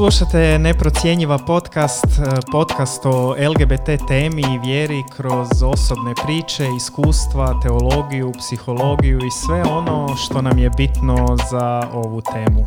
Slušate 0.00 0.58
Neprocjenjiva 0.58 1.38
podcast, 1.38 2.06
podcast 2.52 3.06
o 3.06 3.34
LGBT 3.48 4.06
temi 4.08 4.42
i 4.42 4.58
vjeri 4.66 5.02
kroz 5.16 5.48
osobne 5.62 6.14
priče, 6.24 6.66
iskustva, 6.76 7.60
teologiju, 7.62 8.32
psihologiju 8.38 9.18
i 9.18 9.30
sve 9.30 9.62
ono 9.62 10.16
što 10.16 10.42
nam 10.42 10.58
je 10.58 10.70
bitno 10.70 11.36
za 11.50 11.88
ovu 11.92 12.20
temu. 12.20 12.66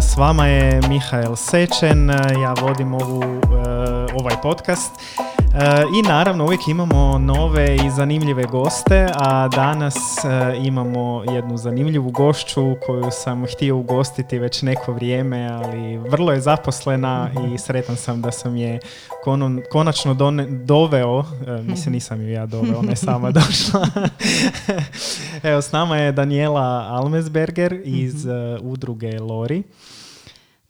S 0.00 0.16
vama 0.16 0.46
je 0.46 0.80
Mihael 0.88 1.36
Sečen, 1.36 2.10
ja 2.42 2.54
vodim 2.62 2.94
ovu, 2.94 3.22
ovaj 4.20 4.36
podcast 4.42 5.00
i 5.98 6.02
naravno 6.08 6.44
uvijek 6.44 6.68
imamo 6.68 7.18
nove 7.18 7.76
i 7.76 7.90
zanimljive 7.90 8.44
goste, 8.44 9.08
a 9.14 9.48
danas 9.48 9.94
e, 10.24 10.56
imamo 10.64 11.24
jednu 11.32 11.56
zanimljivu 11.56 12.10
gošću 12.10 12.76
koju 12.86 13.04
sam 13.10 13.46
htio 13.46 13.76
ugostiti 13.76 14.38
već 14.38 14.62
neko 14.62 14.92
vrijeme, 14.92 15.48
ali 15.48 15.98
vrlo 15.98 16.32
je 16.32 16.40
zaposlena 16.40 17.30
i 17.54 17.58
sretan 17.58 17.96
sam 17.96 18.22
da 18.22 18.32
sam 18.32 18.56
je 18.56 18.80
konačno 19.72 20.14
doveo, 20.64 21.24
e, 21.46 21.62
mislim 21.62 21.94
nisam 21.94 22.20
ju 22.20 22.30
ja 22.30 22.46
doveo, 22.46 22.78
ona 22.78 22.90
je 22.90 22.96
sama 22.96 23.30
došla. 23.40 23.86
Evo, 25.50 25.62
s 25.62 25.72
nama 25.72 25.96
je 25.96 26.12
Daniela 26.12 26.86
Almesberger 26.88 27.80
iz 27.84 28.24
mhm. 28.24 28.34
e, 28.34 28.58
udruge 28.62 29.20
Lori. 29.20 29.62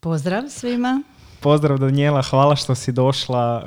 Pozdrav 0.01 0.43
svima. 0.49 1.03
Pozdrav 1.41 1.79
Daniela, 1.79 2.23
hvala 2.23 2.57
što 2.57 2.75
si 2.75 2.93
došla 2.93 3.65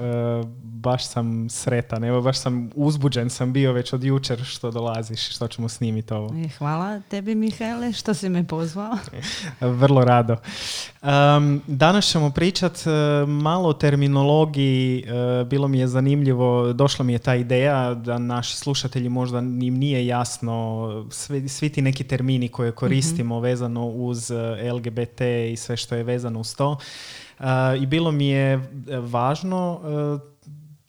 baš 0.82 1.08
sam 1.08 1.50
sretan, 1.50 2.04
evo 2.04 2.22
baš 2.22 2.40
sam 2.40 2.70
uzbuđen 2.76 3.30
sam 3.30 3.54
bio 3.54 3.74
već 3.74 3.94
od 3.94 4.04
jučer 4.04 4.44
što 4.44 4.72
dolaziš, 4.72 5.36
što 5.36 5.48
ćemo 5.48 5.70
snimiti 5.70 6.14
ovo. 6.14 6.34
E, 6.46 6.50
hvala 6.58 7.02
tebi 7.10 7.36
Mihaele 7.36 7.94
što 7.94 8.14
si 8.14 8.30
me 8.30 8.48
pozvao. 8.48 8.98
Vrlo 9.82 10.06
rado. 10.06 10.36
Um, 11.02 11.62
danas 11.68 12.06
ćemo 12.06 12.30
pričat 12.30 12.74
uh, 12.74 13.30
malo 13.30 13.70
o 13.70 13.74
terminologiji, 13.74 15.04
uh, 15.04 15.48
bilo 15.48 15.68
mi 15.68 15.80
je 15.80 15.88
zanimljivo, 15.88 16.74
došla 16.74 17.06
mi 17.06 17.14
je 17.14 17.20
ta 17.20 17.36
ideja 17.36 17.94
da 17.94 18.18
naši 18.18 18.58
slušatelji 18.58 19.10
možda 19.10 19.40
im 19.40 19.78
nije 19.78 20.08
jasno 20.08 20.90
svi, 21.12 21.50
svi 21.50 21.70
ti 21.70 21.82
neki 21.82 22.04
termini 22.04 22.48
koje 22.48 22.72
koristimo 22.72 23.36
mhm. 23.36 23.44
vezano 23.44 23.88
uz 23.88 24.32
LGBT 24.74 25.22
i 25.52 25.56
sve 25.58 25.78
što 25.78 25.96
je 25.96 26.04
vezano 26.04 26.40
uz 26.40 26.56
to. 26.56 26.78
I 27.82 27.86
bilo 27.86 28.12
mi 28.12 28.28
je 28.28 28.70
važno 29.02 29.80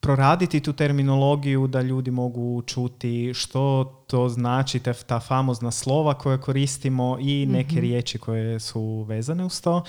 proraditi 0.01 0.61
tu 0.61 0.73
terminologiju 0.73 1.67
da 1.67 1.83
ljudi 1.83 2.11
mogu 2.11 2.63
čuti 2.67 3.35
što 3.35 3.85
to 4.07 4.29
znači 4.29 4.81
ta 5.07 5.21
famozna 5.21 5.71
slova 5.71 6.15
koje 6.15 6.41
koristimo 6.41 7.17
i 7.21 7.47
neke 7.47 7.77
mm 7.77 7.81
riječi 7.81 8.19
koje 8.19 8.61
su 8.61 9.03
vezane 9.09 9.45
uz 9.45 9.61
to. 9.61 9.85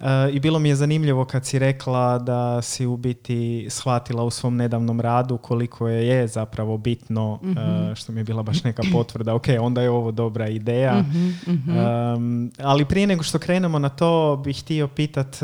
E, 0.00 0.30
I 0.32 0.40
bilo 0.40 0.58
mi 0.58 0.68
je 0.68 0.76
zanimljivo 0.76 1.24
kad 1.24 1.46
si 1.46 1.58
rekla 1.58 2.18
da 2.18 2.62
si 2.62 2.86
u 2.86 2.96
biti 2.96 3.66
shvatila 3.70 4.24
u 4.24 4.30
svom 4.30 4.56
nedavnom 4.56 5.00
radu 5.00 5.38
koliko 5.38 5.88
je, 5.88 6.06
je 6.06 6.28
zapravo 6.28 6.78
bitno, 6.78 7.40
mhm. 7.42 7.94
što 7.94 8.12
mi 8.12 8.20
je 8.20 8.24
bila 8.24 8.42
baš 8.42 8.64
neka 8.64 8.82
potvrda, 8.92 9.34
ok, 9.34 9.46
onda 9.60 9.82
je 9.82 9.90
ovo 9.90 10.10
dobra 10.10 10.48
ideja. 10.48 11.04
Um, 11.46 12.52
ali 12.58 12.84
prije 12.84 13.06
nego 13.06 13.22
što 13.22 13.38
krenemo 13.38 13.78
na 13.78 13.88
to, 13.88 14.40
bih 14.44 14.60
htio 14.60 14.88
pitat, 14.88 15.36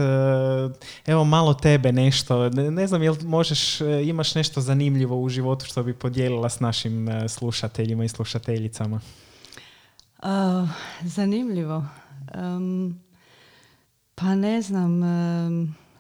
evo 1.07 1.25
malo 1.25 1.55
tebe 1.55 1.93
nešto, 1.93 2.49
ne, 2.51 2.87
znam 2.87 3.03
jel 3.03 3.17
možeš, 3.23 3.81
imaš 3.81 4.35
nešto 4.35 4.61
zanimljivo 4.61 5.21
u 5.21 5.29
životu 5.29 5.67
što 5.67 5.83
bi 5.83 5.95
podijelila 5.95 6.49
s 6.49 6.61
našim 6.61 7.09
slušateljima 7.29 8.05
i 8.05 8.09
slušateljicama? 8.09 9.01
Uh, 10.23 10.69
zanimljivo. 11.03 11.85
Um, 12.35 13.01
pa 14.23 14.35
ne 14.35 14.63
znam, 14.63 15.01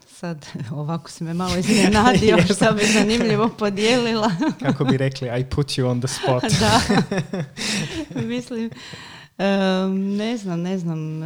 sad 0.06 0.46
ovako 0.80 1.10
si 1.10 1.24
me 1.24 1.34
malo 1.34 1.56
iznenadio 1.56 2.36
što 2.54 2.72
bi 2.72 2.84
zanimljivo 2.84 3.48
podijelila. 3.58 4.30
Kako 4.66 4.84
bi 4.84 4.96
rekli, 4.96 5.40
I 5.40 5.44
put 5.44 5.66
you 5.66 5.90
on 5.90 6.00
the 6.00 6.08
spot. 6.08 6.42
da, 6.60 6.80
mislim, 8.20 8.70
ne 10.18 10.36
znam, 10.36 10.60
ne 10.60 10.78
znam, 10.78 11.20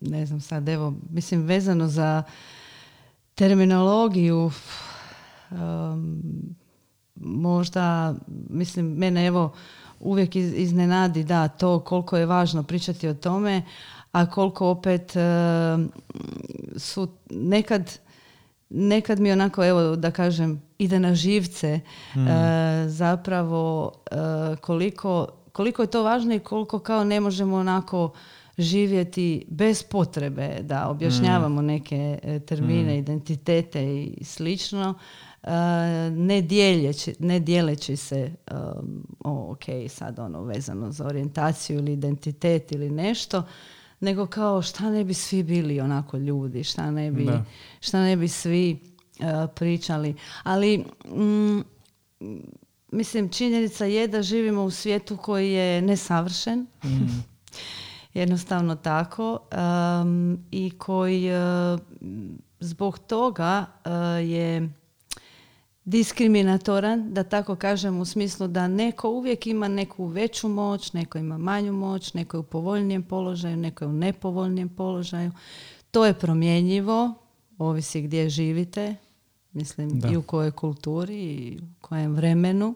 ne 0.00 0.26
znam 0.26 0.40
sad, 0.40 0.68
evo, 0.68 0.94
mislim 1.10 1.42
vezano 1.42 1.88
za 1.88 2.22
terminologiju, 3.34 4.50
možda, 7.14 8.14
mislim, 8.50 8.86
mene 8.86 9.26
evo 9.26 9.54
uvijek 10.00 10.36
iznenadi 10.36 11.24
da 11.24 11.48
to 11.48 11.80
koliko 11.80 12.16
je 12.16 12.26
važno 12.26 12.62
pričati 12.62 13.08
o 13.08 13.14
tome, 13.14 13.62
a 14.14 14.26
koliko 14.26 14.68
opet 14.68 15.16
e, 15.16 15.20
su 16.76 17.08
nekad 17.30 17.98
nekad 18.70 19.20
mi 19.20 19.32
onako, 19.32 19.64
evo 19.64 19.96
da 19.96 20.10
kažem, 20.10 20.62
ide 20.78 21.00
na 21.00 21.14
živce 21.14 21.80
mm. 22.16 22.28
e, 22.28 22.84
zapravo 22.88 23.92
e, 24.10 24.16
koliko, 24.56 25.26
koliko 25.52 25.82
je 25.82 25.86
to 25.86 26.02
važno 26.02 26.34
i 26.34 26.38
koliko 26.38 26.78
kao 26.78 27.04
ne 27.04 27.20
možemo 27.20 27.56
onako 27.56 28.12
živjeti 28.58 29.46
bez 29.48 29.82
potrebe 29.82 30.58
da 30.62 30.88
objašnjavamo 30.88 31.62
mm. 31.62 31.66
neke 31.66 32.18
termine, 32.46 32.94
mm. 32.94 32.98
identitete 32.98 34.04
i 34.04 34.24
slično, 34.24 34.94
ne, 36.12 36.42
dijeljeći, 36.42 37.14
ne 37.18 37.40
dijeleći 37.40 37.96
se 37.96 38.32
o, 39.24 39.52
ok, 39.52 39.64
sad 39.88 40.18
ono 40.18 40.42
vezano 40.42 40.92
za 40.92 41.06
orijentaciju 41.06 41.78
ili 41.78 41.92
identitet 41.92 42.72
ili 42.72 42.90
nešto, 42.90 43.42
nego 44.04 44.26
kao 44.26 44.62
šta 44.62 44.90
ne 44.90 45.04
bi 45.04 45.14
svi 45.14 45.42
bili 45.42 45.80
onako 45.80 46.16
ljudi, 46.16 46.64
šta 46.64 46.90
ne 46.90 47.10
bi, 47.10 47.28
šta 47.80 48.02
ne 48.02 48.16
bi 48.16 48.28
svi 48.28 48.78
uh, 49.20 49.26
pričali. 49.54 50.14
Ali 50.42 50.84
mm, 51.08 51.60
mislim 52.92 53.28
činjenica 53.28 53.84
je 53.84 54.08
da 54.08 54.22
živimo 54.22 54.62
u 54.64 54.70
svijetu 54.70 55.16
koji 55.16 55.52
je 55.52 55.82
nesavršen. 55.82 56.66
Mm. 56.84 56.88
Jednostavno 58.20 58.76
tako 58.76 59.38
um, 60.02 60.38
i 60.50 60.70
koji 60.78 61.30
uh, 61.30 61.80
zbog 62.60 62.98
toga 62.98 63.66
uh, 63.84 63.90
je 64.30 64.68
diskriminatoran, 65.84 67.14
da 67.14 67.24
tako 67.24 67.56
kažem, 67.56 68.00
u 68.00 68.04
smislu 68.04 68.48
da 68.48 68.68
neko 68.68 69.10
uvijek 69.10 69.46
ima 69.46 69.68
neku 69.68 70.06
veću 70.06 70.48
moć, 70.48 70.92
neko 70.92 71.18
ima 71.18 71.38
manju 71.38 71.72
moć, 71.72 72.14
neko 72.14 72.36
je 72.36 72.38
u 72.38 72.42
povoljnijem 72.42 73.02
položaju, 73.02 73.56
neko 73.56 73.84
je 73.84 73.88
u 73.88 73.92
nepovoljnijem 73.92 74.68
položaju. 74.68 75.32
To 75.90 76.06
je 76.06 76.14
promjenjivo, 76.14 77.14
ovisi 77.58 78.02
gdje 78.02 78.28
živite, 78.28 78.96
mislim 79.52 80.02
i 80.12 80.16
u 80.16 80.22
kojoj 80.22 80.50
kulturi 80.50 81.22
i 81.22 81.58
u 81.62 81.82
kojem 81.82 82.14
vremenu. 82.14 82.74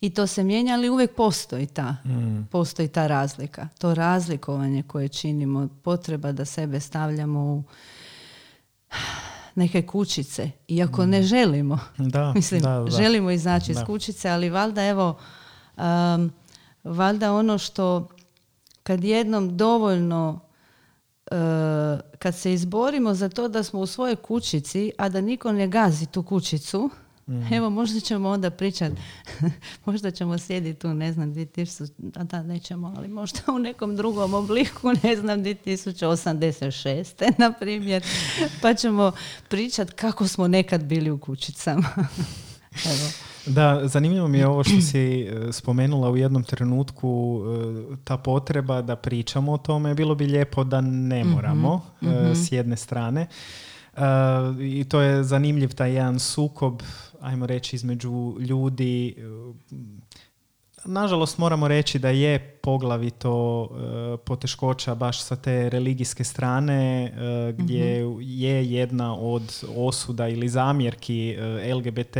I 0.00 0.10
to 0.10 0.26
se 0.26 0.44
mijenja, 0.44 0.74
ali 0.74 0.88
uvijek 0.88 1.14
postoji 1.14 1.66
ta, 1.66 1.96
mm. 2.04 2.46
postoji 2.50 2.88
ta 2.88 3.06
razlika. 3.06 3.68
To 3.78 3.94
razlikovanje 3.94 4.82
koje 4.82 5.08
činimo, 5.08 5.68
potreba 5.82 6.32
da 6.32 6.44
sebe 6.44 6.80
stavljamo 6.80 7.40
u 7.40 7.62
neke 9.58 9.86
kućice, 9.86 10.50
iako 10.68 11.06
ne 11.06 11.20
mm. 11.20 11.22
želimo. 11.22 11.78
Da, 11.98 12.32
Mislim, 12.36 12.60
da, 12.60 12.86
želimo 12.90 13.30
izaći 13.30 13.72
iz 13.72 13.78
kućice, 13.86 14.28
ali 14.28 14.50
valjda 14.50 14.84
evo, 14.84 15.18
um, 15.76 16.32
valjda 16.84 17.32
ono 17.32 17.58
što 17.58 18.08
kad 18.82 19.04
jednom 19.04 19.56
dovoljno 19.56 20.40
uh, 21.30 21.36
kad 22.18 22.34
se 22.34 22.52
izborimo 22.52 23.14
za 23.14 23.28
to 23.28 23.48
da 23.48 23.62
smo 23.62 23.80
u 23.80 23.86
svojoj 23.86 24.16
kućici, 24.16 24.92
a 24.98 25.08
da 25.08 25.20
niko 25.20 25.52
ne 25.52 25.68
gazi 25.68 26.06
tu 26.06 26.22
kućicu, 26.22 26.90
Mm. 27.28 27.52
Evo, 27.54 27.70
možda 27.70 28.00
ćemo 28.00 28.28
onda 28.28 28.50
pričati, 28.50 28.96
možda 29.86 30.10
ćemo 30.10 30.38
sjediti 30.38 30.78
tu, 30.78 30.94
ne 30.94 31.12
znam, 31.12 31.34
2000, 31.34 31.90
a 32.14 32.24
da, 32.24 32.42
nećemo, 32.42 32.94
ali 32.96 33.08
možda 33.08 33.40
u 33.48 33.58
nekom 33.58 33.96
drugom 33.96 34.34
obliku, 34.34 34.88
ne 35.02 35.16
znam, 35.16 35.44
2086. 35.44 37.32
na 37.38 37.52
primjer, 37.52 38.04
pa 38.62 38.74
ćemo 38.74 39.12
pričati 39.48 39.92
kako 39.92 40.28
smo 40.28 40.48
nekad 40.48 40.84
bili 40.84 41.10
u 41.10 41.18
kućicama. 41.18 41.88
Evo. 42.92 43.10
Da, 43.46 43.88
zanimljivo 43.88 44.28
mi 44.28 44.38
je 44.38 44.46
ovo 44.46 44.64
što 44.64 44.80
si 44.80 45.20
e, 45.20 45.52
spomenula 45.52 46.10
u 46.10 46.16
jednom 46.16 46.44
trenutku, 46.44 47.40
e, 47.92 47.96
ta 48.04 48.16
potreba 48.16 48.82
da 48.82 48.96
pričamo 48.96 49.52
o 49.52 49.58
tome. 49.58 49.94
Bilo 49.94 50.14
bi 50.14 50.26
lijepo 50.26 50.64
da 50.64 50.80
ne 50.80 51.24
mhm, 51.24 51.32
moramo 51.32 51.76
mm 52.02 52.34
s 52.34 52.52
jedne 52.52 52.76
strane. 52.76 53.26
I 54.60 54.84
to 54.88 55.00
je 55.00 55.24
zanimljiv 55.24 55.74
taj 55.74 55.92
jedan 55.92 56.18
sukob 56.18 56.82
ajmo 57.20 57.46
reći, 57.46 57.76
između 57.76 58.36
ljudi 58.40 59.16
Nažalost 60.84 61.38
moramo 61.38 61.68
reći 61.68 61.98
da 61.98 62.08
je 62.08 62.38
poglavito 62.38 63.68
e, 63.70 64.16
poteškoća 64.16 64.94
baš 64.94 65.22
sa 65.22 65.36
te 65.36 65.68
religijske 65.68 66.24
strane 66.24 67.04
e, 67.04 67.52
gdje 67.52 68.04
mhm. 68.04 68.20
je 68.20 68.70
jedna 68.72 69.14
od 69.14 69.64
osuda 69.76 70.28
ili 70.28 70.48
zamjerki 70.48 71.36
LGBT 71.74 72.16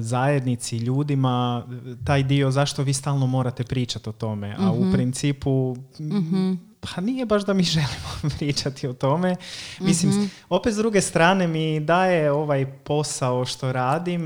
zajednici, 0.00 0.76
ljudima, 0.76 1.66
taj 2.04 2.22
dio 2.22 2.50
zašto 2.50 2.82
vi 2.82 2.92
stalno 2.92 3.26
morate 3.26 3.64
pričati 3.64 4.08
o 4.08 4.12
tome, 4.12 4.56
a 4.58 4.72
u 4.72 4.80
mhm. 4.80 4.92
principu 4.92 5.76
mhm 6.00 6.52
pa 6.94 7.00
nije 7.00 7.26
baš 7.26 7.44
da 7.44 7.52
mi 7.52 7.62
želimo 7.76 8.36
pričati 8.38 8.86
o 8.86 8.92
tome. 8.92 9.36
Mislim, 9.80 10.12
mhm. 10.12 10.24
opet 10.48 10.74
s 10.74 10.76
druge 10.76 11.00
strane 11.00 11.46
mi 11.46 11.80
daje 11.80 12.32
ovaj 12.32 12.66
posao 12.84 13.44
što 13.44 13.72
radim, 13.72 14.22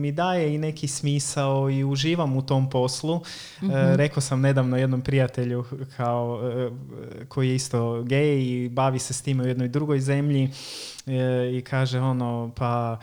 mi 0.00 0.12
daje 0.12 0.54
i 0.54 0.58
neki 0.58 0.88
smisao 0.88 1.70
i 1.70 1.84
uživam 1.84 2.36
u 2.36 2.42
tom 2.42 2.70
poslu. 2.70 3.20
mm 3.62 3.94
rekao 3.94 4.20
sam 4.20 4.40
nedavno 4.40 4.76
jednom 4.76 5.02
prijatelju 5.02 5.64
kao, 5.96 6.40
e, 6.44 6.70
koji 7.28 7.48
je 7.48 7.54
isto 7.54 8.02
gej 8.02 8.42
i 8.42 8.68
bavi 8.68 8.98
se 8.98 9.14
s 9.14 9.22
time 9.22 9.44
u 9.44 9.46
jednoj 9.46 9.68
drugoj 9.68 10.00
zemlji 10.00 10.50
e, 11.06 11.58
i 11.58 11.62
kaže 11.62 12.00
ono, 12.00 12.52
pa 12.56 12.98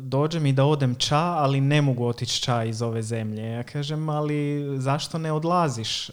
dođe 0.00 0.40
mi 0.40 0.52
da 0.52 0.64
odem 0.64 0.94
ča, 0.94 1.18
ali 1.18 1.60
ne 1.60 1.82
mogu 1.82 2.06
otići 2.06 2.42
ča 2.42 2.64
iz 2.64 2.82
ove 2.82 3.02
zemlje. 3.02 3.42
Ja 3.42 3.62
kažem, 3.62 4.08
ali 4.08 4.64
zašto 4.78 5.18
ne 5.18 5.32
odlaziš? 5.32 6.10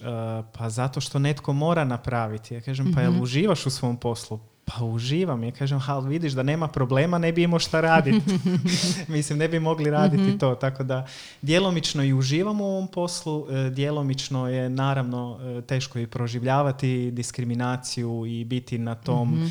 Pa 0.57 0.69
zato 0.69 1.01
što 1.01 1.19
netko 1.19 1.53
mora 1.53 1.83
napraviti. 1.83 2.53
Ja 2.53 2.61
kažem, 2.61 2.93
pa 2.95 3.01
jel 3.01 3.11
mhm. 3.11 3.21
uživaš 3.21 3.65
u 3.65 3.69
svom 3.69 3.97
poslu? 3.97 4.39
Pa 4.65 4.85
uživam. 4.85 5.43
Ja 5.43 5.51
kažem, 5.51 5.81
ali 5.87 6.09
vidiš 6.09 6.33
da 6.33 6.43
nema 6.43 6.67
problema, 6.67 7.17
ne 7.17 7.31
bi 7.31 7.43
imao 7.43 7.59
šta 7.59 7.81
raditi. 7.81 8.21
Mislim, 9.07 9.39
ne 9.39 9.47
bi 9.47 9.59
mogli 9.59 9.91
raditi 9.91 10.23
mhm. 10.23 10.37
to. 10.37 10.55
Tako 10.55 10.83
da, 10.83 11.07
djelomično 11.41 12.03
i 12.03 12.13
uživam 12.13 12.61
u 12.61 12.65
ovom 12.65 12.87
poslu, 12.87 13.47
e, 13.49 13.69
djelomično 13.69 14.47
je 14.47 14.69
naravno 14.69 15.39
e, 15.41 15.61
teško 15.61 15.99
i 15.99 16.07
proživljavati 16.07 17.11
diskriminaciju 17.11 18.25
i 18.25 18.45
biti 18.45 18.77
na 18.77 18.95
tom 18.95 19.29
mhm. 19.29 19.47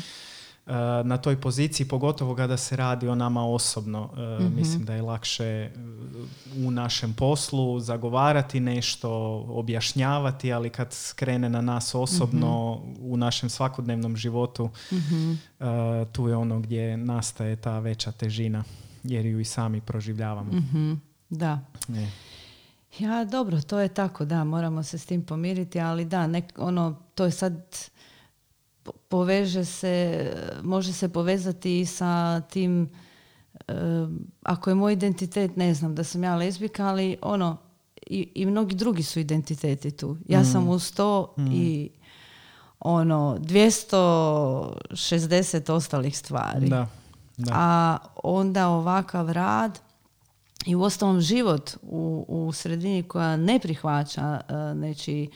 Na 1.03 1.17
toj 1.17 1.41
poziciji, 1.41 1.87
pogotovo 1.87 2.35
kada 2.35 2.57
se 2.57 2.75
radi 2.75 3.07
o 3.07 3.15
nama 3.15 3.45
osobno. 3.45 4.09
Eh, 4.17 4.43
mhm. 4.43 4.55
Mislim 4.55 4.85
da 4.85 4.93
je 4.93 5.01
lakše 5.01 5.45
eh, 5.45 5.71
u 6.65 6.71
našem 6.71 7.13
poslu 7.13 7.79
zagovarati 7.79 8.59
nešto, 8.59 9.09
objašnjavati, 9.47 10.53
ali 10.53 10.69
kad 10.69 10.95
krene 11.15 11.49
na 11.49 11.61
nas 11.61 11.95
osobno 11.95 12.81
mhm. 12.83 13.11
u 13.11 13.17
našem 13.17 13.49
svakodnevnom 13.49 14.17
životu, 14.17 14.69
mhm. 14.93 15.33
tu 16.11 16.27
je 16.27 16.35
ono 16.35 16.59
gdje 16.59 16.97
nastaje 16.97 17.55
ta 17.55 17.79
veća 17.79 18.11
težina, 18.11 18.63
jer 19.03 19.25
ju 19.25 19.39
i 19.39 19.45
sami 19.45 19.81
proživljavamo. 19.81 20.51
Da. 21.29 21.59
Ja, 22.99 23.25
dobro, 23.25 23.61
to 23.61 23.79
je 23.79 23.87
tako, 23.87 24.25
da, 24.25 24.43
moramo 24.43 24.83
se 24.83 24.97
s 24.97 25.05
tim 25.05 25.25
pomiriti, 25.25 25.79
ali 25.79 26.05
da, 26.05 26.27
nek, 26.27 26.53
ono, 26.57 26.95
to 27.15 27.25
je 27.25 27.31
sad 27.31 27.53
poveže 29.09 29.65
se, 29.65 30.27
može 30.63 30.93
se 30.93 31.09
povezati 31.09 31.79
i 31.79 31.85
sa 31.85 32.41
tim 32.41 32.89
e, 33.67 33.73
ako 34.43 34.69
je 34.69 34.75
moj 34.75 34.93
identitet, 34.93 35.55
ne 35.55 35.73
znam 35.73 35.95
da 35.95 36.03
sam 36.03 36.23
ja 36.23 36.35
lezbika, 36.35 36.87
ali 36.87 37.17
ono, 37.21 37.57
i, 38.07 38.29
i 38.35 38.45
mnogi 38.45 38.75
drugi 38.75 39.03
su 39.03 39.19
identiteti 39.19 39.91
tu. 39.91 40.17
Ja 40.27 40.41
mm. 40.41 40.45
sam 40.45 40.69
uz 40.69 40.93
to 40.93 41.33
mm. 41.37 41.51
i 41.51 41.89
ono, 42.79 43.37
260 43.39 45.71
ostalih 45.71 46.17
stvari. 46.17 46.69
Da, 46.69 46.87
da. 47.37 47.51
A 47.55 47.97
onda 48.23 48.67
ovakav 48.67 49.31
rad 49.31 49.79
i 50.65 50.75
u 50.75 50.81
ostalom 50.81 51.21
život 51.21 51.71
u, 51.81 52.25
u 52.27 52.51
sredini 52.51 53.03
koja 53.03 53.37
ne 53.37 53.59
prihvaća 53.59 54.41
uh, 54.49 54.55
nečiji 54.77 55.29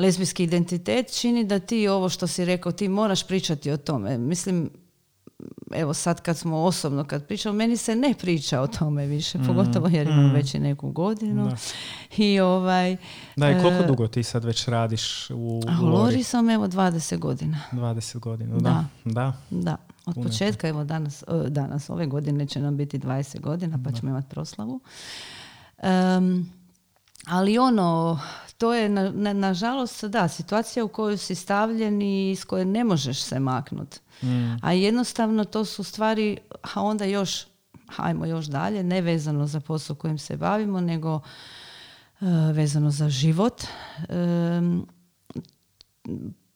lezbijski 0.00 0.44
identitet 0.44 1.20
čini 1.20 1.44
da 1.44 1.58
ti 1.58 1.88
ovo 1.88 2.08
što 2.08 2.26
si 2.26 2.44
rekao, 2.44 2.72
ti 2.72 2.88
moraš 2.88 3.26
pričati 3.26 3.70
o 3.70 3.76
tome. 3.76 4.18
Mislim, 4.18 4.70
evo 5.74 5.94
sad 5.94 6.20
kad 6.20 6.38
smo 6.38 6.56
osobno 6.56 7.04
kad 7.04 7.26
pričamo, 7.26 7.54
meni 7.54 7.76
se 7.76 7.96
ne 7.96 8.14
priča 8.18 8.60
o 8.60 8.66
tome 8.66 9.06
više, 9.06 9.38
mm, 9.38 9.46
pogotovo 9.46 9.88
jer 9.88 10.06
imam 10.06 10.30
mm. 10.30 10.34
već 10.34 10.54
i 10.54 10.58
neku 10.58 10.90
godinu. 10.90 11.50
I 12.16 12.40
ovaj... 12.40 12.96
Da, 13.36 13.50
i 13.50 13.62
koliko 13.62 13.84
e, 13.84 13.86
dugo 13.86 14.08
ti 14.08 14.22
sad 14.22 14.44
već 14.44 14.68
radiš 14.68 15.30
u, 15.30 15.60
u 15.82 15.86
Lori? 15.86 16.22
sam 16.22 16.50
evo 16.50 16.66
20 16.66 17.18
godina. 17.18 17.58
20 17.72 18.18
godina, 18.18 18.58
da. 18.58 18.84
Da. 19.04 19.32
da. 19.50 19.76
Od 20.06 20.14
početka, 20.22 20.68
evo 20.68 20.84
danas, 20.84 21.24
danas, 21.48 21.90
ove 21.90 22.06
godine 22.06 22.46
će 22.46 22.60
nam 22.60 22.76
biti 22.76 22.98
20 22.98 23.40
godina, 23.40 23.78
pa 23.84 23.92
ćemo 23.92 24.10
imati 24.10 24.28
proslavu. 24.28 24.80
Um, 25.82 26.50
ali 27.26 27.58
ono, 27.58 28.20
to 28.60 28.74
je 28.74 28.88
na, 28.88 29.10
na, 29.10 29.32
nažalost 29.32 30.04
da, 30.04 30.28
situacija 30.28 30.84
u 30.84 30.88
kojoj 30.88 31.16
si 31.16 31.34
stavljen 31.34 32.02
i 32.02 32.30
iz 32.30 32.44
koje 32.44 32.64
ne 32.64 32.84
možeš 32.84 33.20
se 33.22 33.38
maknuti. 33.38 34.00
Mm. 34.22 34.56
A 34.62 34.72
jednostavno 34.72 35.44
to 35.44 35.64
su 35.64 35.84
stvari, 35.84 36.38
a 36.74 36.82
onda 36.82 37.04
još, 37.04 37.46
hajmo 37.88 38.26
još 38.26 38.46
dalje, 38.46 38.82
ne 38.82 39.00
vezano 39.00 39.46
za 39.46 39.60
posao 39.60 39.96
kojim 39.96 40.18
se 40.18 40.36
bavimo, 40.36 40.80
nego 40.80 41.14
uh, 41.14 41.22
vezano 42.54 42.90
za 42.90 43.08
život. 43.08 43.64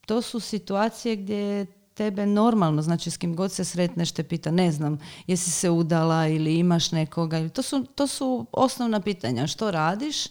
to 0.07 0.23
su 0.23 0.41
situacije 0.41 1.17
gdje 1.17 1.67
tebe 1.95 2.27
normalno, 2.27 2.83
znači 2.83 3.11
s 3.11 3.17
kim 3.17 3.37
god 3.37 3.53
se 3.53 3.65
sretneš 3.65 4.12
te 4.12 4.23
pita, 4.23 4.50
ne 4.50 4.73
znam, 4.73 4.99
jesi 5.27 5.50
se 5.50 5.71
udala 5.71 6.27
ili 6.29 6.59
imaš 6.59 6.93
nekoga. 6.93 7.49
To 7.49 7.62
su, 7.62 7.85
to 7.95 8.07
su 8.07 8.47
osnovna 8.53 9.00
pitanja. 9.00 9.47
Što 9.47 9.71
radiš 9.71 10.25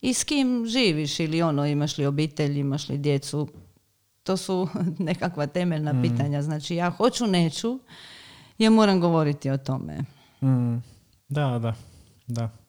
i 0.00 0.14
s 0.14 0.24
kim 0.24 0.66
živiš 0.66 1.20
ili 1.20 1.42
ono, 1.42 1.66
imaš 1.66 1.98
li 1.98 2.06
obitelj, 2.06 2.58
imaš 2.58 2.88
li 2.88 2.98
djecu. 2.98 3.48
To 4.22 4.36
su 4.36 4.68
nekakva 4.98 5.46
temeljna 5.46 5.92
mm. 5.92 6.02
pitanja. 6.02 6.42
Znači 6.42 6.76
ja 6.76 6.90
hoću, 6.90 7.26
neću, 7.26 7.78
ja 8.58 8.70
moram 8.70 9.00
govoriti 9.00 9.50
o 9.50 9.58
tome. 9.58 9.98
Mm. 10.42 10.76
Da, 11.28 11.58
da, 11.58 11.74
da. 12.26 12.59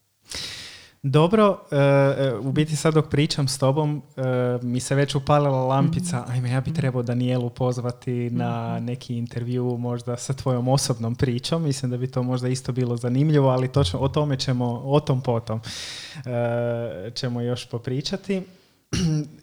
Dobro, 1.04 1.60
e, 1.72 2.34
u 2.36 2.52
biti 2.52 2.76
sad 2.76 2.94
dok 2.94 3.10
pričam 3.10 3.48
s 3.48 3.58
tobom, 3.58 4.02
e, 4.18 4.22
mi 4.62 4.80
se 4.80 4.96
već 4.96 5.16
upalila 5.16 5.66
lampica, 5.66 6.22
mhm. 6.22 6.32
ajme 6.32 6.50
ja 6.50 6.62
bi 6.62 6.74
trebao 6.74 7.04
Danielu 7.04 7.50
pozvati 7.50 8.30
na 8.30 8.76
mhm. 8.76 8.86
neki 8.86 9.18
intervju 9.18 9.78
možda 9.78 10.18
sa 10.18 10.34
tvojom 10.34 10.68
osobnom 10.68 11.16
pričom, 11.16 11.64
mislim 11.64 11.92
da 11.92 11.98
bi 11.98 12.12
to 12.12 12.24
možda 12.24 12.48
isto 12.48 12.72
bilo 12.72 12.98
zanimljivo, 12.98 13.50
ali 13.50 13.72
točno 13.72 14.00
o 14.00 14.08
tome 14.08 14.40
ćemo, 14.40 14.82
o 14.86 15.00
tom 15.00 15.22
potom 15.22 15.62
ćemo 17.14 17.42
još 17.42 17.70
popričati. 17.70 18.42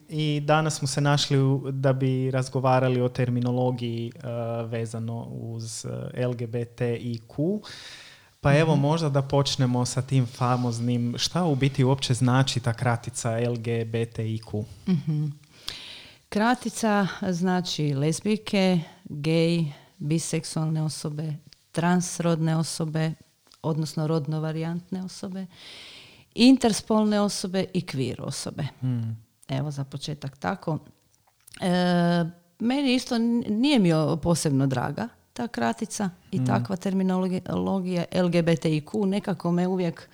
I 0.09 0.41
danas 0.45 0.77
smo 0.77 0.87
se 0.87 1.01
našli 1.01 1.37
da 1.71 1.93
bi 1.93 2.31
razgovarali 2.31 3.01
o 3.01 3.09
terminologiji 3.09 4.11
vezano 4.65 5.23
uz 5.23 5.85
LGBTIQ. 6.13 7.59
Pa 8.41 8.57
evo 8.57 8.73
mhm. 8.73 8.81
možda 8.81 9.09
da 9.09 9.21
počnemo 9.21 9.85
sa 9.85 10.01
tim 10.01 10.25
famoznim, 10.25 11.15
šta 11.17 11.43
u 11.43 11.55
biti 11.55 11.83
uopće 11.83 12.13
znači 12.13 12.59
ta 12.59 12.73
kratica 12.73 13.29
LGBTIQ? 13.29 14.63
mm 14.87 15.49
Kratica 16.29 17.07
znači 17.31 17.93
lesbijke, 17.93 18.79
gej, 19.03 19.65
biseksualne 19.97 20.83
osobe, 20.83 21.33
transrodne 21.71 22.57
osobe, 22.57 23.13
odnosno 23.61 24.07
rodno 24.07 24.39
varijantne 24.39 25.03
osobe, 25.03 25.45
interspolne 26.35 27.19
osobe 27.19 27.65
i 27.73 27.81
queer 27.81 28.21
osobe. 28.21 28.63
Mm. 28.83 29.17
Evo 29.47 29.71
za 29.71 29.83
početak 29.83 30.37
tako. 30.37 30.79
E, 31.61 32.25
meni 32.59 32.93
isto 32.93 33.17
nije 33.49 33.79
mi 33.79 33.89
posebno 34.21 34.67
draga 34.67 35.07
ta 35.39 35.47
kratica 35.47 36.09
i 36.31 36.39
mm. 36.39 36.45
takva 36.45 36.75
terminologija 36.75 38.05
LGBTIQ 38.11 39.05
nekako 39.05 39.51
me 39.51 39.67
uvijek 39.67 40.09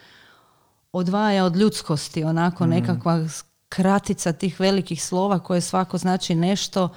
odvaja 0.91 1.45
od 1.45 1.55
ljudskosti, 1.55 2.23
onako 2.23 2.65
mm. 2.65 2.69
nekakva 2.69 3.27
kratica 3.69 4.33
tih 4.33 4.59
velikih 4.59 5.03
slova 5.03 5.39
koje 5.39 5.61
svako 5.61 5.97
znači 5.97 6.35
nešto 6.35 6.89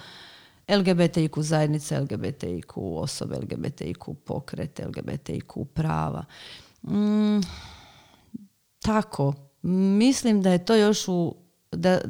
LGBTIQ 0.69 1.43
zajednice, 1.43 2.01
LGBTIQ 2.01 2.73
osobe, 2.77 3.37
LGBTIQ 3.37 4.15
pokret, 4.15 4.81
LGBTIQ 4.87 5.65
prava. 5.65 6.25
Mm, 6.83 7.41
tako, 8.79 9.35
mislim 9.63 10.43
da 10.43 10.51
je 10.51 10.65
to 10.65 10.75
još 10.75 11.09
u, 11.09 11.35
da, 11.73 12.01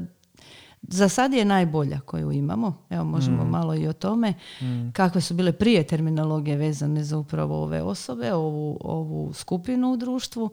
za 0.83 1.09
sad 1.09 1.33
je 1.33 1.45
najbolja 1.45 2.01
koju 2.01 2.33
imamo. 2.33 2.87
Evo 2.91 3.05
možemo 3.05 3.45
mm. 3.45 3.51
malo 3.51 3.75
i 3.75 3.87
o 3.87 3.93
tome. 3.93 4.35
Mm. 4.61 4.91
Kakve 4.93 5.21
su 5.21 5.35
bile 5.35 5.53
prije 5.53 5.87
terminologije 5.87 6.57
vezane 6.57 7.05
za 7.05 7.19
upravo 7.19 7.63
ove 7.63 7.83
osobe, 7.83 8.33
ovu, 8.33 8.79
ovu 8.81 9.33
skupinu 9.33 9.93
u 9.93 9.97
društvu. 9.97 10.51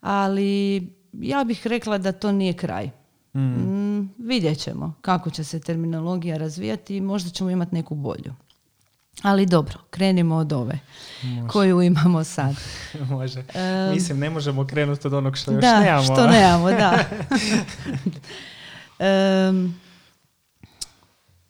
Ali 0.00 0.82
ja 1.12 1.44
bih 1.44 1.66
rekla 1.66 1.98
da 1.98 2.12
to 2.12 2.32
nije 2.32 2.52
kraj. 2.52 2.90
Mm. 3.34 3.40
mm 3.40 4.10
vidjet 4.18 4.58
ćemo 4.58 4.94
kako 5.00 5.30
će 5.30 5.44
se 5.44 5.60
terminologija 5.60 6.36
razvijati 6.36 6.96
i 6.96 7.00
možda 7.00 7.30
ćemo 7.30 7.50
imati 7.50 7.74
neku 7.74 7.94
bolju. 7.94 8.34
Ali 9.22 9.46
dobro, 9.46 9.78
krenimo 9.90 10.36
od 10.36 10.52
ove 10.52 10.78
koju 11.48 11.82
imamo 11.82 12.24
sad. 12.24 12.54
Može. 13.10 13.44
Mislim, 13.94 14.18
ne 14.18 14.30
možemo 14.30 14.66
krenuti 14.66 15.06
od 15.06 15.12
onog 15.12 15.36
što 15.36 15.52
još 15.52 15.60
da, 15.60 15.80
nemamo. 15.80 16.04
što 16.04 16.26
nemamo, 16.26 16.70
da. 16.70 16.98
Um, 19.02 19.74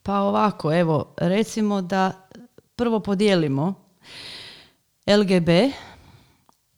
pa 0.02 0.20
ovako, 0.20 0.72
evo, 0.74 1.14
recimo 1.18 1.82
da 1.82 2.28
prvo 2.76 3.00
podijelimo 3.00 3.74
LGB 5.06 5.48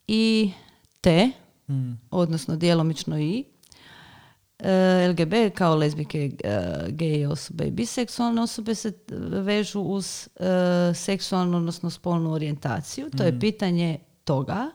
i 0.06 0.52
T, 1.00 1.30
mm. 1.68 1.92
odnosno 2.10 2.56
djelomično 2.56 3.18
I. 3.18 3.44
E, 4.58 5.08
LGB 5.08 5.34
kao 5.54 5.74
lezbike, 5.74 6.30
gej 6.88 7.26
osobe 7.26 7.64
i 7.64 7.70
biseksualne 7.70 8.42
osobe 8.42 8.74
se 8.74 8.92
vežu 9.42 9.80
uz 9.80 10.28
seksualnu, 10.94 11.56
odnosno 11.56 11.90
spolnu 11.90 12.32
orijentaciju. 12.32 13.10
To 13.16 13.24
je 13.24 13.32
mm. 13.32 13.40
pitanje 13.40 13.98
toga 14.24 14.70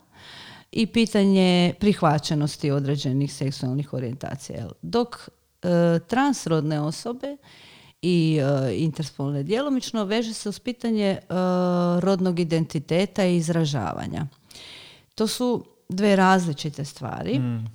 i 0.72 0.88
pitanje 0.88 1.74
prihvaćenosti 1.80 2.72
određenih 2.72 3.34
seksualnih 3.34 3.94
orijentacija. 3.94 4.68
Dok 4.82 5.30
transrodne 6.08 6.82
osobe 6.82 7.38
i 8.02 8.42
interspolne 8.74 9.44
djelomično 9.44 10.06
veže 10.06 10.34
se 10.34 10.50
uz 10.50 10.60
pitanje 10.60 11.20
rodnog 12.00 12.40
identiteta 12.40 13.26
i 13.26 13.36
izražavanja. 13.36 14.28
To 15.16 15.28
su 15.28 15.66
dve 15.90 16.16
različite 16.16 16.86
stvari. 16.86 17.40
Mm. 17.40 17.68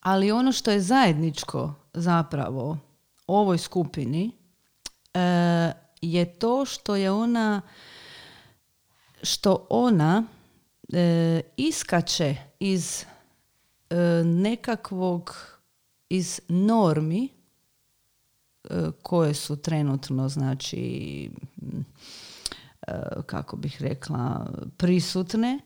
Ali 0.00 0.32
ono 0.32 0.52
što 0.52 0.70
je 0.70 0.80
zajedničko 0.80 1.74
zapravo 1.94 2.78
ovoj 3.26 3.58
skupini 3.58 4.30
e, 5.14 5.72
je 6.02 6.24
to 6.38 6.64
što 6.64 6.96
je 6.96 7.10
ona 7.10 7.60
što 9.22 9.66
ona 9.70 10.24
e, 10.92 11.40
iskače 11.56 12.36
iz 12.60 13.04
e, 13.90 13.96
nekakvog 14.24 15.51
iz 16.12 16.40
normi 16.48 17.28
koje 19.02 19.34
su 19.34 19.56
trenutno 19.56 20.28
znači 20.28 21.30
kako 23.26 23.56
bih 23.56 23.82
rekla 23.82 24.46
prisutne 24.76 25.58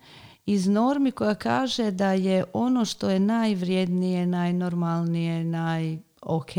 iz 0.46 0.68
normi 0.68 1.10
koja 1.10 1.34
kaže 1.34 1.90
da 1.90 2.12
je 2.12 2.44
ono 2.52 2.84
što 2.84 3.10
je 3.10 3.20
najvrijednije, 3.20 4.26
najnormalnije, 4.26 5.44
naj 5.44 5.98
ok, 6.22 6.56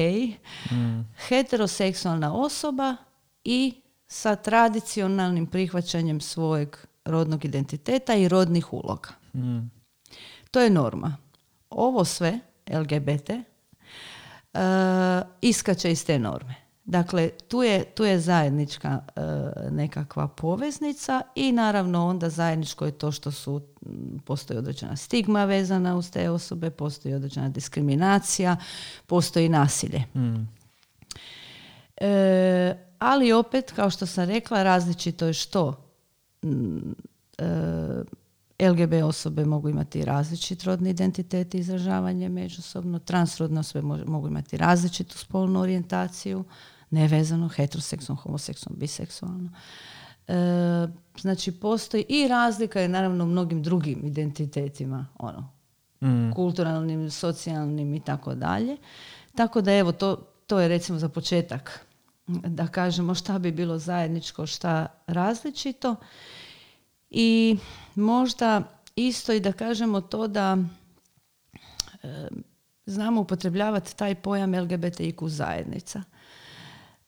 mm. 0.72 1.14
heteroseksualna 1.28 2.34
osoba 2.34 2.96
i 3.44 3.74
sa 4.08 4.36
tradicionalnim 4.36 5.48
prihvaćanjem 5.48 6.22
svojeg 6.22 6.78
rodnog 7.06 7.46
identiteta 7.46 8.16
i 8.16 8.28
rodnih 8.28 8.74
uloga. 8.74 9.10
Mm. 9.36 9.72
To 10.52 10.62
je 10.62 10.70
norma. 10.70 11.18
Ovo 11.70 12.06
sve, 12.06 12.40
LGBT, 12.70 13.32
uh, 14.54 14.60
iskače 15.42 15.92
iz 15.92 16.06
te 16.06 16.20
norme. 16.20 16.68
Dakle, 16.88 17.30
tu 17.48 17.64
je, 17.64 17.84
tu 17.84 18.04
je 18.04 18.20
zajednička 18.20 19.00
e, 19.16 19.22
nekakva 19.72 20.28
poveznica 20.28 21.22
i 21.36 21.52
naravno 21.52 22.08
onda 22.08 22.30
zajedničko 22.30 22.86
je 22.86 22.92
to 22.92 23.12
što 23.12 23.32
su, 23.32 23.62
postoji 24.26 24.60
određena 24.60 24.96
stigma 24.96 25.46
vezana 25.46 25.96
uz 25.98 26.12
te 26.12 26.30
osobe, 26.30 26.70
postoji 26.70 27.14
određena 27.16 27.50
diskriminacija, 27.50 28.58
postoji 29.08 29.50
nasilje. 29.50 30.04
Mm. 30.16 30.48
E, 31.98 32.76
ali 33.00 33.34
opet, 33.34 33.72
kao 33.72 33.90
što 33.90 34.06
sam 34.06 34.26
rekla, 34.26 34.64
različito 34.64 35.28
je 35.28 35.34
što 35.34 35.92
e, 37.38 37.46
LGB 38.60 38.94
osobe 39.04 39.46
mogu 39.46 39.70
imati 39.70 40.06
različit 40.06 40.64
rodni 40.64 40.90
identitet 40.90 41.54
i 41.54 41.58
izražavanje 41.58 42.30
međusobno, 42.30 43.00
transrodne 43.00 43.60
osobe 43.60 43.88
mogu 44.06 44.28
imati 44.28 44.58
različitu 44.58 45.18
spolnu 45.18 45.60
orijentaciju, 45.60 46.44
nevezano, 46.90 47.48
heteroseksualno, 47.48 48.22
homoseksualno, 48.22 48.80
biseksualno. 48.80 49.50
E, 50.28 50.34
znači, 51.22 51.52
postoji 51.52 52.06
i 52.10 52.28
razlika 52.28 52.80
je 52.82 52.88
naravno 52.88 53.24
u 53.24 53.28
mnogim 53.28 53.64
drugim 53.64 54.06
identitetima, 54.06 55.06
ono, 55.20 55.50
mm. 56.02 56.32
kulturalnim, 56.32 57.12
socijalnim 57.12 57.94
i 57.94 58.00
tako 58.00 58.36
dalje. 58.36 58.78
Tako 59.36 59.62
da 59.62 59.74
evo, 59.74 59.92
to, 59.92 60.16
to 60.48 60.60
je 60.60 60.68
recimo 60.68 61.00
za 61.00 61.10
početak 61.10 61.86
da 62.28 62.68
kažemo 62.68 63.16
šta 63.16 63.40
bi 63.40 63.52
bilo 63.52 63.80
zajedničko, 63.80 64.46
šta 64.46 64.88
različito. 65.08 65.96
I 67.10 67.58
možda 67.96 68.64
isto 68.96 69.34
i 69.34 69.40
da 69.40 69.52
kažemo 69.52 70.02
to 70.02 70.28
da 70.28 70.58
e, 72.04 72.28
znamo 72.86 73.22
upotrebljavati 73.22 73.98
taj 73.98 74.16
pojam 74.16 74.52
LGBTIQ 74.56 75.28
zajednica. 75.28 76.04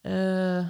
E, 0.04 0.12
e, 0.12 0.66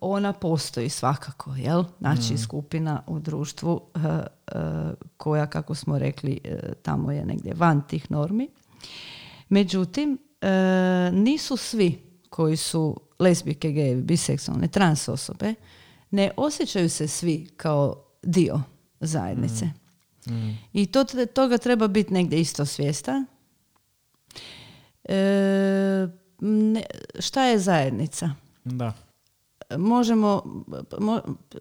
ona 0.00 0.32
postoji 0.32 0.88
svakako, 0.88 1.54
jel? 1.54 1.84
Znači 1.98 2.34
mm. 2.34 2.38
skupina 2.38 3.02
u 3.06 3.18
društvu 3.18 3.80
e, 3.94 3.98
koja, 5.16 5.46
kako 5.46 5.74
smo 5.74 5.98
rekli, 5.98 6.40
tamo 6.82 7.12
je 7.12 7.24
negdje 7.24 7.54
van 7.54 7.82
tih 7.88 8.10
normi. 8.10 8.48
Međutim, 9.48 10.18
nisu 11.12 11.56
svi 11.56 12.02
koji 12.30 12.56
su 12.56 13.00
lesbike, 13.18 13.72
gejevi, 13.72 14.02
biseksualne, 14.02 14.68
trans 14.68 15.08
osobe, 15.08 15.54
ne 16.10 16.30
osjećaju 16.36 16.90
se 16.90 17.08
svi 17.08 17.48
kao 17.56 18.04
dio 18.22 18.60
zajednice. 19.00 19.64
Mm. 19.64 19.86
Mm. 20.34 20.58
I 20.72 20.86
to, 20.86 21.04
toga 21.34 21.58
treba 21.58 21.88
biti 21.88 22.14
negdje 22.14 22.40
isto 22.40 22.66
svjestan. 22.66 23.26
E, 25.04 26.08
ne, 26.40 26.82
šta 27.18 27.44
je 27.44 27.58
zajednica? 27.58 28.30
Da. 28.64 28.92
Možemo, 29.76 30.42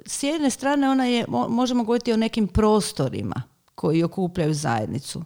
s 0.05 0.23
jedne 0.23 0.49
strane 0.49 0.89
ona 0.89 1.05
je, 1.05 1.25
možemo 1.49 1.83
govoriti 1.83 2.13
o 2.13 2.17
nekim 2.17 2.47
prostorima 2.47 3.41
koji 3.75 4.03
okupljaju 4.03 4.53
zajednicu. 4.53 5.23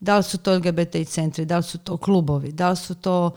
Da 0.00 0.16
li 0.16 0.22
su 0.22 0.38
to 0.38 0.56
LGBT 0.56 1.08
centri, 1.08 1.44
da 1.44 1.56
li 1.56 1.62
su 1.62 1.78
to 1.78 1.96
klubovi, 1.96 2.52
da 2.52 2.70
li 2.70 2.76
su 2.76 2.94
to 2.94 3.30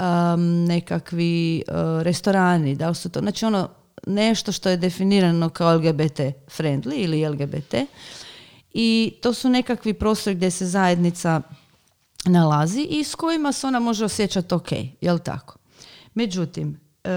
um, 0.00 0.64
nekakvi 0.64 1.62
uh, 1.68 2.02
restorani, 2.02 2.76
da 2.76 2.88
li 2.88 2.94
su 2.94 3.10
to, 3.10 3.20
znači 3.20 3.44
ono 3.44 3.68
nešto 4.06 4.52
što 4.52 4.68
je 4.68 4.76
definirano 4.76 5.48
kao 5.48 5.76
LGBT 5.76 6.20
friendly 6.58 6.94
ili 6.94 7.28
LGBT 7.28 7.74
i 8.74 9.14
to 9.22 9.34
su 9.34 9.48
nekakvi 9.48 9.94
prostori 9.94 10.36
gdje 10.36 10.50
se 10.50 10.66
zajednica 10.66 11.42
nalazi 12.24 12.86
i 12.90 13.04
s 13.04 13.14
kojima 13.14 13.52
se 13.52 13.66
ona 13.66 13.80
može 13.80 14.04
osjećati 14.04 14.54
ok, 14.54 14.72
jel 15.00 15.18
tako? 15.18 15.58
Međutim, 16.14 16.80
e, 17.04 17.10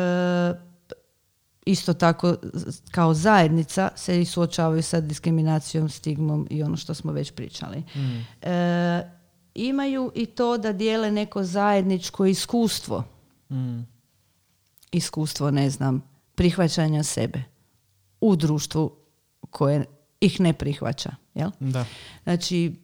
isto 1.66 1.94
tako 1.94 2.36
kao 2.92 3.14
zajednica 3.14 3.90
se 3.96 4.22
i 4.22 4.26
suočavaju 4.26 4.84
sa 4.84 5.02
diskriminacijom, 5.02 5.90
stigmom 5.90 6.48
i 6.50 6.64
ono 6.64 6.78
što 6.78 6.94
smo 6.94 7.12
već 7.12 7.32
pričali. 7.32 7.78
Mm. 7.96 8.26
E, 8.42 9.12
imaju 9.56 10.12
i 10.16 10.26
to 10.26 10.58
da 10.58 10.74
dijele 10.74 11.12
neko 11.12 11.44
zajedničko 11.44 12.26
iskustvo. 12.26 13.04
Mm. 13.50 13.80
Iskustvo, 14.92 15.52
ne 15.52 15.70
znam, 15.70 16.17
prihvaćanja 16.38 17.04
sebe 17.04 17.44
u 18.22 18.36
društvu 18.36 18.96
koje 19.50 19.86
ih 20.22 20.40
ne 20.40 20.54
prihvaća. 20.54 21.12
Jel? 21.34 21.50
Da. 21.60 21.86
Znači, 22.24 22.76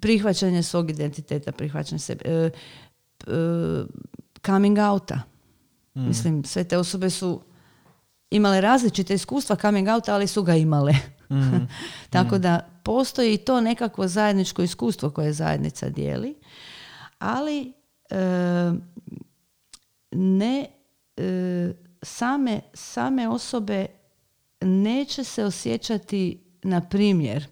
prihvaćanje 0.00 0.62
svog 0.62 0.90
identiteta, 0.90 1.52
prihvaćanje 1.52 1.98
sebe, 1.98 2.24
e, 2.24 2.30
e, 2.30 2.50
coming 4.46 4.78
outa. 4.78 5.22
Mm. 5.94 6.06
Mislim, 6.06 6.44
sve 6.44 6.64
te 6.64 6.78
osobe 6.78 7.10
su 7.10 7.40
imale 8.30 8.60
različite 8.60 9.14
iskustva 9.14 9.56
coming 9.56 9.88
outa, 9.88 10.14
ali 10.14 10.26
su 10.26 10.42
ga 10.42 10.54
imale. 10.54 10.92
Mm. 11.30 11.68
Tako 12.10 12.36
mm. 12.36 12.40
da 12.40 12.68
postoji 12.82 13.34
i 13.34 13.38
to 13.38 13.60
nekakvo 13.60 14.08
zajedničko 14.08 14.62
iskustvo 14.62 15.10
koje 15.10 15.32
zajednica 15.32 15.88
dijeli, 15.88 16.34
ali 17.18 17.72
e, 18.10 18.72
ne 20.12 20.66
same, 22.02 22.60
same 22.74 23.28
osobe 23.28 23.86
neće 24.60 25.24
se 25.24 25.44
osjećati 25.44 26.44
na 26.62 26.80
primjer 26.80 27.46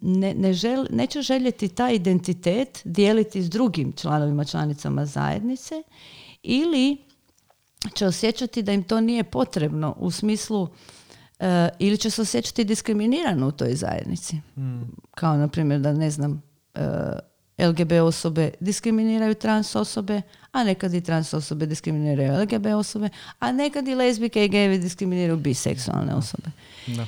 ne, 0.00 0.34
ne 0.34 0.52
žel, 0.52 0.86
neće 0.90 1.22
željeti 1.22 1.68
taj 1.68 1.94
identitet 1.94 2.80
dijeliti 2.84 3.42
s 3.42 3.50
drugim 3.50 3.92
članovima, 3.92 4.44
članicama 4.44 5.06
zajednice 5.06 5.74
ili 6.42 6.96
će 7.94 8.06
osjećati 8.06 8.62
da 8.62 8.72
im 8.72 8.82
to 8.82 9.00
nije 9.00 9.24
potrebno 9.24 9.94
u 9.98 10.10
smislu 10.10 10.68
eh, 11.38 11.68
ili 11.78 11.98
će 11.98 12.10
se 12.10 12.22
osjećati 12.22 12.64
diskriminirano 12.64 13.48
u 13.48 13.52
toj 13.52 13.74
zajednici. 13.74 14.40
Hmm. 14.54 14.96
Kao 15.10 15.36
na 15.36 15.48
primjer 15.48 15.80
da 15.80 15.92
ne 15.92 16.10
znam 16.10 16.32
uh, 16.32 16.40
eh, 16.74 17.18
LGB 17.58 17.92
osobe 17.92 18.50
diskriminiraju 18.60 19.34
trans 19.34 19.76
osobe, 19.76 20.22
a 20.52 20.64
nekad 20.64 20.94
i 20.94 21.00
trans 21.00 21.34
osobe 21.34 21.66
diskriminiraju 21.66 22.42
LGB 22.42 22.66
osobe, 22.66 23.08
a 23.38 23.52
nekad 23.52 23.88
i 23.88 23.94
lezbike 23.94 24.44
i 24.44 24.48
gejevi 24.48 24.78
diskriminiraju 24.78 25.36
biseksualne 25.36 26.14
osobe. 26.14 26.50
Da. 26.86 27.06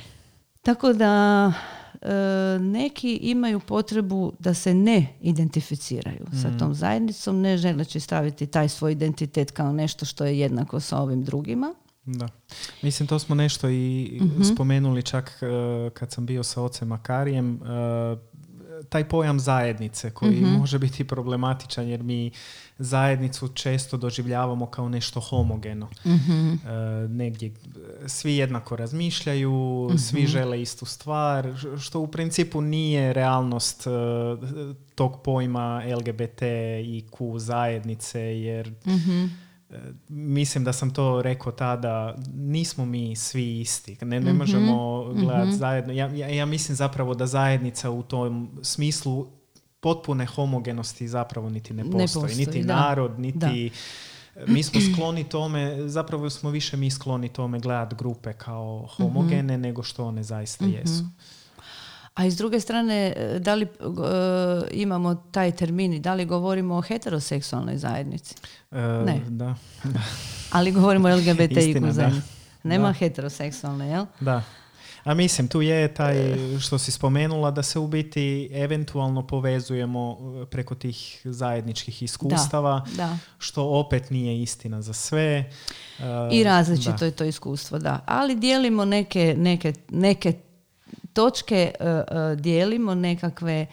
Tako 0.61 0.93
da 0.93 1.53
E, 2.01 2.59
neki 2.59 3.15
imaju 3.15 3.59
potrebu 3.59 4.33
da 4.39 4.53
se 4.53 4.73
ne 4.73 5.07
identificiraju 5.21 6.25
sa 6.41 6.49
mm. 6.49 6.59
tom 6.59 6.73
zajednicom, 6.73 7.41
ne 7.41 7.57
želeći 7.57 7.99
staviti 7.99 8.47
taj 8.47 8.69
svoj 8.69 8.91
identitet 8.91 9.51
kao 9.51 9.73
nešto 9.73 10.05
što 10.05 10.25
je 10.25 10.39
jednako 10.39 10.79
sa 10.79 10.97
ovim 10.97 11.23
drugima. 11.23 11.73
Da. 12.05 12.27
Mislim, 12.81 13.07
to 13.07 13.19
smo 13.19 13.35
nešto 13.35 13.69
i 13.69 14.19
mhm. 14.21 14.43
spomenuli 14.43 15.03
čak 15.03 15.39
e, 15.41 15.89
kad 15.89 16.11
sam 16.11 16.25
bio 16.25 16.43
sa 16.43 16.61
ocem 16.61 16.87
Makarijem. 16.87 17.55
E, 17.55 17.59
taj 18.89 19.09
pojam 19.09 19.39
zajednice 19.39 20.11
koji 20.11 20.41
može 20.41 20.79
biti 20.79 21.03
problematičan 21.03 21.87
jer 21.87 22.03
mi 22.03 22.31
zajednicu 22.77 23.47
često 23.47 23.97
doživljavamo 23.97 24.65
kao 24.65 24.89
nešto 24.89 25.19
homogeno. 25.19 25.89
negdje 27.09 27.51
svi 28.07 28.35
jednako 28.35 28.75
razmišljaju, 28.75 29.89
svi 29.97 30.27
žele 30.27 30.61
istu 30.61 30.85
stvar, 30.85 31.53
što 31.79 31.99
u 31.99 32.07
principu 32.07 32.61
nije 32.61 33.13
realnost 33.13 33.87
tog 34.95 35.21
pojma 35.23 35.83
LGBT 35.97 36.41
i 36.85 37.03
Q 37.11 37.37
zajednice 37.37 38.21
jer 38.21 38.73
mislim 40.09 40.63
da 40.63 40.73
sam 40.73 40.93
to 40.93 41.21
rekao 41.21 41.51
tada, 41.51 42.15
nismo 42.33 42.85
mi 42.85 43.15
svi 43.15 43.59
isti. 43.59 43.97
Ne, 44.01 44.19
ne 44.19 44.31
mhm, 44.31 44.37
možemo 44.37 45.03
gledati 45.13 45.47
mhm. 45.47 45.57
zajedno. 45.57 45.93
Ja, 45.93 46.07
ja, 46.07 46.27
ja, 46.27 46.45
mislim 46.45 46.75
zapravo 46.75 47.13
da 47.13 47.27
zajednica 47.27 47.89
u 47.89 48.03
tom 48.03 48.59
smislu 48.61 49.27
potpune 49.79 50.25
homogenosti 50.25 51.07
zapravo 51.07 51.49
niti 51.49 51.73
ne 51.73 51.91
postoji. 51.91 52.35
niti 52.35 52.63
narod, 52.63 53.19
niti... 53.19 53.71
Mi 54.47 54.63
smo 54.63 54.81
skloni 54.93 55.23
tome, 55.23 55.89
zapravo 55.89 56.29
smo 56.29 56.49
više 56.49 56.77
mi 56.77 56.91
skloni 56.91 57.29
tome 57.29 57.59
gledati 57.59 57.95
grupe 57.95 58.33
kao 58.33 58.87
homogene 58.97 59.53
mhm. 59.53 59.61
nego 59.61 59.83
što 59.83 60.05
one 60.05 60.23
zaista 60.23 60.65
jesu. 60.65 61.03
A 62.19 62.25
iz 62.25 62.37
druge 62.37 62.59
strane, 62.59 63.13
e, 63.17 63.39
da 63.39 63.55
li 63.55 63.65
e, 63.65 63.67
imamo 64.71 65.15
taj 65.15 65.51
termin 65.51 65.93
i 65.93 65.99
da 65.99 66.13
li 66.13 66.25
govorimo 66.25 66.75
o 66.75 66.81
heteroseksualnoj 66.81 67.77
zajednici? 67.77 68.35
E, 68.71 68.77
ne. 68.81 69.21
Da. 69.27 69.55
Ali 70.51 70.71
govorimo 70.71 71.07
o 71.07 71.11
LGBTIQ 71.11 71.91
zajednici. 71.91 72.27
Nema 72.63 72.87
da. 72.87 72.93
heteroseksualne, 72.93 73.87
jel? 73.89 74.05
Da. 74.19 74.43
A 75.03 75.13
mislim, 75.13 75.47
tu 75.47 75.61
je 75.61 75.93
taj 75.93 76.15
što 76.59 76.77
si 76.77 76.91
spomenula 76.91 77.51
da 77.51 77.63
se 77.63 77.79
u 77.79 77.87
biti 77.87 78.49
eventualno 78.53 79.27
povezujemo 79.27 80.17
preko 80.51 80.75
tih 80.75 81.21
zajedničkih 81.23 82.03
iskustava, 82.03 82.85
da, 82.95 83.17
što 83.37 83.63
opet 83.63 84.09
nije 84.09 84.41
istina 84.41 84.81
za 84.81 84.93
sve. 84.93 85.51
I 86.31 86.43
različito 86.43 87.05
je 87.05 87.11
to 87.11 87.23
iskustvo, 87.23 87.79
da. 87.79 87.99
Ali 88.05 88.35
dijelimo 88.35 88.85
neke, 88.85 89.35
neke, 89.37 89.73
neke 89.89 90.33
točke 91.13 91.73
uh, 91.79 92.39
dijelimo 92.39 92.95
nekakve, 92.95 93.65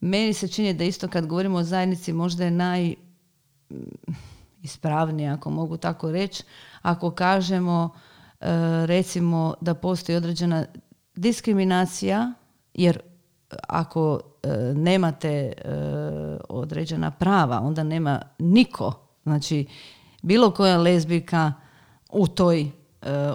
meni 0.00 0.32
se 0.32 0.48
čini 0.48 0.74
da 0.74 0.84
isto 0.84 1.08
kad 1.08 1.26
govorimo 1.26 1.58
o 1.58 1.62
zajednici 1.62 2.12
možda 2.12 2.44
je 2.44 2.50
naj 2.50 2.94
mm, 3.70 3.76
ispravnije, 4.62 5.30
ako 5.30 5.50
mogu 5.50 5.76
tako 5.76 6.10
reći, 6.12 6.42
ako 6.82 7.10
kažemo 7.10 7.84
uh, 7.84 8.46
recimo 8.84 9.54
da 9.60 9.74
postoji 9.74 10.16
određena 10.16 10.64
diskriminacija, 11.14 12.32
jer 12.74 13.00
ako 13.68 14.20
nemate 14.74 15.52
određena 16.48 17.10
prava, 17.10 17.60
onda 17.60 17.82
nema 17.82 18.22
niko, 18.38 18.92
znači 19.22 19.66
bilo 20.22 20.50
koja 20.50 20.78
lezbika 20.78 21.52
u 22.12 22.26
toj, 22.26 22.70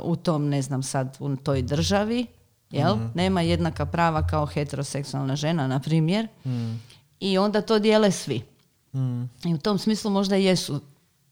u 0.04 0.16
tom, 0.16 0.50
ne 0.50 0.62
znam 0.62 0.84
sad, 0.84 1.18
u 1.20 1.36
toj 1.36 1.62
državi, 1.62 2.26
jel? 2.72 2.96
Mhm. 2.96 3.06
Nema 3.16 3.42
jednaka 3.42 3.86
prava 3.86 4.28
kao 4.28 4.46
heteroseksualna 4.46 5.36
žena, 5.36 5.68
na 5.68 5.80
primjer. 5.80 6.28
Mhm. 6.46 6.74
I 7.20 7.38
onda 7.38 7.62
to 7.62 7.80
dijele 7.80 8.12
svi. 8.12 8.42
Mhm. 8.94 9.24
I 9.46 9.54
u 9.54 9.58
tom 9.58 9.78
smislu 9.78 10.12
možda 10.12 10.36
jesu 10.36 10.82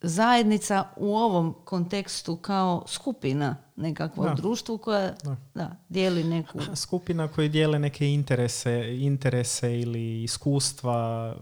zajednica 0.02 0.84
u 0.96 1.16
ovom 1.16 1.56
kontekstu 1.66 2.36
kao 2.36 2.84
skupina 2.88 3.56
nekakvo 3.76 4.24
u 4.24 4.36
društvu 4.36 4.78
koja 4.78 5.14
da. 5.54 5.76
dijeli 5.90 6.24
neku... 6.24 6.60
Skupina 6.76 7.28
koji 7.28 7.50
dijele 7.50 7.80
neke 7.80 8.14
interese, 8.14 8.98
interese 9.00 9.80
ili 9.80 10.24
iskustva, 10.24 11.36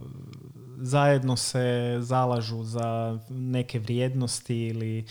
zajedno 0.77 1.35
se 1.35 1.97
zalažu 2.01 2.63
za 2.63 3.19
neke 3.29 3.79
vrijednosti 3.79 4.57
ili 4.57 5.05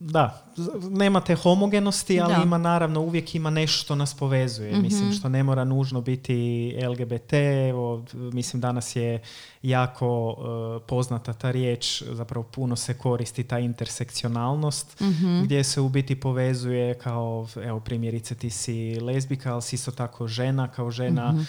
da, 0.00 0.44
nema 0.90 1.20
te 1.20 1.34
homogenosti, 1.34 2.20
ali 2.20 2.42
ima 2.42 2.58
naravno, 2.58 3.00
uvijek 3.00 3.34
ima 3.34 3.50
nešto 3.50 3.84
što 3.84 3.94
nas 3.94 4.14
povezuje. 4.14 4.72
mm 4.72 4.82
Mislim, 4.82 5.12
što 5.12 5.28
ne 5.28 5.42
mora 5.42 5.64
nužno 5.64 6.00
biti 6.00 6.74
LGBT. 6.88 7.32
Evo, 7.68 8.04
mislim, 8.12 8.60
danas 8.60 8.96
je 8.96 9.22
jako 9.62 10.28
uh, 10.28 10.82
poznata 10.88 11.32
ta 11.32 11.50
riječ, 11.50 12.02
zapravo 12.02 12.46
puno 12.46 12.76
se 12.76 12.94
koristi 12.98 13.44
ta 13.44 13.58
intersekcionalnost, 13.58 15.00
mm 15.00 15.42
gdje 15.44 15.64
se 15.64 15.80
u 15.80 15.88
biti 15.88 16.20
povezuje 16.20 16.94
kao, 16.94 17.48
evo, 17.64 17.80
primjerice 17.80 18.34
ti 18.34 18.50
si 18.50 19.00
lezbika, 19.00 19.52
ali 19.52 19.62
si 19.62 19.76
isto 19.76 19.90
tako 19.90 20.28
žena, 20.28 20.68
kao 20.68 20.90
žena 20.90 21.32
mhm 21.32 21.42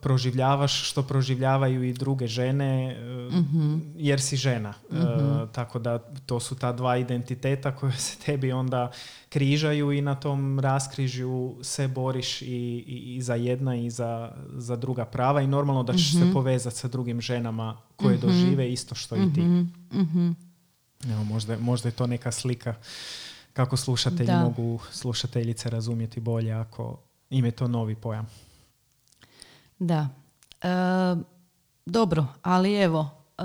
proživljavaš 0.00 0.90
što 0.90 1.02
proživljavaju 1.02 1.82
i 1.82 1.92
druge 1.92 2.26
žene 2.26 2.96
mm 3.30 3.94
jer 3.96 4.20
si 4.20 4.36
žena. 4.36 4.74
E, 4.92 4.94
mhm. 4.94 5.52
tako 5.52 5.78
da 5.78 5.98
to 5.98 6.40
su 6.40 6.54
ta 6.54 6.72
dva 6.72 6.96
identiteta 6.96 7.76
koje 7.76 7.92
se 7.92 8.18
tebi 8.18 8.52
onda 8.52 8.90
križaju 9.28 9.92
i 9.92 10.00
na 10.00 10.14
tom 10.14 10.60
raskrižju 10.60 11.56
se 11.62 11.88
boriš 11.88 12.42
i, 12.42 12.84
i, 12.86 13.22
za 13.22 13.34
jedna 13.34 13.76
i 13.76 13.90
za, 13.90 14.32
za 14.56 14.76
druga 14.76 15.04
prava 15.04 15.42
i 15.42 15.46
normalno 15.46 15.82
da 15.82 15.92
ćeš 15.92 16.12
se 16.12 16.24
mhm. 16.24 16.32
povezati 16.32 16.76
sa 16.76 16.88
drugim 16.88 17.20
ženama 17.20 17.76
koje 17.96 18.16
dožive 18.16 18.72
isto 18.72 18.94
što 18.94 19.16
i 19.16 19.32
ti. 19.34 19.40
Evo, 21.12 21.24
možda, 21.24 21.58
možda 21.58 21.88
je 21.88 21.92
to 21.92 22.06
neka 22.06 22.32
slika 22.32 22.74
kako 23.52 23.76
slušatelji 23.76 24.32
mogu 24.32 24.80
slušateljice 24.90 25.70
razumjeti 25.70 26.20
bolje 26.20 26.52
ako 26.52 26.98
im 27.30 27.44
je 27.44 27.50
to 27.50 27.68
novi 27.68 27.94
pojam. 27.94 28.26
Da. 29.78 30.08
E, 30.62 30.68
dobro, 31.86 32.26
ali 32.42 32.74
evo, 32.74 33.10
e, 33.38 33.42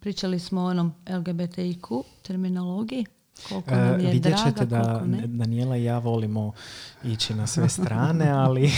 pričali 0.00 0.38
smo 0.38 0.60
o 0.60 0.64
onom 0.64 0.94
LGBTIQ 1.06 2.02
terminologiji. 2.22 3.06
Koliko 3.48 3.70
nam 3.70 4.00
je 4.00 4.10
Vidjet 4.10 4.38
ćete 4.46 4.66
da 4.66 5.02
Daniela 5.26 5.76
i 5.76 5.84
ja 5.84 5.98
volimo 5.98 6.52
ići 7.04 7.34
na 7.34 7.46
sve 7.46 7.68
strane, 7.68 8.30
ali 8.44 8.70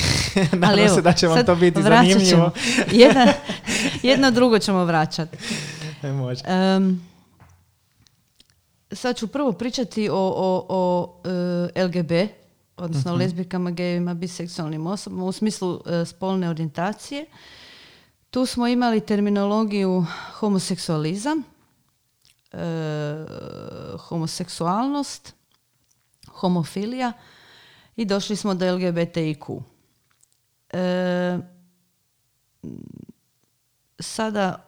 nadam 0.52 0.88
se 0.88 1.02
da 1.02 1.12
će 1.12 1.26
vam 1.26 1.46
to 1.46 1.56
biti 1.56 1.82
zanimljivo. 1.82 2.50
Jedna, 3.02 3.26
jedno 4.02 4.30
drugo 4.30 4.58
ćemo 4.58 4.84
vraćati. 4.84 5.36
E, 6.02 6.12
može. 6.12 6.40
sad 8.92 9.16
ću 9.16 9.26
prvo 9.26 9.52
pričati 9.52 10.08
o, 10.08 10.14
o, 10.36 10.66
o 10.68 11.14
LGB 11.84 12.12
odnosno 12.76 13.12
uh 13.12 13.18
lezbikama, 13.18 13.70
gejima, 13.70 14.14
biseksualnim 14.14 14.86
osobama 14.86 15.24
u 15.24 15.32
smislu 15.32 15.80
e, 15.86 16.04
spolne 16.04 16.48
orijentacije. 16.48 17.26
Tu 18.30 18.46
smo 18.46 18.66
imali 18.66 19.00
terminologiju 19.00 20.06
homoseksualizam, 20.32 21.42
e, 22.52 22.58
homoseksualnost, 23.98 25.34
homofilija 26.28 27.12
i 27.96 28.04
došli 28.04 28.36
smo 28.36 28.54
do 28.54 28.76
LGBTIQ. 28.76 29.62
E, 30.72 31.38
sada, 33.98 34.64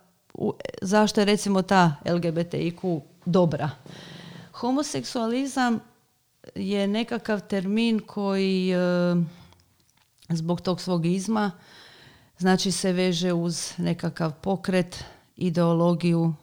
zašto 0.82 1.20
je 1.20 1.24
recimo 1.24 1.62
ta 1.62 1.96
LGBTIQ 2.04 3.00
dobra? 3.24 3.70
Homoseksualizam 4.52 5.80
je 6.54 6.86
nekakav 6.86 7.40
termin 7.40 8.00
koji 8.06 8.72
e, 8.72 8.76
zbog 10.28 10.60
tog 10.60 10.80
svog 10.80 11.06
izma 11.06 11.50
znači 12.38 12.70
se 12.70 12.92
veže 12.92 13.32
uz 13.32 13.72
nekakav 13.78 14.32
pokret, 14.32 15.04
ideologiju 15.36 16.34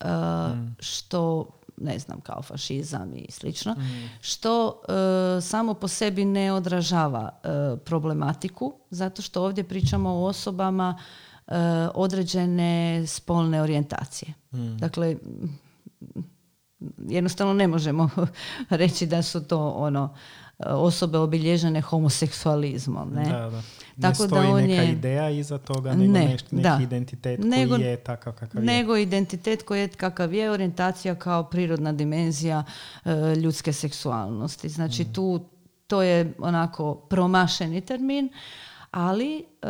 e, 0.00 0.06
mm. 0.08 0.76
što 0.80 1.46
ne 1.76 1.98
znam 1.98 2.20
kao 2.20 2.42
fašizam 2.42 3.14
i 3.14 3.30
slično, 3.30 3.72
mm. 3.72 4.10
što 4.20 4.80
e, 4.88 5.40
samo 5.40 5.74
po 5.74 5.88
sebi 5.88 6.24
ne 6.24 6.52
odražava 6.52 7.30
problematiku 7.84 8.74
zato 8.90 9.22
što 9.22 9.44
ovdje 9.44 9.64
pričamo 9.64 10.10
o 10.10 10.24
osobama 10.24 10.98
određene 11.94 13.06
spolne 13.06 13.62
orijentacije. 13.62 14.34
Mm. 14.52 14.76
Dakle, 14.76 15.16
jednostavno 17.08 17.54
ne 17.54 17.68
možemo 17.68 18.10
reći 18.70 19.06
da 19.06 19.22
su 19.22 19.48
to 19.48 19.70
ono 19.70 20.14
osobe 20.58 21.18
obilježene 21.18 21.80
homoseksualizmom. 21.80 23.10
Ne, 23.14 23.24
da, 23.24 23.62
da. 23.96 24.08
ne 24.08 24.14
stoji 24.14 24.30
da 24.30 24.40
on 24.40 24.62
neka 24.62 24.82
je... 24.82 24.92
ideja 24.92 25.30
iza 25.30 25.58
toga, 25.58 25.94
nego 25.94 26.12
ne, 26.12 26.24
neki 26.24 26.44
da. 26.50 26.78
identitet 26.82 27.40
nego, 27.44 27.74
koji 27.74 27.84
je 27.84 27.96
takav 27.96 28.32
kakav 28.32 28.62
je. 28.62 28.66
Nego 28.66 28.96
identitet 28.96 29.62
koji 29.62 29.80
je 29.80 29.88
kakav 29.88 30.34
je, 30.34 30.50
orijentacija 30.50 31.14
kao 31.14 31.44
prirodna 31.44 31.92
dimenzija 31.92 32.64
e, 33.04 33.34
ljudske 33.36 33.72
seksualnosti. 33.72 34.68
Znači 34.68 35.02
mm. 35.02 35.12
tu 35.12 35.40
to 35.86 36.02
je 36.02 36.34
onako 36.38 36.94
promašeni 36.94 37.80
termin, 37.80 38.28
ali 38.90 39.38
e, 39.38 39.66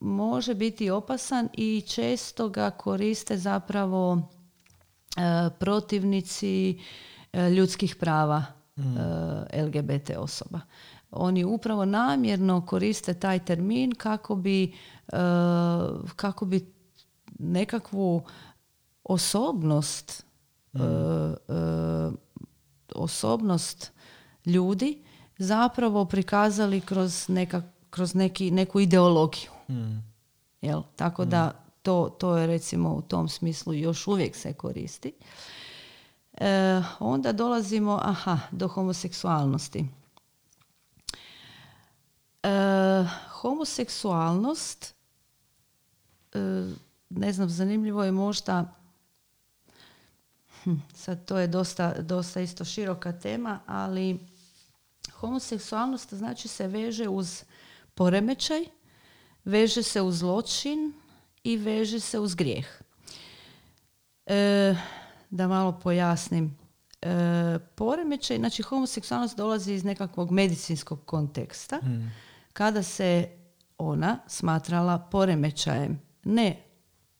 može 0.00 0.54
biti 0.54 0.90
opasan 0.90 1.48
i 1.52 1.80
često 1.80 2.48
ga 2.48 2.70
koriste 2.70 3.36
zapravo 3.36 4.22
protivnici 5.58 6.80
e, 7.32 7.50
ljudskih 7.50 7.96
prava 7.96 8.42
mm. 8.76 8.96
e, 8.96 9.62
LGBT 9.64 10.10
osoba. 10.18 10.60
oni 11.10 11.44
upravo 11.44 11.84
namjerno 11.84 12.66
koriste 12.66 13.14
taj 13.14 13.38
termin 13.38 13.94
kako 13.94 14.34
bi, 14.34 14.64
e, 14.64 15.18
kako 16.16 16.44
bi 16.44 16.72
nekakvu 17.38 18.22
osobnost 19.04 20.26
mm. 20.72 20.80
osobnost 22.94 23.92
ljudi 24.46 25.02
zapravo 25.38 26.04
prikazali 26.04 26.80
kroz, 26.80 27.28
neka, 27.28 27.62
kroz 27.90 28.14
neki, 28.14 28.50
neku 28.50 28.80
ideologiju. 28.80 29.50
Mm. 29.68 30.02
Jel? 30.60 30.82
Tako 30.96 31.24
da 31.24 31.46
mm. 31.46 31.65
To, 31.86 32.08
to 32.18 32.36
je 32.36 32.46
recimo 32.46 32.94
u 32.94 33.02
tom 33.02 33.28
smislu 33.28 33.74
još 33.74 34.06
uvijek 34.06 34.36
se 34.36 34.52
koristi. 34.52 35.12
E, 36.32 36.82
onda 36.98 37.32
dolazimo 37.32 38.00
aha, 38.02 38.38
do 38.50 38.68
homoseksualnosti. 38.68 39.86
E, 42.42 42.48
homoseksualnost 43.30 44.94
e, 46.34 46.38
ne 47.10 47.32
znam, 47.32 47.48
zanimljivo 47.48 48.04
je 48.04 48.12
možda 48.12 48.74
hm, 50.64 50.74
sad 50.94 51.24
to 51.24 51.38
je 51.38 51.46
dosta, 51.46 51.94
dosta 52.02 52.40
isto 52.40 52.64
široka 52.64 53.12
tema, 53.12 53.60
ali 53.66 54.18
homoseksualnost 55.12 56.14
znači 56.14 56.48
se 56.48 56.66
veže 56.66 57.08
uz 57.08 57.44
poremećaj, 57.94 58.64
veže 59.44 59.82
se 59.82 60.02
uz 60.02 60.18
zločin 60.18 60.92
i 61.46 61.56
veže 61.56 62.00
se 62.00 62.18
uz 62.18 62.34
grijeh. 62.34 62.66
E, 64.26 64.74
da 65.30 65.48
malo 65.48 65.80
pojasnim. 65.82 66.56
E, 67.02 67.58
poremećaj, 67.74 68.36
znači 68.38 68.62
homoseksualnost 68.62 69.36
dolazi 69.36 69.72
iz 69.72 69.84
nekakvog 69.84 70.30
medicinskog 70.30 71.04
konteksta, 71.04 71.76
mm. 71.76 72.12
kada 72.52 72.82
se 72.82 73.28
ona 73.78 74.18
smatrala 74.26 74.98
poremećajem, 74.98 76.00
ne 76.24 76.62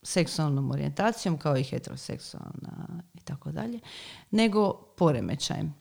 seksualnom 0.02 0.70
orijentacijom 0.70 1.38
kao 1.38 1.56
i 1.56 1.62
heteroseksualna 1.62 3.02
i 3.14 3.20
tako 3.20 3.52
dalje, 3.52 3.80
nego 4.30 4.72
poremećajem. 4.72 5.74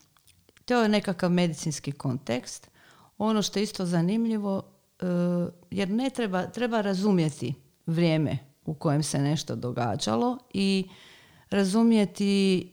To 0.65 0.81
je 0.81 0.89
nekakav 0.89 1.29
medicinski 1.31 1.91
kontekst. 1.91 2.69
Ono 3.17 3.41
što 3.41 3.59
je 3.59 3.63
isto 3.63 3.85
zanimljivo, 3.85 4.63
e, 4.99 5.05
jer 5.71 5.89
ne 5.89 6.09
treba, 6.09 6.47
treba 6.47 6.81
razumjeti 6.81 7.64
vrijeme 7.85 8.37
u 8.65 8.73
kojem 8.73 9.03
se 9.03 9.19
nešto 9.19 9.55
događalo 9.55 10.37
i 10.53 10.87
razumjeti 11.49 12.71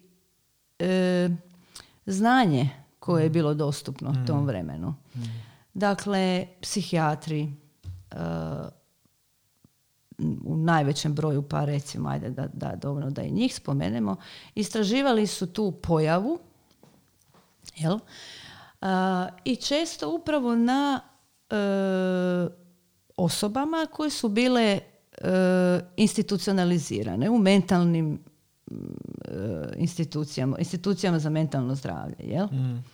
e, 0.78 1.28
znanje 2.06 2.70
koje 2.98 3.22
je 3.22 3.28
mm. 3.28 3.32
bilo 3.32 3.54
dostupno 3.54 4.10
u 4.10 4.26
tom 4.26 4.42
mm. 4.42 4.46
vremenu. 4.46 4.94
Mm. 5.14 5.20
Dakle, 5.74 6.46
psihijatri, 6.60 7.42
e, 8.10 8.16
u 10.44 10.56
najvećem 10.56 11.14
broju, 11.14 11.42
pa 11.42 11.64
recimo, 11.64 12.08
ajde 12.08 12.30
da, 12.30 12.46
da 12.52 12.76
dobro 12.76 13.10
da 13.10 13.22
i 13.22 13.30
njih 13.30 13.54
spomenemo, 13.54 14.16
istraživali 14.54 15.26
su 15.26 15.46
tu 15.52 15.72
pojavu 15.82 16.38
jel? 17.76 17.98
I 19.44 19.56
često 19.56 20.14
upravo 20.14 20.56
na 20.56 21.00
e, 21.50 21.54
osobama 23.16 23.86
koje 23.92 24.10
su 24.10 24.28
bile 24.28 24.62
e, 24.62 24.80
institucionalizirane 25.96 27.30
u 27.30 27.38
mentalnim 27.38 28.18
e, 28.70 29.34
institucijama, 29.76 30.58
institucijama 30.58 31.18
za 31.18 31.30
mentalno 31.30 31.74
zdravlje. 31.74 32.16
Jel? 32.18 32.46
Mm. 32.46 32.84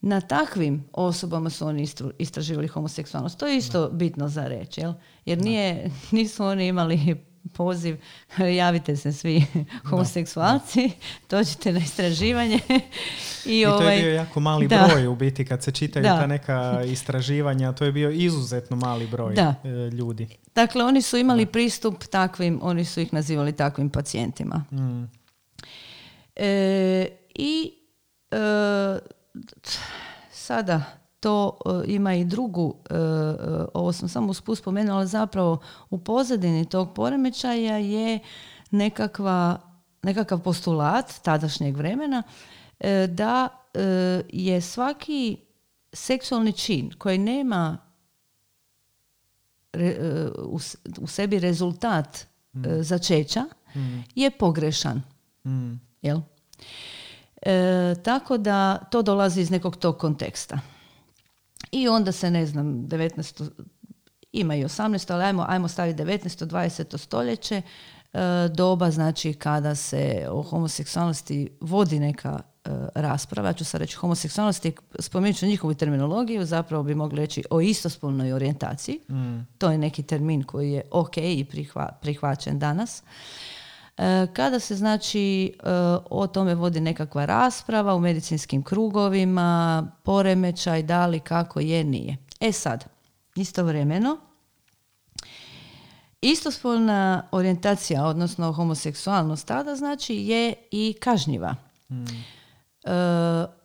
Na 0.00 0.20
takvim 0.20 0.84
osobama 0.92 1.50
su 1.50 1.66
oni 1.66 1.86
istraživali 2.18 2.68
homoseksualnost. 2.68 3.38
To 3.38 3.46
je 3.46 3.56
isto 3.56 3.90
bitno 3.90 4.28
za 4.28 4.48
reći, 4.48 4.80
jel? 4.80 4.92
jer 5.24 5.42
nije, 5.42 5.90
nisu 6.10 6.44
oni 6.44 6.66
imali 6.66 7.24
poziv, 7.54 7.96
javite 8.56 8.96
se 8.96 9.12
svi 9.12 9.44
homoseksualci, 9.88 10.90
dođite 11.30 11.72
na 11.72 11.78
istraživanje. 11.78 12.58
I, 13.46 13.60
I 13.60 13.64
to 13.64 13.68
je 13.68 13.74
ovaj, 13.74 14.00
bio 14.00 14.14
jako 14.14 14.40
mali 14.40 14.68
broj 14.68 15.06
u 15.06 15.16
biti 15.16 15.44
kad 15.44 15.62
se 15.62 15.72
čitaju 15.72 16.04
ta 16.04 16.26
neka 16.26 16.82
istraživanja, 16.86 17.72
to 17.72 17.84
je 17.84 17.92
bio 17.92 18.10
izuzetno 18.10 18.76
mali 18.76 19.06
broj 19.06 19.34
da. 19.34 19.54
E, 19.64 19.68
ljudi. 19.90 20.28
Dakle, 20.54 20.84
oni 20.84 21.02
su 21.02 21.16
imali 21.16 21.46
pristup 21.46 22.04
takvim, 22.04 22.60
oni 22.62 22.84
su 22.84 23.00
ih 23.00 23.12
nazivali 23.12 23.52
takvim 23.52 23.90
pacijentima. 23.90 24.64
Mm. 24.70 25.04
E, 26.36 27.08
I 27.34 27.72
e, 28.30 28.98
sada 30.30 31.01
to 31.22 31.58
e, 31.66 31.92
ima 31.92 32.14
i 32.14 32.24
drugu, 32.24 32.74
e, 32.90 32.94
e, 32.94 32.98
ovo 33.74 33.92
sam 33.92 34.08
samo 34.08 34.30
usput 34.30 34.58
spomenula, 34.58 34.98
ali 34.98 35.06
zapravo 35.06 35.58
u 35.90 35.98
pozadini 35.98 36.64
tog 36.64 36.94
poremećaja 36.94 37.76
je 37.76 38.18
nekakva, 38.70 39.58
nekakav 40.02 40.42
postulat 40.42 41.12
tadašnjeg 41.22 41.76
vremena 41.76 42.22
da 43.08 43.48
je 44.28 44.60
svaki 44.60 45.36
seksualni 45.92 46.52
čin 46.52 46.90
koji 46.98 47.18
nema 47.18 47.78
u 50.98 51.06
sebi 51.06 51.38
rezultat 51.38 52.26
mm. 52.52 52.62
začeća 52.80 53.44
mm. 53.74 54.04
je 54.14 54.30
pogrešan. 54.30 55.02
Mm. 55.44 55.72
Jel? 56.02 56.20
E, 57.42 57.94
tako 58.04 58.38
da 58.38 58.78
to 58.78 59.02
dolazi 59.02 59.40
iz 59.40 59.50
nekog 59.50 59.76
tog 59.76 59.98
konteksta. 59.98 60.58
I 61.72 61.88
onda 61.88 62.12
se, 62.12 62.30
ne 62.30 62.46
znam, 62.46 62.66
19. 62.66 63.50
ima 64.32 64.54
i 64.54 64.64
18. 64.64 65.12
ali 65.12 65.24
ajmo, 65.24 65.44
ajmo 65.48 65.68
staviti 65.68 66.02
19. 66.02 66.46
20. 66.46 66.98
stoljeće, 66.98 67.62
e, 68.12 68.18
doba 68.54 68.90
znači 68.90 69.34
kada 69.34 69.74
se 69.74 70.26
o 70.30 70.42
homoseksualnosti 70.42 71.48
vodi 71.60 71.98
neka 71.98 72.40
e, 72.64 72.70
rasprava, 72.94 73.48
ja 73.48 73.52
ću 73.52 73.64
sad 73.64 73.80
reći 73.80 73.96
homoseksualnosti, 73.96 74.72
spomenut 74.98 75.36
ću 75.36 75.46
njihovu 75.46 75.74
terminologiju, 75.74 76.44
zapravo 76.44 76.82
bi 76.82 76.94
mogli 76.94 77.16
reći 77.16 77.44
o 77.50 77.60
istospolnoj 77.60 78.32
orijentaciji. 78.32 79.00
Mm. 79.10 79.40
To 79.58 79.70
je 79.70 79.78
neki 79.78 80.02
termin 80.02 80.42
koji 80.42 80.72
je 80.72 80.82
ok 80.90 81.16
i 81.16 81.46
prihvaćen 82.00 82.58
danas. 82.58 83.02
E, 83.98 84.26
kada 84.32 84.60
se 84.60 84.76
znači 84.76 85.44
e, 85.46 85.68
o 86.10 86.26
tome 86.26 86.54
vodi 86.54 86.80
nekakva 86.80 87.24
rasprava 87.24 87.94
u 87.94 88.00
medicinskim 88.00 88.62
krugovima, 88.62 89.86
poremećaj, 90.02 90.82
da 90.82 91.06
li, 91.06 91.20
kako 91.20 91.60
je, 91.60 91.84
nije. 91.84 92.16
E 92.40 92.52
sad, 92.52 92.84
istovremeno, 93.36 94.16
istospolna 96.20 97.28
orijentacija, 97.32 98.04
odnosno 98.04 98.52
homoseksualnost 98.52 99.46
tada 99.46 99.76
znači 99.76 100.14
je 100.14 100.54
i 100.70 100.94
kažnjiva. 101.00 101.54
Hmm. 101.88 102.06
E, 102.84 102.90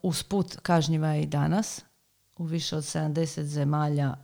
usput 0.01 0.57
kažnjiva 0.61 1.07
je 1.07 1.21
i 1.21 1.25
danas. 1.25 1.83
U 2.37 2.43
više 2.43 2.75
od 2.75 2.83
70 2.83 3.41
zemalja 3.41 4.15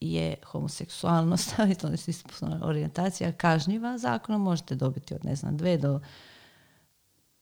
je 0.00 0.34
homoseksualnost, 0.44 1.54
orijentacija 2.62 3.32
kažnjiva 3.32 3.98
zakonom, 3.98 4.42
možete 4.42 4.74
dobiti 4.74 5.14
od 5.14 5.24
ne 5.24 5.36
znam 5.36 5.56
dve 5.56 5.76
do 5.76 6.00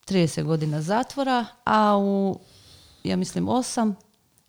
30 0.07 0.43
godina 0.43 0.83
zatvora, 0.83 1.47
a 1.65 1.99
u 1.99 2.41
ja 3.05 3.17
mislim 3.17 3.49
osam 3.49 3.97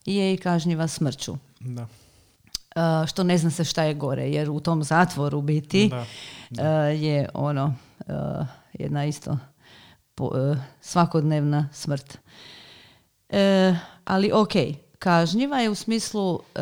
je 0.05 0.33
i 0.33 0.37
kažnjiva 0.37 0.87
smrću. 0.87 1.37
Da. 1.59 1.81
Uh, 1.81 3.07
što 3.07 3.23
ne 3.23 3.37
zna 3.37 3.49
se 3.49 3.63
šta 3.63 3.83
je 3.83 3.93
gore, 3.93 4.29
jer 4.29 4.49
u 4.49 4.59
tom 4.59 4.83
zatvoru 4.83 5.41
biti 5.41 5.91
da, 6.49 6.87
je 6.87 7.29
ono 7.33 7.73
jedna 8.73 9.05
isto 9.05 9.37
svakodnevna 10.81 11.69
smrt. 11.73 12.17
ali 14.05 14.31
ok, 14.33 14.53
kažnjiva 15.05 15.59
je 15.59 15.69
u 15.69 15.75
smislu 15.75 16.39
e, 16.39 16.59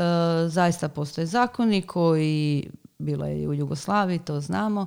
zaista 0.48 0.90
postoje 0.90 1.26
zakoni 1.26 1.82
koji 1.82 2.70
bilo 3.00 3.26
je 3.26 3.42
i 3.42 3.48
u 3.48 3.54
Jugoslaviji, 3.54 4.20
to 4.20 4.42
znamo, 4.42 4.86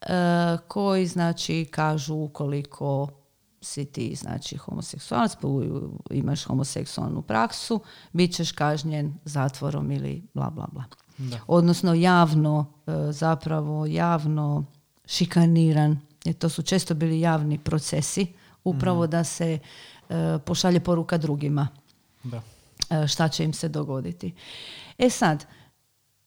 e, 0.00 0.06
koji 0.68 1.06
znači 1.06 1.64
kažu 1.70 2.14
ukoliko 2.14 3.08
si 3.60 3.84
ti 3.84 4.14
znači 4.14 4.56
homoseksualac, 4.56 5.36
pa 5.40 5.48
imaš 6.10 6.44
homoseksualnu 6.44 7.22
praksu, 7.22 7.80
bit 8.12 8.34
ćeš 8.34 8.52
kažnjen 8.52 9.14
zatvorom 9.24 9.92
ili 9.92 10.22
bla 10.34 10.50
bla 10.50 10.66
bla. 10.72 10.84
Da. 11.18 11.38
Odnosno 11.46 11.94
javno, 11.94 12.66
e, 12.86 12.92
zapravo 13.12 13.86
javno 13.86 14.64
šikaniran, 15.06 15.98
jer 16.24 16.34
to 16.34 16.48
su 16.48 16.62
često 16.62 16.94
bili 16.94 17.20
javni 17.20 17.58
procesi, 17.58 18.26
upravo 18.64 19.02
mhm. 19.02 19.10
da 19.10 19.24
se 19.24 19.58
pošalje 20.44 20.80
poruka 20.80 21.18
drugima. 21.18 21.68
Da. 22.22 22.42
E, 22.90 23.06
šta 23.08 23.28
će 23.28 23.44
im 23.44 23.52
se 23.52 23.68
dogoditi. 23.68 24.34
E 24.98 25.10
sad, 25.10 25.46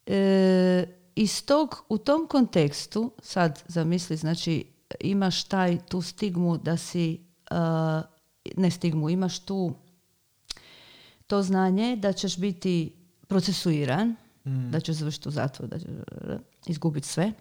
e, 0.05 0.85
iz 1.15 1.45
tog, 1.45 1.85
u 1.89 1.97
tom 1.97 2.27
kontekstu, 2.27 3.11
sad 3.21 3.63
zamisli, 3.67 4.17
znači 4.17 4.65
imaš 4.99 5.43
taj, 5.43 5.77
tu 5.89 6.01
stigmu 6.01 6.57
da 6.57 6.77
si, 6.77 7.25
e, 7.51 7.55
ne 8.57 8.71
stigmu, 8.71 9.09
imaš 9.09 9.39
tu 9.39 9.73
to 11.27 11.43
znanje 11.43 11.95
da 11.95 12.13
ćeš 12.13 12.37
biti 12.37 12.95
procesuiran, 13.27 14.15
Mm. 14.47 14.71
da 14.71 14.79
ćeš 14.79 14.95
završiti 14.95 15.29
u 15.29 15.31
zatvoru, 15.31 15.67
da 15.67 15.79
ćeš 15.79 15.87
izgubiti 16.67 17.07
sve, 17.07 17.31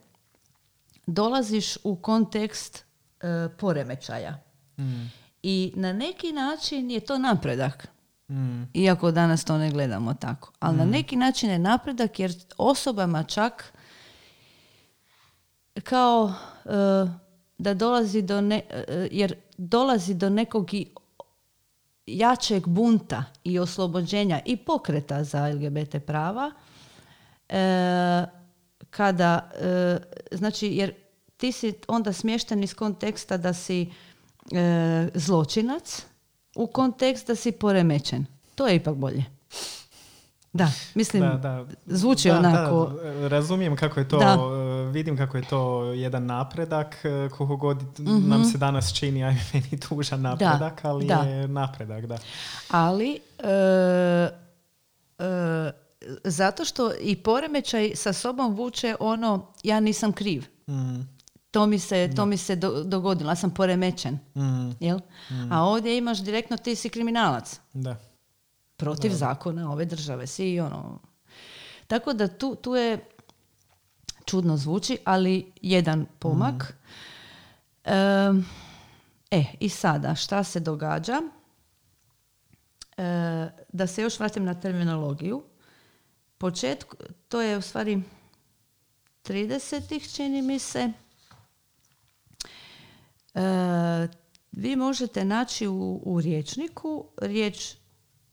dolaziš 1.06 1.76
u 1.84 1.96
kontekst 1.96 2.84
e, 3.20 3.48
poremećaja. 3.58 4.42
Mm. 4.78 5.12
I 5.42 5.72
na 5.76 5.92
neki 5.92 6.32
način 6.32 6.90
je 6.90 7.00
to 7.00 7.18
napredak. 7.18 7.88
Mm. 8.28 8.62
Iako 8.74 9.10
danas 9.10 9.44
to 9.44 9.58
ne 9.58 9.70
gledamo 9.70 10.14
tako. 10.14 10.52
Ali 10.58 10.76
na 10.76 10.84
neki 10.84 11.16
način 11.16 11.50
je 11.50 11.58
napredak 11.58 12.20
jer 12.20 12.32
osobama 12.58 13.22
čak 13.22 13.72
kao 15.82 16.32
e, 16.64 16.68
da 17.58 17.74
dolazi 17.74 18.22
do 18.22 18.40
ne, 18.40 18.62
e, 18.70 19.08
jer 19.10 19.34
dolazi 19.58 20.14
do 20.14 20.30
nekog 20.30 20.74
i 20.74 20.86
jačeg 22.06 22.66
bunta 22.66 23.24
i 23.44 23.58
oslobođenja 23.58 24.40
i 24.44 24.56
pokreta 24.56 25.24
za 25.24 25.48
LGBT 25.48 25.96
prava 26.06 26.52
e, 27.48 28.24
kada 28.90 29.50
e, 29.60 29.98
znači 30.32 30.66
jer 30.66 30.94
ti 31.36 31.52
si 31.52 31.74
onda 31.88 32.12
smješten 32.12 32.62
iz 32.62 32.74
konteksta 32.74 33.36
da 33.36 33.52
si 33.52 33.92
e, 34.52 35.08
zločinac 35.14 36.06
u 36.56 36.66
kontekst 36.66 37.26
da 37.26 37.34
si 37.34 37.52
poremećen. 37.52 38.26
To 38.54 38.66
je 38.66 38.76
ipak 38.76 38.94
bolje. 38.94 39.24
Da, 40.52 40.70
mislim, 40.94 41.22
Da, 41.22 41.36
da. 41.36 41.66
zvuči 41.86 42.28
Da, 42.28 42.38
onako... 42.38 42.92
Da, 43.02 43.28
razumijem 43.28 43.76
kako 43.76 44.00
je 44.00 44.08
to, 44.08 44.18
Da. 44.18 44.38
e, 44.86 44.90
vidim 44.90 45.16
kako 45.16 45.36
je 45.36 45.42
to 45.42 45.84
jedan 45.84 46.26
napredak, 46.26 46.96
e, 47.04 47.28
koliko 47.28 47.56
god 47.56 47.82
nam 48.28 48.44
se 48.44 48.58
danas 48.58 48.94
čini, 48.94 49.24
aj 49.24 49.34
meni 49.52 49.80
tužan 49.88 50.20
napredak, 50.20 50.84
ali 50.84 51.06
da. 51.06 51.14
je 51.14 51.48
napredak, 51.48 52.06
da. 52.06 52.18
Ali, 52.68 53.20
e, 53.38 53.50
e, 55.18 55.72
zato 56.24 56.64
što 56.64 56.92
i 57.00 57.16
poremećaj 57.16 57.92
sa 57.94 58.12
sobom 58.12 58.54
vuče 58.54 58.96
ono, 59.00 59.52
ja 59.62 59.80
nisam 59.80 60.12
kriv. 60.12 60.44
Mm, 60.66 61.15
To 61.56 61.66
mi 61.66 61.78
se, 61.78 62.10
to 62.16 62.26
mi 62.26 62.36
se 62.36 62.56
do- 62.56 62.84
dogodilo, 62.84 63.30
ja 63.30 63.36
sam 63.36 63.50
poremećen. 63.50 64.18
mm, 64.34 64.70
Jel? 64.80 64.98
A 65.50 65.62
ovdje 65.62 65.98
imaš 65.98 66.18
direktno 66.18 66.56
ti 66.56 66.74
si 66.74 66.88
kriminalac. 66.88 67.60
da. 67.72 67.96
protiv 68.76 69.12
zakona 69.12 69.72
ove 69.72 69.84
države. 69.84 70.26
Svi 70.26 70.52
i 70.52 70.60
ono. 70.60 70.98
Tako 71.86 72.12
da 72.12 72.28
tu, 72.28 72.54
tu 72.54 72.74
je 72.74 72.98
čudno 74.24 74.56
zvuči, 74.56 74.98
ali 75.04 75.52
jedan 75.62 76.06
pomak. 76.18 76.76
Em, 77.84 78.46
e, 79.30 79.44
i 79.60 79.68
sada, 79.68 80.14
šta 80.14 80.44
se 80.44 80.60
događa? 80.60 81.20
E, 82.96 83.02
da 83.72 83.86
se 83.86 84.02
još 84.02 84.18
vratim 84.18 84.44
na 84.44 84.54
terminologiju. 84.54 85.42
Početku, 86.38 86.96
to 87.28 87.40
je 87.40 87.56
u 87.58 87.62
stvari 87.62 88.02
30-ih, 89.24 90.12
čini 90.12 90.42
mi 90.42 90.58
se. 90.58 90.92
E, 93.36 94.08
vi 94.52 94.76
možete 94.76 95.24
naći 95.24 95.66
u, 95.66 96.02
u 96.04 96.20
riječniku 96.20 97.04
riječ 97.16 97.74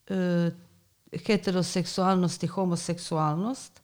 e, 0.07 0.51
heteroseksualnost 1.25 2.43
i 2.43 2.47
homoseksualnost. 2.47 3.81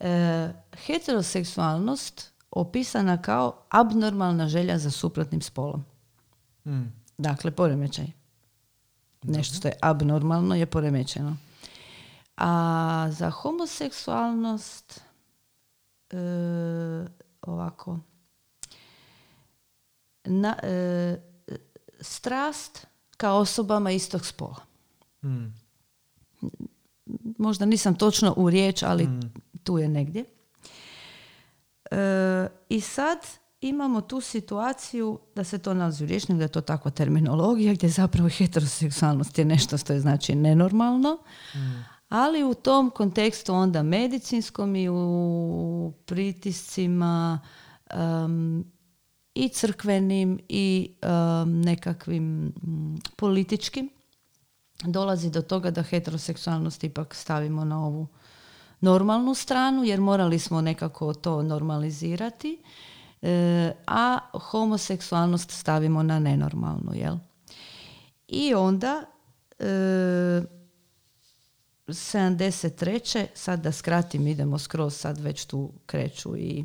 E, 0.00 0.48
heteroseksualnost 0.86 2.32
opisana 2.50 3.22
kao 3.22 3.62
abnormalna 3.68 4.48
želja 4.48 4.78
za 4.78 4.90
suprotnim 4.90 5.42
spolom. 5.42 5.84
Mm, 6.66 6.92
Dakle, 7.18 7.50
poremećaj. 7.50 8.06
Nešto 9.22 9.56
što 9.56 9.68
je 9.68 9.74
abnormalno 9.80 10.54
je 10.54 10.66
poremećeno. 10.66 11.36
A 12.36 13.08
za 13.10 13.30
homoseksualnost 13.30 15.00
e, 16.10 16.16
ovako 17.42 17.98
na, 20.28 20.56
e, 20.62 21.16
strast 22.00 22.86
kao 23.16 23.38
osobama 23.38 23.90
istog 23.90 24.26
spola. 24.26 24.56
mm, 25.24 25.54
Možda 27.38 27.66
nisam 27.66 27.94
točno 27.94 28.34
u 28.36 28.50
riječ, 28.50 28.82
ali 28.82 29.08
tu 29.62 29.78
je 29.78 29.88
negdje. 29.88 30.24
E, 31.90 32.48
I 32.68 32.80
sad 32.80 33.18
imamo 33.60 34.00
tu 34.00 34.20
situaciju 34.20 35.18
da 35.34 35.44
se 35.44 35.58
to 35.58 35.74
nalazi 35.74 36.04
u 36.04 36.06
riječniku, 36.06 36.38
da 36.38 36.44
je 36.44 36.48
to 36.48 36.60
takva 36.60 36.90
terminologija 36.90 37.74
gdje 37.74 37.88
zapravo 37.88 38.28
heteroseksualnost 38.28 39.38
je 39.38 39.44
nešto 39.44 39.78
što 39.78 39.92
je 39.92 40.00
znači 40.00 40.34
nenormalno, 40.34 41.18
ali 42.08 42.44
u 42.44 42.54
tom 42.54 42.90
kontekstu 42.90 43.54
onda 43.54 43.82
medicinskom 43.82 44.76
i 44.76 44.88
u 44.88 45.92
pritiscima 46.06 47.40
em, 47.90 48.64
i 49.38 49.48
crkvenim 49.48 50.40
i 50.48 50.90
em, 51.02 51.60
nekakvim 51.60 52.24
mm, 52.44 52.96
političkim 53.16 53.90
dolazi 54.84 55.30
do 55.30 55.42
toga 55.42 55.70
da 55.70 55.82
heteroseksualnost 55.82 56.84
ipak 56.84 57.14
stavimo 57.14 57.64
na 57.64 57.86
ovu 57.86 58.06
normalnu 58.80 59.34
stranu 59.34 59.84
jer 59.84 60.00
morali 60.00 60.38
smo 60.38 60.60
nekako 60.60 61.14
to 61.14 61.42
normalizirati 61.42 62.62
e, 63.22 63.72
a 63.86 64.18
homoseksualnost 64.32 65.50
stavimo 65.50 66.02
na 66.02 66.18
nenormalnu 66.18 66.94
jel 66.94 67.16
i 68.28 68.54
onda 68.54 69.04
e, 69.58 70.42
73. 71.86 73.26
sad 73.34 73.60
da 73.60 73.72
skratim 73.72 74.26
idemo 74.26 74.58
skroz 74.58 74.96
sad 74.96 75.18
već 75.18 75.44
tu 75.44 75.72
kreću 75.86 76.36
i 76.36 76.64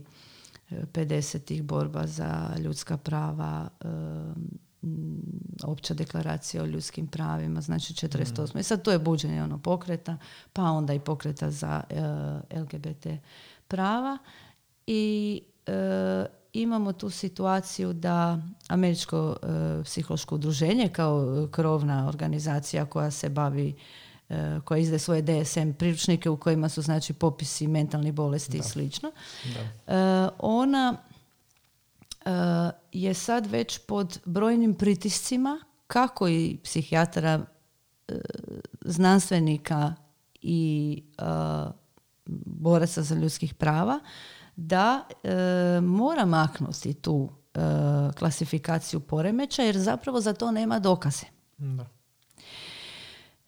50-ih 0.93 1.63
borba 1.63 2.07
za 2.07 2.49
ljudska 2.59 2.97
prava 2.97 3.69
opća 5.63 5.93
deklaracija 5.93 6.63
o 6.63 6.65
ljudskim 6.65 7.07
pravima, 7.07 7.61
znači 7.61 7.93
48. 7.93 8.59
I 8.59 8.63
sad 8.63 8.81
to 8.81 8.91
je 8.91 8.99
buđenje 8.99 9.43
ono 9.43 9.57
pokreta, 9.57 10.17
pa 10.53 10.63
onda 10.63 10.93
i 10.93 10.99
pokreta 10.99 11.51
za 11.51 11.83
e, 11.89 12.59
LGBT 12.59 13.07
prava 13.67 14.17
i 14.87 15.41
e, 15.67 16.25
imamo 16.53 16.93
tu 16.93 17.09
situaciju 17.09 17.93
da 17.93 18.41
Američko 18.67 19.35
e, 19.41 19.83
psihološko 19.83 20.35
udruženje 20.35 20.89
kao 20.89 21.47
krovna 21.51 22.07
organizacija 22.07 22.85
koja 22.85 23.11
se 23.11 23.29
bavi 23.29 23.75
koja 24.65 24.77
izdaje 24.77 24.99
svoje 24.99 25.21
DSM 25.21 25.71
priručnike 25.79 26.29
u 26.29 26.37
kojima 26.37 26.69
su 26.69 26.81
znači 26.81 27.13
popisi 27.13 27.67
mentalnih 27.67 28.13
bolesti 28.13 28.57
i 28.57 28.63
slično. 28.63 29.11
E, 29.87 29.93
ona 30.39 30.97
e, 32.25 32.29
je 32.91 33.13
sad 33.13 33.45
već 33.45 33.77
pod 33.77 34.19
brojnim 34.25 34.73
pritiscima 34.73 35.59
kako 35.87 36.27
i 36.27 36.57
psihijatara, 36.63 37.45
znanstvenika 38.81 39.93
i 40.41 41.03
boraca 42.45 43.01
za 43.01 43.15
ljudskih 43.15 43.53
prava 43.53 43.99
da 44.55 45.03
mora 45.81 46.25
maknuti 46.25 46.93
tu 46.93 47.29
klasifikaciju 48.17 48.99
poremeća 48.99 49.63
jer 49.63 49.77
zapravo 49.77 50.21
za 50.21 50.33
to 50.33 50.51
nema 50.51 50.79
dokaze. 50.79 51.25
da. 51.57 52.02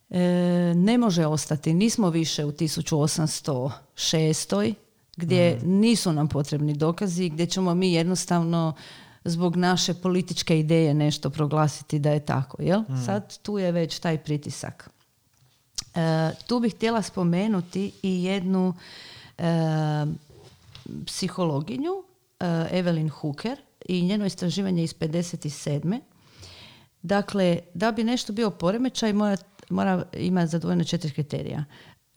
E, 0.09 0.19
ne 0.75 0.97
može 0.97 1.25
ostati, 1.25 1.73
nismo 1.73 2.09
više 2.09 2.45
u 2.45 2.51
1806. 2.51 4.73
gdje 5.17 5.59
nisu 5.63 6.13
nam 6.13 6.27
potrebni 6.27 6.73
dokazi, 6.73 7.29
gdje 7.29 7.45
ćemo 7.45 7.75
mi 7.75 7.93
jednostavno 7.93 8.73
zbog 9.23 9.55
naše 9.55 9.93
političke 9.93 10.59
ideje 10.59 10.93
nešto 10.93 11.29
proglasiti 11.29 11.99
da 11.99 12.11
je 12.11 12.25
tako. 12.25 12.61
Jel? 12.61 12.83
Sad 13.05 13.37
tu 13.37 13.57
je 13.57 13.71
već 13.71 13.99
taj 13.99 14.17
pritisak. 14.17 14.89
E, 15.95 16.31
tu 16.47 16.59
bih 16.59 16.75
htjela 16.75 17.01
spomenuti 17.01 17.91
i 18.03 18.23
jednu 18.23 18.73
e, 19.37 19.43
psihologinju, 21.05 22.03
e, 22.39 22.45
Evelyn 22.71 23.09
Hooker, 23.09 23.57
i 23.85 24.01
njeno 24.01 24.25
istraživanje 24.25 24.83
iz 24.83 24.95
57. 24.95 25.99
Dakle, 27.01 27.59
da 27.73 27.91
bi 27.91 28.03
nešto 28.03 28.33
bio 28.33 28.49
poremećaj, 28.49 29.13
mora, 29.13 29.37
mora 29.69 30.03
imati 30.17 30.47
zadovoljno 30.47 30.83
četiri 30.83 31.11
kriterija. 31.11 31.65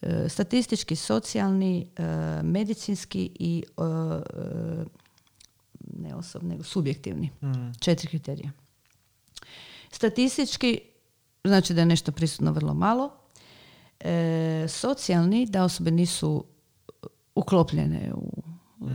E, 0.03 0.29
statistički, 0.29 0.97
socijalni, 0.97 1.87
e, 1.97 2.03
medicinski 2.43 3.31
i 3.35 3.65
e, 3.79 3.83
ne 5.97 6.15
osobni, 6.15 6.49
nego 6.49 6.63
subjektivni. 6.63 7.31
Četiri 7.81 8.09
kriterija. 8.09 8.51
Statistički 9.91 10.81
znači 11.45 11.75
da 11.75 11.81
je 11.81 11.87
nešto 11.87 12.13
prisutno 12.13 12.53
vrlo 12.53 12.75
malo. 12.75 13.11
E, 14.01 14.67
socijalni, 14.69 15.47
da 15.47 15.65
osobe 15.65 15.91
nisu 15.91 16.45
uklopljene 17.35 18.13
u 18.15 18.43
e, 18.81 18.91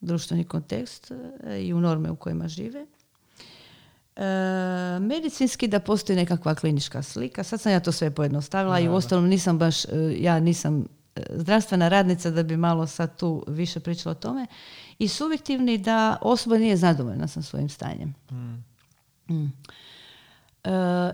društveni 0.00 0.44
kontekst 0.44 1.12
i 1.60 1.72
u 1.74 1.80
norme 1.80 2.10
u 2.10 2.16
kojima 2.16 2.48
žive. 2.48 2.86
E, 4.16 4.98
medicinski 5.00 5.68
da 5.68 5.80
postoji 5.80 6.16
nekakva 6.16 6.54
klinička 6.54 7.02
slika. 7.02 7.44
Sad 7.44 7.60
sam 7.60 7.72
ja 7.72 7.80
to 7.80 7.92
sve 7.92 8.10
pojednostavila 8.10 8.80
i 8.80 8.88
uostalom 8.88 9.28
nisam 9.28 9.58
baš, 9.58 9.84
e, 9.84 9.88
ja 10.18 10.40
nisam 10.40 10.84
e, 11.16 11.20
zdravstvena 11.30 11.88
radnica 11.88 12.30
da 12.30 12.42
bi 12.42 12.56
malo 12.56 12.86
sad 12.86 13.16
tu 13.16 13.44
više 13.48 13.80
pričala 13.80 14.10
o 14.10 14.14
tome. 14.14 14.46
I 14.98 15.08
subjektivni 15.08 15.78
da 15.78 16.16
osoba 16.20 16.58
nije 16.58 16.76
zadovoljna 16.76 17.28
sa 17.28 17.42
svojim 17.42 17.68
stanjem. 17.68 18.14
Mm. 18.30 18.64
Mm. 19.34 19.52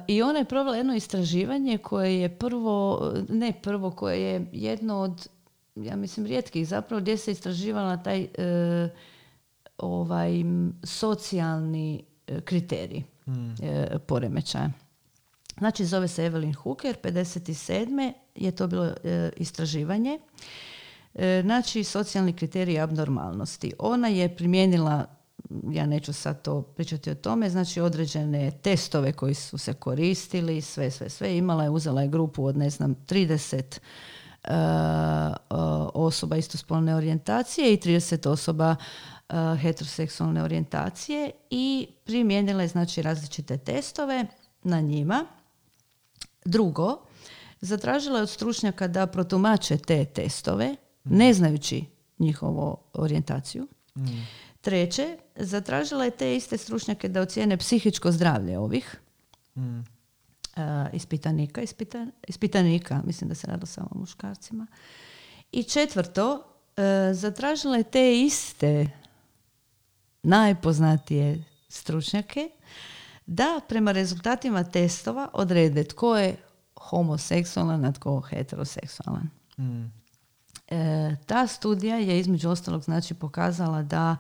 I 0.08 0.22
ona 0.22 0.38
je 0.38 0.44
provela 0.44 0.76
jedno 0.76 0.94
istraživanje 0.94 1.78
koje 1.78 2.20
je 2.20 2.38
prvo, 2.38 3.12
ne 3.28 3.52
prvo, 3.62 3.90
koje 3.90 4.20
je 4.20 4.46
jedno 4.52 4.98
od, 4.98 5.28
ja 5.74 5.96
mislim, 5.96 6.26
rijetkih 6.26 6.68
zapravo, 6.68 7.00
gdje 7.00 7.16
se 7.16 7.32
istraživala 7.32 7.96
taj 7.96 8.28
ovaj 9.78 10.32
socijalni 10.84 12.04
E, 12.11 12.11
kriterij 12.44 13.02
mm. 13.26 13.54
poremećaja. 14.06 14.70
Znači, 15.58 15.84
zove 15.84 16.08
se 16.08 16.30
Evelyn 16.30 16.54
Hooker, 16.54 16.96
57. 17.02 18.12
je 18.34 18.50
to 18.50 18.66
bilo 18.66 18.84
e, 18.84 19.30
istraživanje. 19.36 20.18
Znači, 21.42 21.84
socijalni 21.84 22.32
kriterij 22.32 22.80
abnormalnosti. 22.80 23.72
Ona 23.78 24.08
je 24.08 24.36
primijenila, 24.36 25.04
ja 25.70 25.86
neću 25.86 26.12
sad 26.12 26.42
to 26.42 26.62
pričati 26.62 27.10
o 27.10 27.14
tome, 27.14 27.50
znači 27.50 27.80
određene 27.80 28.50
testove 28.50 29.12
koji 29.12 29.34
su 29.34 29.58
se 29.58 29.74
koristili, 29.74 30.60
sve, 30.60 30.90
sve, 30.90 31.08
sve. 31.10 31.36
Imala 31.36 31.64
je, 31.64 31.70
uzela 31.70 32.02
je 32.02 32.08
grupu 32.08 32.44
od, 32.44 32.56
ne 32.56 32.70
znam, 32.70 32.96
30 33.08 33.78
osoba 35.94 36.36
istospolne 36.36 36.94
orijentacije 36.94 37.74
i 37.74 37.76
30 37.76 38.28
osoba 38.28 38.70
uh, 38.70 38.84
heteroseksualne 39.60 40.42
orijentacije 40.42 41.30
i 41.50 41.88
primijenila 42.04 42.62
je 42.62 42.68
znači 42.68 43.02
različite 43.02 43.58
testove 43.58 44.26
na 44.62 44.80
njima. 44.80 45.26
Drugo, 46.44 46.96
zatražila 47.60 48.18
je 48.18 48.22
od 48.22 48.30
stručnjaka 48.30 48.88
da 48.88 49.06
protumače 49.06 49.78
te 49.78 50.04
testove, 50.04 50.70
mm. 50.70 51.16
ne 51.16 51.34
znajući 51.34 51.84
njihovu 52.18 52.76
orijentaciju. 52.92 53.68
Mm. 53.96 54.02
Treće, 54.60 55.18
zatražila 55.36 56.04
je 56.04 56.10
te 56.10 56.36
iste 56.36 56.58
stručnjake 56.58 57.08
da 57.08 57.20
ocijene 57.20 57.56
psihičko 57.56 58.12
zdravlje 58.12 58.58
ovih 58.58 59.00
mm. 59.54 59.78
uh, 59.78 59.84
ispitanika, 60.92 61.62
ispitanika, 62.28 63.02
mislim 63.04 63.28
da 63.28 63.34
se 63.34 63.46
radilo 63.46 63.66
samo 63.66 63.88
o 63.90 63.98
muškarcima. 63.98 64.66
I 65.52 65.62
četvrto, 65.62 66.34
uh, 66.34 66.82
zatražila 67.12 67.76
je 67.76 67.82
te 67.82 68.20
iste 68.20 69.01
najpoznatije 70.22 71.44
stručnjake 71.68 72.48
da 73.26 73.60
prema 73.68 73.92
rezultatima 73.92 74.64
testova 74.64 75.28
odrede 75.32 75.84
tko 75.84 76.16
je 76.16 76.36
homoseksualan, 76.74 77.84
a 77.84 77.92
tko 77.92 78.20
heteroseksualan. 78.20 79.30
Mm. 79.58 80.02
E, 80.68 81.16
ta 81.26 81.46
studija 81.46 81.96
je 81.96 82.20
između 82.20 82.50
ostalog 82.50 82.82
znači 82.82 83.14
pokazala 83.14 83.82
da 83.82 84.16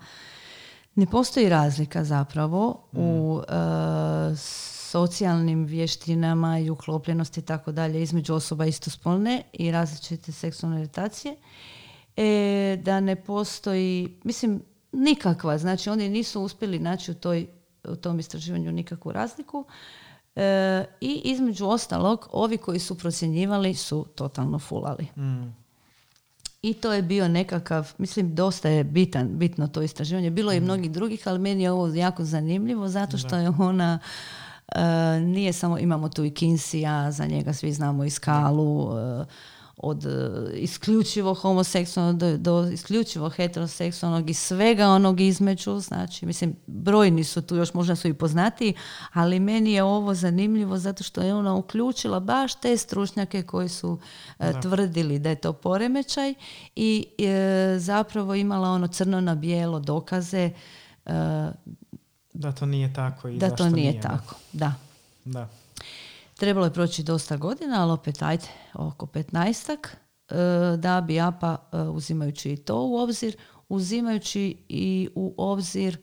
ne 0.94 1.06
postoji 1.06 1.48
razlika 1.48 2.04
zapravo 2.04 2.88
u 2.92 3.40
mm. 3.48 3.54
e, 3.54 4.36
socijalnim 4.36 5.64
vještinama 5.64 6.58
i 6.58 6.70
uklopljenosti 6.70 7.40
i 7.40 7.42
tako 7.42 7.72
dalje 7.72 8.02
između 8.02 8.34
osoba 8.34 8.66
istospolne 8.66 9.42
i 9.52 9.70
različite 9.70 10.32
seksualne 10.32 10.76
orientacije. 10.76 11.36
E, 12.16 12.78
da 12.82 13.00
ne 13.00 13.16
postoji, 13.16 14.20
mislim, 14.24 14.62
nikakva. 14.92 15.58
Znači 15.58 15.90
oni 15.90 16.08
nisu 16.08 16.42
uspjeli 16.42 16.78
naći 16.78 17.10
u, 17.10 17.14
toj, 17.14 17.46
u 17.84 17.96
tom 17.96 18.18
istraživanju 18.18 18.72
nikakvu 18.72 19.12
razliku. 19.12 19.64
E, 20.36 20.84
I 21.00 21.20
između 21.24 21.66
ostalog, 21.66 22.28
ovi 22.32 22.56
koji 22.56 22.78
su 22.78 22.98
procjenjivali 22.98 23.74
su 23.74 24.06
totalno 24.14 24.58
fulali. 24.58 25.06
Mm. 25.16 25.62
I 26.62 26.74
to 26.74 26.92
je 26.92 27.02
bio 27.02 27.28
nekakav, 27.28 27.92
mislim, 27.98 28.34
dosta 28.34 28.68
je 28.68 28.84
bitan, 28.84 29.38
bitno 29.38 29.68
to 29.68 29.82
istraživanje. 29.82 30.30
Bilo 30.30 30.52
je 30.52 30.56
i 30.56 30.60
mm. 30.60 30.64
mnogih 30.64 30.90
drugih, 30.90 31.28
ali 31.28 31.38
meni 31.38 31.62
je 31.62 31.70
ovo 31.70 31.86
jako 31.94 32.24
zanimljivo 32.24 32.88
zato 32.88 33.18
što 33.18 33.36
je 33.36 33.48
ona 33.58 33.98
Uh, 34.76 35.22
nije 35.22 35.52
samo, 35.52 35.78
imamo 35.78 36.08
tu 36.08 36.24
i 36.24 36.30
Kinsija, 36.30 37.10
za 37.12 37.26
njega 37.26 37.52
svi 37.52 37.72
znamo 37.72 38.04
i 38.04 38.10
Skalu, 38.10 38.84
uh, 38.84 39.26
od 39.82 40.06
e, 40.06 40.10
isključivo 40.54 41.34
homoseksualnog 41.34 42.16
do, 42.16 42.36
do 42.36 42.70
isključivo 42.72 43.28
heteroseksualnog 43.28 44.30
i 44.30 44.34
svega 44.34 44.88
onog 44.88 45.20
između, 45.20 45.78
znači, 45.80 46.26
mislim, 46.26 46.56
brojni 46.66 47.24
su 47.24 47.42
tu, 47.42 47.56
još 47.56 47.74
možda 47.74 47.96
su 47.96 48.08
i 48.08 48.14
poznati, 48.14 48.74
ali 49.12 49.40
meni 49.40 49.72
je 49.72 49.82
ovo 49.82 50.14
zanimljivo 50.14 50.78
zato 50.78 51.04
što 51.04 51.20
je 51.22 51.34
ona 51.34 51.54
uključila 51.54 52.20
baš 52.20 52.54
te 52.54 52.76
stručnjake 52.76 53.42
koji 53.42 53.68
su 53.68 53.98
e, 54.38 54.52
tvrdili 54.62 55.18
da 55.18 55.28
je 55.28 55.36
to 55.36 55.52
poremećaj 55.52 56.34
i 56.76 57.06
e, 57.18 57.78
zapravo 57.78 58.34
imala 58.34 58.68
ono 58.68 58.86
crno 58.86 59.20
na 59.20 59.34
bijelo 59.34 59.80
dokaze 59.80 60.50
da 62.32 62.52
to 62.52 62.66
nije 62.66 62.94
tako 62.94 63.28
i 63.28 63.38
da 63.38 63.50
to 63.50 63.68
nije, 63.68 63.90
nije 63.90 64.00
tako, 64.00 64.34
da. 64.52 64.74
Da. 65.24 65.48
Trebalo 66.36 66.66
je 66.66 66.72
proći 66.72 67.02
dosta 67.02 67.36
godina, 67.36 67.82
ali 67.82 67.92
opet 67.92 68.22
ajde, 68.22 68.46
oko 68.74 69.06
petnaestak, 69.06 69.96
e, 70.28 70.34
da 70.76 71.00
bi 71.00 71.20
APA 71.20 71.56
e, 71.72 71.78
uzimajući 71.78 72.52
i 72.52 72.56
to 72.56 72.86
u 72.86 72.96
obzir, 72.96 73.36
uzimajući 73.68 74.56
i 74.68 75.08
u 75.14 75.34
obzir 75.36 75.98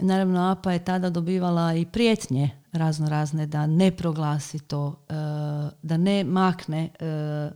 Naravno, 0.00 0.50
APA 0.50 0.72
je 0.72 0.84
tada 0.84 1.10
dobivala 1.10 1.74
i 1.74 1.86
prijetnje 1.86 2.50
razno 2.72 3.08
razne 3.08 3.46
da 3.46 3.66
ne 3.66 3.96
proglasi 3.96 4.58
to, 4.58 5.04
e, 5.08 5.14
da 5.82 5.96
ne 5.96 6.24
makne 6.24 6.90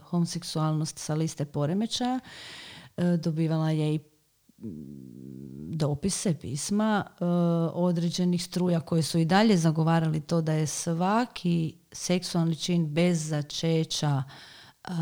homoseksualnost 0.04 0.98
sa 0.98 1.14
liste 1.14 1.44
poremećaja. 1.44 2.20
Dobivala 3.18 3.70
je 3.70 3.94
i 3.94 3.98
dopise, 5.80 6.34
pisma 6.34 7.04
uh, 7.06 7.26
određenih 7.74 8.44
struja 8.44 8.80
koje 8.80 9.02
su 9.02 9.18
i 9.18 9.24
dalje 9.24 9.56
zagovarali 9.56 10.20
to 10.20 10.40
da 10.40 10.52
je 10.52 10.66
svaki 10.66 11.74
seksualni 11.92 12.56
čin 12.56 12.86
bez 12.86 13.28
začeća 13.28 14.22
uh, 14.88 14.94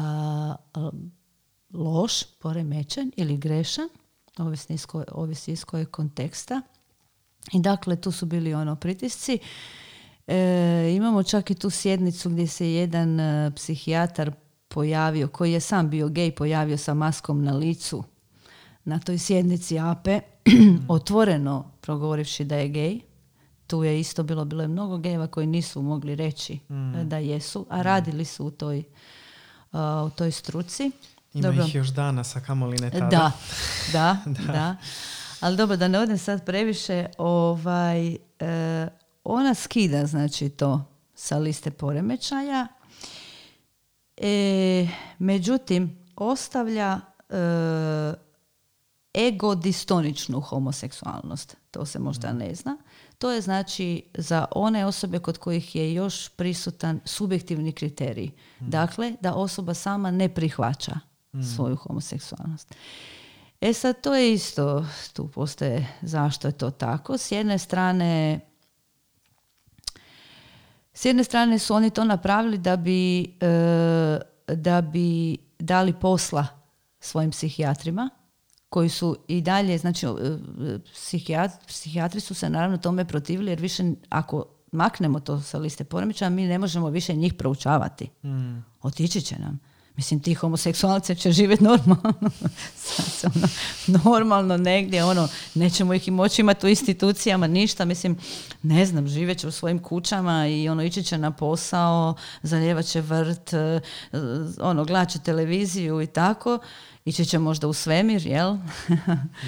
loš, 1.73 2.25
poremećen 2.25 3.13
ili 3.17 3.37
grešan, 3.37 3.89
ovisno 4.39 4.75
iz, 4.75 4.87
ovisi 5.13 5.53
iz 5.53 5.65
kojeg 5.65 5.91
konteksta. 5.91 6.63
I 7.53 7.61
dakle, 7.61 7.97
tu 7.97 8.11
su 8.11 8.27
bili 8.27 8.55
ono 8.55 8.77
pritisci. 8.77 9.39
E, 10.27 10.93
imamo 10.97 11.23
čak 11.23 11.51
i 11.51 11.55
tu 11.55 11.71
sjednicu 11.71 12.31
gdje 12.31 12.47
se 12.47 12.73
jedan 12.73 13.19
psihijatar 13.57 14.33
pojavio, 14.69 15.29
koji 15.29 15.53
je 15.53 15.61
sam 15.61 15.91
bio 15.91 16.09
gej, 16.09 16.35
pojavio 16.35 16.77
sa 16.77 16.95
maskom 16.95 17.45
na 17.45 17.53
licu 17.53 18.05
na 18.89 18.99
toj 18.99 19.19
sjednici 19.19 19.79
APE 19.79 20.21
otvoreno 20.89 21.71
progovorivši 21.81 22.45
da 22.45 22.57
je 22.57 22.69
gej. 22.69 23.01
Tu 23.67 23.85
je 23.85 24.01
isto 24.01 24.23
bilo, 24.23 24.45
bilo 24.45 24.63
je 24.63 24.69
mnogo 24.69 24.99
gejeva 24.99 25.27
koji 25.27 25.47
nisu 25.47 25.83
mogli 25.83 26.15
reći 26.15 26.59
mm. 26.69 27.09
da 27.09 27.19
jesu, 27.19 27.67
a 27.71 27.83
radili 27.83 28.25
su 28.25 28.47
u 28.47 28.51
toj, 28.51 28.85
u 30.07 30.11
toj 30.11 30.31
struci. 30.31 30.91
Ima 31.35 31.49
dobro. 31.49 31.65
ih 31.65 31.75
još 31.75 31.89
danas, 31.89 32.37
a 32.37 32.41
kamoli 32.41 32.77
ne 32.79 32.91
tada. 32.91 33.09
Da, 33.93 34.17
da, 34.27 34.53
da. 34.53 34.77
Ali 35.41 35.57
dobro, 35.57 35.77
da 35.77 35.89
ne 35.89 35.99
odem 35.99 36.19
sad 36.19 36.45
previše, 36.45 37.07
ovaj, 37.19 38.09
e, 38.39 38.89
ona 39.25 39.55
skida 39.55 40.07
znači 40.07 40.49
to 40.49 40.85
sa 41.15 41.39
liste 41.39 41.71
poremećaja. 41.71 42.67
E, 44.17 44.89
međutim, 45.19 45.99
ostavlja 46.17 47.01
e, 47.29 48.28
egodistoničnu 49.19 50.41
homoseksualnost. 50.41 51.57
To 51.71 51.87
se 51.87 51.99
možda 51.99 52.33
ne 52.33 52.55
zna. 52.55 52.77
To 53.19 53.31
je 53.31 53.41
znači 53.41 54.03
za 54.15 54.47
one 54.51 54.87
osobe 54.87 55.19
kod 55.19 55.39
kojih 55.39 55.77
je 55.77 55.95
još 55.95 56.29
prisutan 56.29 57.01
subjektivni 57.05 57.73
kriterij. 57.73 58.31
Dakle, 58.61 59.15
da 59.21 59.35
osoba 59.35 59.75
sama 59.75 60.11
ne 60.11 60.29
prihvaća 60.29 60.99
svoju 61.55 61.77
homoseksualnost. 61.77 62.75
E 63.61 63.73
sad, 63.73 64.01
to 64.01 64.15
je 64.15 64.33
isto, 64.33 64.87
tu 65.13 65.29
postoje 65.29 65.87
zašto 66.03 66.49
je 66.49 66.53
to 66.53 66.71
tako. 66.71 67.19
S 67.19 67.33
jedne 67.33 67.59
strane, 67.59 68.41
s 70.93 71.05
jedne 71.05 71.25
strane 71.25 71.59
su 71.59 71.75
oni 71.75 71.91
to 71.91 72.05
napravili 72.05 72.59
da 72.59 72.77
bi, 72.77 73.21
e, 73.41 74.19
da 74.47 74.81
bi 74.81 75.39
dali 75.59 75.93
posla 75.93 76.47
svojim 77.01 77.31
psihijatrima, 77.31 78.11
koji 78.69 78.89
su 78.89 79.17
i 79.29 79.41
dalje, 79.41 79.79
znači 79.79 80.07
e, 80.07 80.11
psihijatri 81.67 82.21
su 82.21 82.35
se 82.35 82.51
naravno 82.51 82.79
tome 82.79 83.05
protivili 83.05 83.51
jer 83.51 83.61
više 83.61 83.93
ako 84.09 84.45
maknemo 84.73 85.21
to 85.21 85.41
sa 85.41 85.59
liste 85.59 85.85
poremećaja, 85.85 86.31
mi 86.31 86.47
ne 86.47 86.59
možemo 86.59 86.91
više 86.91 87.15
njih 87.15 87.35
proučavati. 87.35 88.09
Mm. 88.25 88.59
Otići 88.83 89.21
će 89.21 89.39
nam. 89.39 89.61
Mislim, 89.99 90.21
ti 90.21 90.35
homoseksualci 90.35 91.17
će 91.17 91.33
živjeti 91.33 91.65
normalno. 91.65 92.31
se 93.19 93.27
ono, 93.37 93.49
normalno 94.05 94.57
negdje, 94.57 95.05
ono, 95.05 95.29
nećemo 95.55 95.95
ih 95.95 96.09
i 96.09 96.11
moći 96.11 96.43
imati 96.43 96.67
u 96.67 96.69
institucijama, 96.69 97.47
ništa, 97.47 97.85
mislim, 97.85 98.17
ne 98.63 98.87
znam, 98.87 99.09
živjet 99.09 99.39
će 99.39 99.49
u 99.49 99.51
svojim 99.51 99.79
kućama 99.79 100.47
i 100.47 100.69
ono, 100.69 100.83
ići 100.83 101.03
će 101.03 101.19
na 101.19 101.31
posao, 101.31 102.15
zaljevat 102.43 102.87
će 102.87 103.01
vrt, 103.01 103.53
e, 103.53 103.81
ono, 104.61 104.85
gledat 104.85 105.09
će 105.09 105.19
televiziju 105.19 106.03
i 106.03 106.07
tako 106.07 106.59
ići 107.05 107.25
će 107.25 107.39
možda 107.39 107.69
u 107.69 107.73
svemir, 107.73 108.27
jel? 108.27 108.57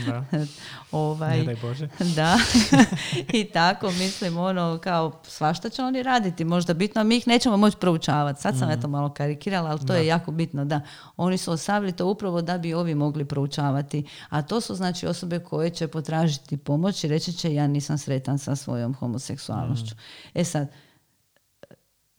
Da. 0.07 0.25
ovaj, 0.93 1.39
ne 1.39 1.45
daj 1.45 1.57
Bože. 1.63 1.89
Da. 2.15 2.39
I 3.41 3.45
tako, 3.45 3.91
mislim, 3.91 4.37
ono, 4.39 4.79
kao, 4.83 5.21
svašta 5.25 5.69
će 5.69 5.83
oni 5.83 6.03
raditi, 6.03 6.45
možda 6.45 6.75
bitno, 6.75 7.01
a 7.01 7.05
mi 7.05 7.17
ih 7.17 7.29
nećemo 7.29 7.57
moći 7.57 7.77
proučavati. 7.77 8.41
Sad 8.41 8.59
sam 8.59 8.69
mm. 8.69 8.73
eto 8.73 8.89
malo 8.89 9.09
karikirala, 9.09 9.71
ali 9.71 9.87
to 9.87 9.95
je 9.95 10.07
jako 10.07 10.31
bitno, 10.31 10.65
da. 10.65 10.81
Oni 11.17 11.39
su 11.39 11.53
ostavili 11.53 11.93
to 11.93 12.07
upravo 12.07 12.43
da 12.43 12.59
bi 12.59 12.75
ovi 12.75 12.95
mogli 12.95 13.25
proučavati. 13.25 14.07
A 14.29 14.43
to 14.43 14.61
su, 14.61 14.75
znači, 14.75 15.07
osobe 15.07 15.39
koje 15.39 15.71
će 15.71 15.89
potražiti 15.89 16.57
pomoć 16.57 17.05
i 17.05 17.09
reći 17.09 17.33
će, 17.33 17.55
ja 17.55 17.67
nisam 17.67 17.99
sretan 17.99 18.39
sa 18.39 18.57
svojom 18.57 18.95
homoseksualnošću. 18.95 19.95
Mm. 19.95 20.39
E 20.39 20.45
sad, 20.45 20.69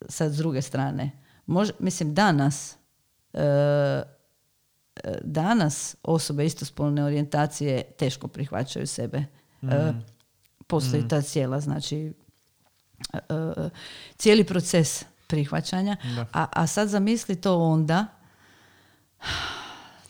sad 0.09 0.31
s 0.31 0.37
druge 0.37 0.61
strane, 0.61 1.11
može, 1.45 1.73
mislim, 1.79 2.13
danas, 2.13 2.75
e, 3.33 4.03
danas 5.21 5.95
osobe 6.03 6.45
istospolne 6.45 7.03
orijentacije 7.03 7.83
teško 7.83 8.27
prihvaćaju 8.27 8.87
sebe. 8.87 9.25
Mm. 9.61 9.69
Postoji 10.67 11.03
mm. 11.03 11.09
ta 11.09 11.21
cijela, 11.21 11.59
znači, 11.59 12.13
e, 13.13 13.17
e, 13.29 13.69
cijeli 14.17 14.43
proces 14.43 15.05
prihvaćanja. 15.27 15.97
A, 16.33 16.45
a 16.51 16.67
sad 16.67 16.87
zamisli 16.87 17.35
to 17.35 17.57
onda, 17.57 18.05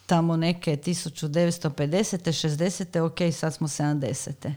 tamo 0.06 0.38
neke 0.38 0.78
1950. 0.78 1.70
60. 1.78 3.00
ok, 3.00 3.34
sad 3.34 3.54
smo 3.54 3.68
70. 3.68 4.54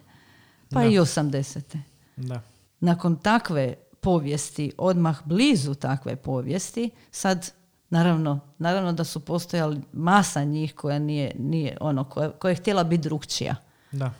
Pa 0.71 0.81
da. 0.81 0.87
i 0.87 0.99
80. 0.99 1.79
Da. 2.17 2.43
Nakon 2.81 3.17
takve 3.17 3.75
povijesti, 4.01 4.73
odmah 4.79 5.19
blizu 5.25 5.75
takve 5.75 6.17
povijesti, 6.17 6.91
sad 7.11 7.53
Naravno, 7.95 8.41
naravno 8.59 8.93
da 8.93 9.05
su 9.05 9.21
postojali 9.21 9.81
masa 9.93 10.45
njih 10.45 10.75
koja 10.75 10.99
nije, 10.99 11.33
nije 11.39 11.77
ono, 11.81 12.05
koja, 12.05 12.31
koja 12.31 12.51
je 12.51 12.57
htjela 12.57 12.85
biti 12.85 13.03
drugčija. 13.03 13.57
Da. 13.93 14.13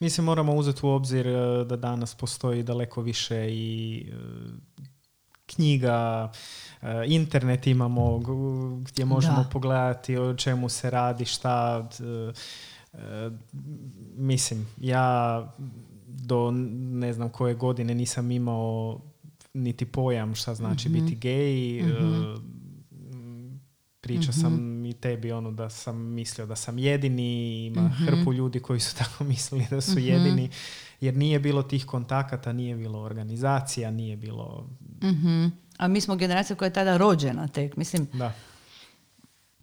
Mi 0.00 0.10
se 0.10 0.22
moramo 0.22 0.54
uzeti 0.54 0.86
u 0.86 0.88
obzir 0.88 1.26
e, 1.26 1.64
da 1.64 1.76
danas 1.76 2.14
postoji 2.14 2.62
daleko 2.62 3.02
više 3.02 3.48
i 3.50 4.06
e, 4.08 4.14
knjiga, 5.46 6.32
e, 6.82 7.04
internet 7.06 7.66
imamo 7.66 8.18
gdje 8.80 9.04
možemo 9.04 9.46
pogledati 9.52 10.16
o 10.16 10.34
čemu 10.34 10.68
se 10.68 10.90
radi, 10.90 11.24
šta. 11.24 11.88
Mislim, 14.16 14.68
ja 14.80 15.46
do 16.06 16.50
ne 16.74 17.12
znam 17.12 17.28
koje 17.28 17.54
godine 17.54 17.94
nisam 17.94 18.30
imao 18.30 19.00
niti 19.54 19.84
pojam 19.84 20.34
šta 20.34 20.54
znači 20.54 20.88
mhm. 20.88 21.00
biti 21.00 21.14
gej. 21.16 21.82
mm 21.82 22.61
Pričao 24.02 24.32
sam 24.32 24.52
mhm. 24.52 24.84
i 24.84 24.92
tebi 24.92 25.32
ono 25.32 25.50
da 25.50 25.70
sam 25.70 25.96
mislio 25.96 26.46
da 26.46 26.56
sam 26.56 26.78
jedini, 26.78 27.66
ima 27.66 27.82
mm 27.82 27.92
hrpu 27.92 28.32
ljudi 28.32 28.60
koji 28.60 28.80
su 28.80 28.96
tako 29.04 29.24
mislili 29.24 29.66
da 29.70 29.80
su 29.80 29.92
mhm. 29.92 30.00
jedini, 30.00 30.50
jer 31.00 31.16
nije 31.16 31.38
bilo 31.38 31.62
tih 31.62 31.86
kontakata, 31.86 32.52
nije 32.52 32.76
bilo 32.76 33.00
organizacija, 33.00 33.90
nije 33.90 34.16
bilo... 34.16 34.68
Mhm. 35.02 35.46
A 35.76 35.88
mi 35.88 36.00
smo 36.00 36.16
generacija 36.16 36.56
koja 36.56 36.66
je 36.66 36.72
tada 36.72 36.96
rođena 36.96 37.48
tek, 37.48 37.76
mislim... 37.76 38.08
Da. 38.12 38.32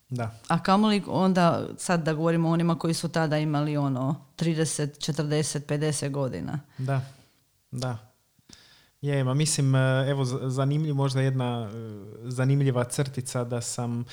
Da. 0.10 0.40
A 0.48 0.64
kamoli 0.64 1.04
onda, 1.08 1.68
sad 1.78 2.04
da 2.04 2.14
govorimo 2.14 2.50
o 2.50 2.52
onima 2.52 2.80
koji 2.80 2.94
su 2.94 3.10
tada 3.10 3.38
imali 3.38 3.78
ono 3.78 4.16
30, 4.38 5.14
40, 5.14 5.60
50 5.60 6.12
godina. 6.12 6.60
Da, 6.78 7.02
da. 7.72 8.09
Je, 9.02 9.24
ma 9.24 9.34
mislim, 9.34 9.76
e, 9.76 10.06
evo 10.10 10.26
zanimljiv, 10.26 10.96
možda 10.96 11.22
jedna 11.22 11.70
e, 11.74 11.78
zanimljiva 12.24 12.84
crtica 12.84 13.44
da 13.44 13.62
sam 13.62 14.06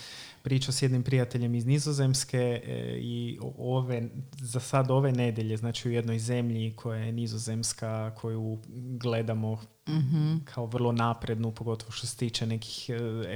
pričao 0.43 0.73
s 0.73 0.83
jednim 0.83 1.03
prijateljem 1.03 1.55
iz 1.55 1.67
Nizozemske 1.67 2.63
e, 2.65 2.99
i 3.01 3.39
ove, 3.59 4.09
za 4.41 4.61
sad 4.61 4.91
ove 4.91 5.13
nedelje, 5.13 5.57
znači 5.57 5.89
u 5.89 5.93
jednoj 5.93 6.19
zemlji 6.19 6.73
koja 6.77 7.01
je 7.01 7.13
nizozemska, 7.13 8.15
koju 8.15 8.59
gledamo 9.01 9.61
mm 9.89 10.37
kao 10.45 10.67
vrlo 10.67 10.93
naprednu, 10.93 11.53
pogotovo 11.53 11.93
što 11.93 12.07
se 12.07 12.17
tiče 12.17 12.47
nekih 12.47 12.91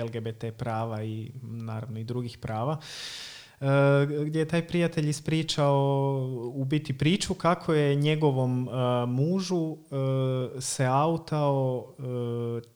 LGBT 0.04 0.44
prava 0.58 1.02
i 1.04 1.32
naravno 1.42 1.98
i 1.98 2.04
drugih 2.04 2.38
prava. 2.38 2.80
Eh, 3.60 4.06
gdje 4.26 4.38
je 4.38 4.48
taj 4.48 4.66
prijatelj 4.66 5.08
ispričao 5.08 6.52
u 6.54 6.64
biti 6.64 6.98
priču 6.98 7.34
kako 7.34 7.74
je 7.74 7.94
njegovom 7.94 8.68
eh, 8.68 9.06
mužu 9.06 9.76
eh, 9.76 10.60
se 10.60 10.86
autao 10.86 11.86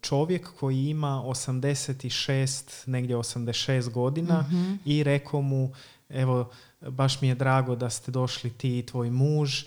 čovjek 0.01 0.51
koji 0.61 0.85
ima 0.85 1.23
86, 1.27 2.89
negdje 2.89 3.17
86 3.17 3.91
godina 3.91 4.41
mhm. 4.41 4.73
i 4.85 5.03
rekao 5.03 5.43
mu 5.43 5.73
evo 6.09 6.51
baš 6.81 7.21
mi 7.21 7.29
je 7.29 7.35
drago 7.35 7.77
da 7.77 7.91
ste 7.91 8.11
došli 8.11 8.51
ti 8.51 8.79
i 8.79 8.87
tvoj 8.87 9.11
muž 9.11 9.65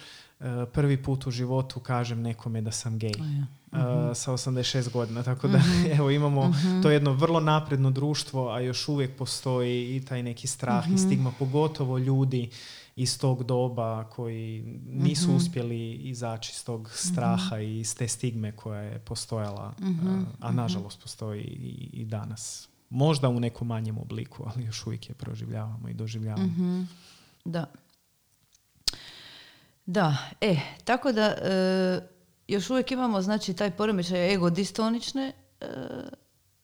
prvi 0.73 1.03
put 1.03 1.27
u 1.27 1.31
životu 1.31 1.79
kažem 1.79 2.21
nekome 2.21 2.61
da 2.61 2.71
sam 2.71 2.97
gej. 2.97 3.13
Uh, 3.71 3.77
sa 4.15 4.31
86 4.31 4.91
godina. 4.91 5.23
Tako 5.23 5.47
da 5.47 5.57
mhm. 5.57 5.91
evo 5.97 6.09
imamo 6.09 6.41
uh 6.41 6.55
to 6.83 6.91
jedno 6.91 7.13
vrlo 7.13 7.39
napredno 7.39 7.91
društvo, 7.91 8.49
a 8.49 8.59
još 8.59 8.87
uvijek 8.87 9.17
postoji 9.17 9.95
i 9.95 10.05
taj 10.05 10.23
neki 10.23 10.47
strah 10.47 10.91
i 10.93 10.97
stigma, 10.97 11.31
pogotovo 11.39 11.97
ljudi 11.97 12.49
iz 12.95 13.19
tog 13.19 13.43
doba 13.43 14.03
koji 14.03 14.63
nisu 14.87 15.35
uspjeli 15.35 15.93
izaći 15.93 16.51
iz 16.55 16.65
tog 16.65 16.89
straha 16.93 17.59
i 17.59 17.79
iz 17.79 17.95
te 17.95 18.07
stigme 18.07 18.51
koja 18.51 18.81
je 18.81 18.99
postojala, 18.99 19.73
a 20.39 20.51
nažalost 20.51 21.01
postoji 21.01 21.41
i, 21.43 21.89
i 21.93 22.05
danas. 22.05 22.69
Možda 22.89 23.29
u 23.29 23.39
nekom 23.39 23.67
manjem 23.67 23.97
obliku, 23.97 24.43
ali 24.45 24.65
još 24.65 24.85
uvijek 24.85 25.09
je 25.09 25.15
proživljavamo 25.15 25.89
i 25.89 25.93
doživljavamo. 25.93 26.85
Da. 27.45 27.65
Da, 29.87 30.17
e, 30.41 30.55
tako 30.83 31.11
da 31.11 31.25
e, 31.25 31.99
još 32.47 32.69
uvijek 32.69 32.91
imamo 32.91 33.21
znači 33.21 33.53
taj 33.53 33.71
poremećaj 33.71 34.33
egodistonične 34.33 35.33
e, 35.61 35.65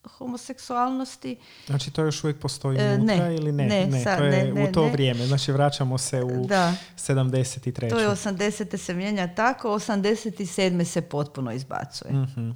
homoseksualnosti. 0.07 1.36
Znači 1.65 1.91
to 1.91 2.03
još 2.03 2.24
uvijek 2.24 2.39
postoji 2.39 2.78
e, 2.78 2.95
unutra 2.95 3.32
ili 3.32 3.51
ne? 3.51 3.65
Ne, 3.65 3.88
ne, 3.88 4.03
to 4.03 4.24
je 4.24 4.53
ne, 4.53 4.69
u 4.69 4.71
to 4.71 4.88
vrijeme. 4.88 5.26
Znači 5.26 5.51
vraćamo 5.51 5.97
se 5.97 6.24
u 6.24 6.45
da. 6.47 6.74
73. 6.97 7.89
To 7.89 7.99
je 7.99 8.09
80. 8.09 8.78
se 8.78 8.93
mijenja 8.93 9.36
tako, 9.36 9.69
87. 9.69 10.84
se 10.84 11.01
potpuno 11.01 11.51
izbacuje. 11.51 12.11
uh 12.11 12.53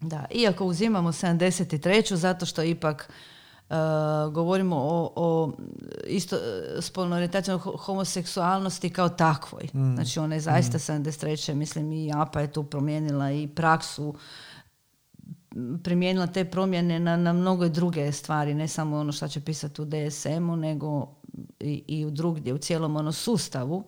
Da, 0.00 0.24
iako 0.30 0.64
uzimamo 0.64 1.12
73. 1.12 2.14
zato 2.14 2.46
što 2.46 2.62
ipak 2.62 3.10
Uh, 3.70 4.32
govorimo 4.32 4.76
o, 4.76 5.12
o 5.16 5.52
isto 6.06 6.36
spolno 6.80 7.16
orijentacijom 7.16 7.60
homoseksualnosti 7.60 8.90
kao 8.90 9.08
takvoj. 9.08 9.68
Mm. 9.74 9.94
Znači 9.94 10.18
ona 10.18 10.34
je 10.34 10.40
zaista 10.40 10.78
mm. 10.78 11.02
73. 11.04 11.54
Mislim 11.54 11.92
i 11.92 12.12
APA 12.14 12.40
je 12.40 12.52
tu 12.52 12.64
promijenila 12.64 13.32
i 13.32 13.48
praksu 13.48 14.14
primijenila 15.82 16.26
te 16.26 16.44
promjene 16.44 17.00
na, 17.00 17.16
na 17.16 17.32
mnogo 17.32 17.68
druge 17.68 18.12
stvari, 18.12 18.54
ne 18.54 18.68
samo 18.68 18.98
ono 18.98 19.12
što 19.12 19.28
će 19.28 19.40
pisati 19.40 19.82
u 19.82 19.84
DSM-u, 19.84 20.56
nego 20.56 21.08
i, 21.60 21.84
i 21.86 22.06
u 22.06 22.10
drugdje, 22.10 22.54
u 22.54 22.58
cijelom 22.58 22.96
ono 22.96 23.12
sustavu. 23.12 23.84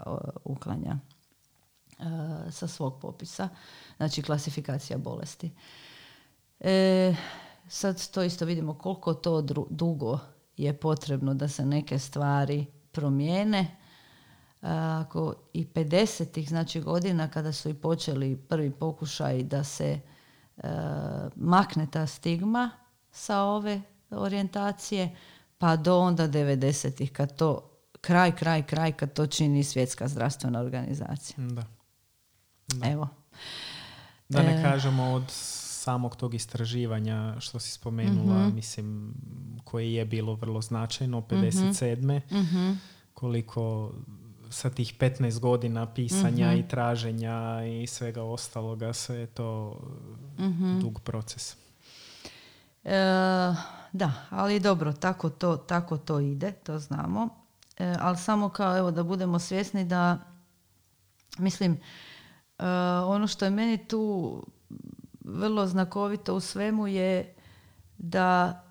uklanja 0.45 0.99
sa 2.51 2.67
svog 2.67 3.01
popisa, 3.01 3.49
znači 3.97 4.23
klasifikacija 4.23 4.99
bolesti. 4.99 5.51
E, 6.61 7.15
sad 7.69 8.11
to 8.11 8.23
isto 8.23 8.45
vidimo 8.45 8.79
koliko 8.79 9.15
to 9.15 9.43
dugo 9.71 10.19
je 10.59 10.73
potrebno 10.81 11.35
da 11.35 11.49
se 11.49 11.67
neke 11.67 11.99
stvari 11.99 12.67
promijene. 12.93 13.77
Ako 14.61 15.35
i 15.53 15.67
50. 15.67 16.49
znači 16.49 16.81
godina 16.81 17.29
kada 17.29 17.53
su 17.53 17.69
i 17.69 17.75
počeli 17.75 18.37
prvi 18.37 18.71
pokušaj 18.71 19.43
da 19.43 19.65
se 19.65 20.01
e, 20.57 20.69
makne 21.37 21.87
ta 21.91 22.07
stigma 22.07 22.71
sa 23.11 23.43
ove 23.43 23.81
orijentacije, 24.11 25.17
pa 25.59 25.77
do 25.77 25.99
onda 25.99 26.29
90. 26.29 27.13
kad 27.13 27.37
to 27.37 27.71
kraj, 28.01 28.37
kraj, 28.37 28.63
kraj 28.63 28.93
kad 28.93 29.13
to 29.13 29.27
čini 29.27 29.65
svjetska 29.65 30.09
zdravstvena 30.09 30.61
organizacija. 30.61 31.37
Da. 31.39 31.63
Evo. 32.91 33.09
Da 34.29 34.43
ne 34.43 34.61
e, 34.61 34.63
kažemo 34.63 35.13
od 35.13 35.33
samog 35.89 36.17
tog 36.17 36.35
istraživanja 36.35 37.41
što 37.41 37.59
si 37.59 37.73
spomenula, 37.73 38.47
mhm. 38.47 38.55
mislim, 38.55 39.15
koje 39.65 39.95
je 39.95 40.05
bilo 40.05 40.35
vrlo 40.35 40.63
značajno, 40.63 41.21
57. 41.21 42.21
Mhm. 42.31 42.39
mhm. 42.39 42.73
Koliko 43.15 43.93
sa 44.51 44.71
tih 44.71 44.95
15 44.99 45.39
godina 45.41 45.87
pisanja 45.87 46.55
i 46.55 46.69
traženja 46.69 47.65
i 47.65 47.87
svega 47.87 48.23
ostaloga, 48.23 48.93
sve 48.93 49.17
je 49.17 49.27
to 49.27 49.81
dug 50.81 51.01
proces. 51.01 51.57
E, 52.85 52.97
da, 53.93 54.13
ali 54.31 54.61
dobro, 54.61 54.93
tako 54.93 55.31
to, 55.31 55.57
tako 55.57 55.97
to 55.97 56.21
ide, 56.21 56.53
to 56.53 56.79
znamo. 56.79 57.29
E, 57.79 57.95
ali 58.01 58.17
samo 58.17 58.49
kao 58.49 58.79
evo 58.79 58.91
da 58.91 59.03
budemo 59.03 59.39
svjesni 59.39 59.85
da 59.85 60.19
mislim 61.39 61.73
e, 61.73 62.67
ono 63.07 63.27
što 63.27 63.45
je 63.45 63.51
meni 63.51 63.87
tu 63.89 64.43
vrlo 65.29 65.67
znakovito 65.67 66.35
u 66.35 66.41
svemu 66.41 66.87
je 66.87 67.35
da 67.99 68.65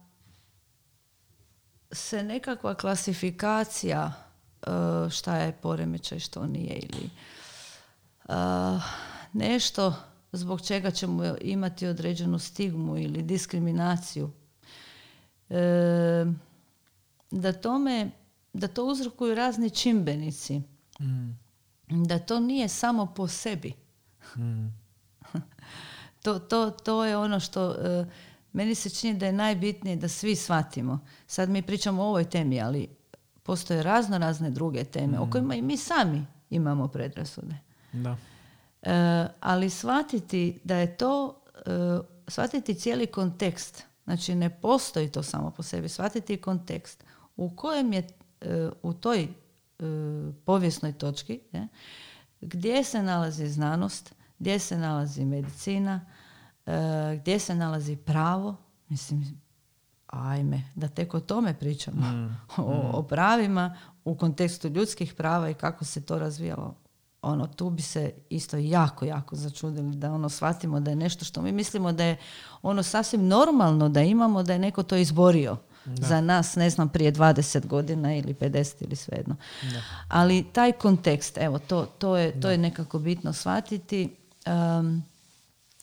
se 1.91 2.23
nekakva 2.23 2.75
klasifikacija 2.75 4.13
uh, 4.67 5.11
šta 5.11 5.37
je 5.37 5.51
poremećaj, 5.51 6.19
što 6.19 6.45
nije 6.45 6.75
ili 6.75 7.09
uh, 8.29 8.83
nešto 9.33 9.95
zbog 10.31 10.61
čega 10.61 10.91
ćemo 10.91 11.35
imati 11.41 11.87
određenu 11.87 12.39
stigmu 12.39 12.97
ili 12.97 13.21
diskriminaciju. 13.23 14.31
Uh, 15.49 15.55
da 17.31 17.53
tome, 17.53 18.11
da 18.53 18.67
to 18.67 18.85
uzrokuju 18.85 19.35
razni 19.35 19.69
čimbenici. 19.69 20.61
Mm. 20.99 21.39
Da 21.87 22.19
to 22.19 22.39
nije 22.39 22.67
samo 22.67 23.05
po 23.05 23.27
sebi. 23.27 23.73
Mm. 24.37 24.86
To, 26.27 26.39
to, 26.39 26.69
to 26.69 27.05
je 27.05 27.17
ono 27.17 27.39
što 27.39 27.71
e, 27.71 28.05
meni 28.53 28.75
se 28.75 28.89
čini 28.89 29.19
da 29.19 29.25
je 29.25 29.31
najbitnije 29.31 29.95
da 29.95 30.07
svi 30.07 30.35
shvatimo. 30.35 30.99
Sad 31.27 31.49
mi 31.49 31.61
pričamo 31.61 32.03
o 32.03 32.07
ovoj 32.07 32.29
temi, 32.29 32.61
ali 32.61 32.89
postoje 33.43 33.83
razno 33.83 34.17
razne 34.17 34.49
druge 34.49 34.83
teme 34.83 35.19
o 35.19 35.25
mm. 35.25 35.31
kojima 35.31 35.55
i 35.55 35.61
mi 35.61 35.77
sami 35.77 36.25
imamo 36.49 36.87
predrasude. 36.87 37.55
Da. 37.93 38.17
E, 38.81 39.27
ali 39.39 39.69
shvatiti 39.69 40.59
da 40.63 40.75
je 40.75 40.97
to, 40.97 41.41
e, 41.65 41.99
shvatiti 42.27 42.75
cijeli 42.75 43.07
kontekst, 43.07 43.83
znači 44.03 44.35
ne 44.35 44.49
postoji 44.49 45.11
to 45.11 45.23
samo 45.23 45.51
po 45.51 45.63
sebi, 45.63 45.89
shvatiti 45.89 46.37
kontekst 46.37 47.03
u 47.35 47.55
kojem 47.55 47.93
je 47.93 48.07
u 48.83 48.93
toj 48.93 49.27
povijesnoj 50.45 50.93
točki 50.93 51.39
gdje 52.41 52.83
se 52.83 53.03
nalazi 53.03 53.47
znanost, 53.47 54.15
gdje 54.39 54.59
se 54.59 54.77
nalazi 54.77 55.25
medicina, 55.25 56.05
gdje 57.19 57.39
se 57.39 57.55
nalazi 57.55 57.95
pravo, 57.95 58.55
mislim, 58.89 59.41
ajme, 60.07 60.63
da 60.75 60.87
tek 60.87 61.13
o 61.13 61.19
tome 61.19 61.53
pričamo, 61.53 62.01
mm, 62.01 62.37
o, 62.61 63.01
mm. 63.01 63.07
pravima 63.07 63.77
u 64.05 64.15
kontekstu 64.15 64.67
ljudskih 64.67 65.13
prava 65.13 65.49
i 65.49 65.53
kako 65.53 65.85
se 65.85 66.01
to 66.01 66.19
razvijalo. 66.19 66.75
Ono, 67.21 67.47
tu 67.47 67.69
bi 67.69 67.81
se 67.81 68.13
isto 68.29 68.57
jako, 68.57 69.05
jako 69.05 69.35
začudili 69.35 69.95
da 69.95 70.13
ono 70.13 70.29
shvatimo 70.29 70.79
da 70.79 70.91
je 70.91 70.95
nešto 70.95 71.25
što 71.25 71.41
mi 71.41 71.51
mislimo 71.51 71.91
da 71.91 72.03
je 72.03 72.17
ono 72.61 72.83
sasvim 72.83 73.27
normalno 73.27 73.89
da 73.89 74.01
imamo, 74.01 74.43
da 74.43 74.53
je 74.53 74.59
neko 74.59 74.83
to 74.83 74.95
izborio 74.95 75.57
za 75.85 76.21
nas, 76.21 76.55
ne 76.55 76.69
znam, 76.69 76.89
prije 76.89 77.11
20 77.11 77.65
godina 77.65 78.15
ili 78.15 78.33
50 78.33 78.83
ili 78.83 78.95
svejedno. 78.95 79.35
Ali 80.07 80.45
taj 80.53 80.71
kontekst, 80.71 81.37
evo, 81.37 81.59
to, 81.59 81.85
to, 81.85 82.17
je, 82.17 82.41
to 82.41 82.49
je 82.49 82.57
nekako 82.57 82.99
bitno 82.99 83.33
shvatiti 83.33 84.15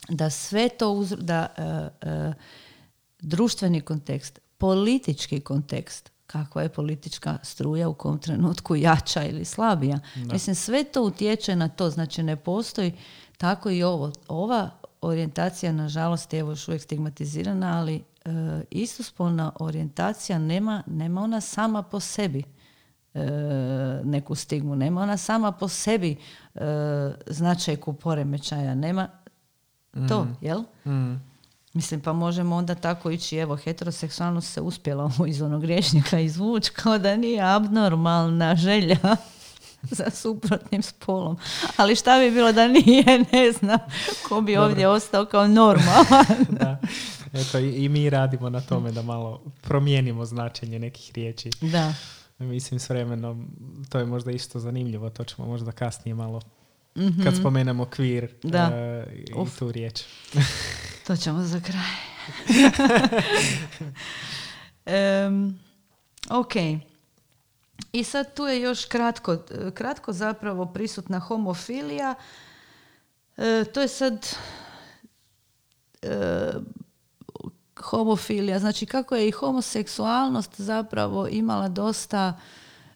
da 0.09 0.31
sve 0.31 0.69
to 0.69 1.07
da 1.19 1.47
uh, 1.59 2.09
uh, 2.09 2.35
društveni 3.21 3.81
kontekst, 3.81 4.39
politički 4.59 5.41
kontekst, 5.41 6.11
kakva 6.27 6.63
je 6.63 6.69
politička 6.69 7.39
struja 7.43 7.89
u 7.89 7.95
kom 7.95 8.19
trenutku 8.19 8.77
jača 8.87 9.25
ili 9.25 9.45
slabija. 9.45 9.99
Mislim, 10.33 10.57
sve 10.57 10.85
to 10.85 11.03
utječe 11.03 11.57
na 11.57 11.69
to. 11.69 11.91
Znači, 11.91 12.23
ne 12.23 12.37
postoji 12.37 12.93
tako 13.37 13.71
i 13.71 13.83
ovo. 13.83 14.13
Ova 14.29 14.71
orijentacija, 15.01 15.73
nažalost, 15.73 16.33
je 16.33 16.41
evo 16.41 16.51
još 16.51 16.69
uvijek 16.69 16.83
stigmatizirana, 16.83 17.79
ali 17.79 18.03
uh, 18.25 18.33
istospolna 18.71 19.53
orijentacija 19.61 20.39
nema, 20.39 20.83
nema 20.87 21.23
ona 21.23 21.41
sama 21.41 21.83
po 21.83 22.01
sebi 22.01 22.45
neku 24.05 24.35
stigmu. 24.35 24.77
Nema 24.77 25.03
ona 25.03 25.17
sama 25.17 25.53
po 25.53 25.69
sebi 25.69 26.17
značajku 27.27 27.93
poremećaja. 27.93 28.75
Nema 28.75 29.09
to, 30.09 30.24
mm. 30.24 30.36
jel? 30.40 30.62
Mm. 30.86 31.20
Mislim, 31.74 32.01
pa 32.01 32.12
možemo 32.12 32.57
onda 32.57 32.74
tako 32.74 33.11
ići, 33.11 33.36
evo, 33.36 33.57
heteroseksualnost 33.57 34.53
se 34.53 34.61
uspjela 34.61 35.11
iz 35.28 35.42
onog 35.42 35.62
griješnika 35.62 36.20
izvući 36.20 36.70
kao 36.70 36.99
da 36.99 37.16
nije 37.16 37.42
abnormalna 37.42 38.57
želja 38.57 38.99
za 39.99 40.11
suprotnim 40.11 40.82
spolom. 40.82 41.36
Ali 41.76 41.97
šta 41.97 42.18
bi 42.18 42.30
bilo 42.30 42.53
da 42.53 42.68
nije, 42.68 43.05
ne 43.32 43.53
znam, 43.53 43.78
ko 44.28 44.40
bi 44.40 44.57
ovdje 44.57 44.88
ostao 44.88 45.24
kao 45.24 45.49
normalan. 45.49 46.47
da. 46.49 46.80
Eto, 47.32 47.59
i, 47.59 47.84
i 47.84 47.88
mi 47.88 48.11
radimo 48.11 48.51
na 48.51 48.61
tome 48.61 48.92
da 48.92 49.03
malo 49.03 49.42
promijenimo 49.61 50.24
značenje 50.24 50.78
nekih 50.78 51.12
riječi. 51.14 51.51
Da. 51.61 51.95
Mislim, 52.38 52.80
s 52.80 52.88
vremenom, 52.88 53.49
to 53.88 53.99
je 53.99 54.05
možda 54.05 54.30
isto 54.30 54.59
zanimljivo, 54.59 55.11
to 55.11 55.24
ćemo 55.24 55.49
možda 55.49 55.72
kasnije 55.72 56.14
malo 56.14 56.40
mm 56.97 57.24
Kad 57.24 57.36
spomenemo 57.36 57.84
kvir 57.84 58.28
da. 58.42 58.70
Uh, 59.07 59.12
i 59.12 59.57
tu 59.59 59.72
riječ. 59.72 60.03
to 61.07 61.16
ćemo 61.16 61.42
za 61.42 61.61
kraj. 61.61 61.95
um, 65.26 65.59
ok. 66.30 66.55
I 67.92 68.05
sad 68.05 68.34
tu 68.34 68.42
je 68.42 68.61
još 68.61 68.84
kratko, 68.84 69.38
kratko 69.74 70.12
zapravo 70.12 70.66
prisutna 70.66 71.18
homofilija. 71.18 72.14
E, 73.36 73.64
to 73.64 73.80
je 73.80 73.88
sad 73.88 74.36
e, 76.03 76.53
homofilija. 77.80 78.59
Znači 78.59 78.86
kako 78.86 79.16
je 79.16 79.28
i 79.28 79.30
homoseksualnost 79.30 80.61
zapravo 80.61 81.28
imala 81.28 81.68
dosta 81.68 82.40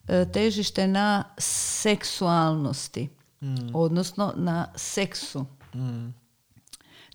e, 0.08 0.26
težište 0.32 0.86
na 0.86 1.24
seksualnosti. 1.38 3.08
Mm. 3.42 3.74
odnosno 3.74 4.32
na 4.36 4.72
seksu. 4.76 5.46
Mm. 5.74 6.14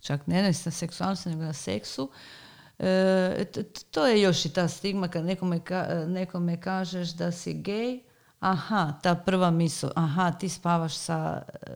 Čak 0.00 0.26
ne 0.26 0.42
na 0.42 0.52
seksualnosti, 0.52 1.28
nego 1.28 1.42
na 1.42 1.52
seksu. 1.52 2.10
E, 2.78 3.44
to 3.90 4.06
je 4.06 4.22
još 4.22 4.44
i 4.44 4.52
ta 4.52 4.68
stigma 4.68 5.08
kad 5.08 5.24
nekome, 5.24 5.60
ka, 5.60 6.04
nekome 6.08 6.60
kažeš 6.60 7.10
da 7.10 7.32
si 7.32 7.54
gej, 7.54 8.00
aha, 8.40 8.92
ta 9.02 9.14
prva 9.14 9.50
misl, 9.50 9.86
aha, 9.96 10.32
ti 10.32 10.48
spavaš 10.48 10.94
sa, 10.94 11.42
e, 11.66 11.70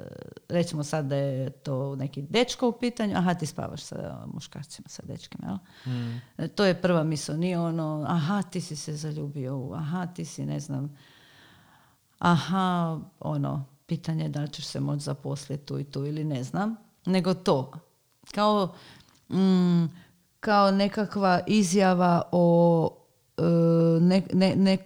recimo 0.48 0.84
sad 0.84 1.04
da 1.04 1.16
je 1.16 1.50
to 1.50 1.96
neki 1.96 2.22
dečko 2.22 2.68
u 2.68 2.72
pitanju, 2.72 3.16
aha, 3.16 3.34
ti 3.34 3.46
spavaš 3.46 3.82
sa 3.82 4.26
muškarcima, 4.26 4.88
sa 4.88 5.02
dečkima, 5.06 5.58
mm. 5.86 6.20
E, 6.36 6.48
to 6.48 6.64
je 6.64 6.82
prva 6.82 7.04
misl, 7.04 7.32
nije 7.32 7.58
ono, 7.58 8.04
aha, 8.08 8.42
ti 8.42 8.60
si 8.60 8.76
se 8.76 8.96
zaljubio 8.96 9.56
u, 9.56 9.74
aha, 9.74 10.06
ti 10.06 10.24
si, 10.24 10.46
ne 10.46 10.60
znam, 10.60 10.96
aha, 12.18 13.00
ono, 13.20 13.64
pitanje 13.88 14.28
da 14.28 14.40
li 14.40 14.48
ćeš 14.48 14.66
se 14.66 14.80
moći 14.80 15.02
zaposliti 15.02 15.66
tu 15.66 15.78
i 15.78 15.84
tu 15.84 16.06
ili 16.06 16.24
ne 16.24 16.44
znam, 16.44 16.76
nego 17.06 17.34
to. 17.34 17.72
Kao, 18.34 18.74
mm, 19.28 19.84
kao 20.40 20.70
nekakva 20.70 21.40
izjava 21.46 22.22
o 22.32 22.90
e, 23.38 23.42
ne, 24.00 24.22
ne, 24.32 24.56
ne, 24.56 24.78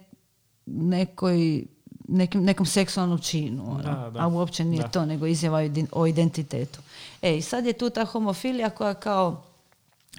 nekoj, 0.65 1.65
nekim, 2.07 2.43
nekom 2.43 2.65
seksualnom 2.65 3.19
činu. 3.19 3.63
Ono. 3.71 4.11
A 4.19 4.27
uopće 4.27 4.65
nije 4.65 4.91
to, 4.91 5.05
nego 5.05 5.25
izjava 5.25 5.59
o 5.91 6.07
identitetu. 6.07 6.79
E, 7.21 7.37
i 7.37 7.41
sad 7.41 7.65
je 7.65 7.73
tu 7.73 7.89
ta 7.89 8.05
homofilija 8.05 8.69
koja 8.69 8.93
kao, 8.93 9.43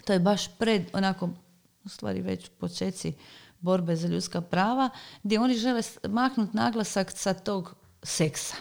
to 0.04 0.12
je 0.12 0.18
baš 0.18 0.48
pred, 0.58 0.82
onako, 0.92 1.28
u 1.84 1.88
stvari 1.88 2.20
već 2.20 2.48
počeci 2.58 3.12
borbe 3.60 3.96
za 3.96 4.08
ljudska 4.08 4.40
prava, 4.40 4.90
gdje 5.22 5.40
oni 5.40 5.54
žele 5.54 5.82
maknuti 6.08 6.56
naglasak 6.56 7.10
sa 7.10 7.34
tog 7.34 7.74
seksa 8.02 8.54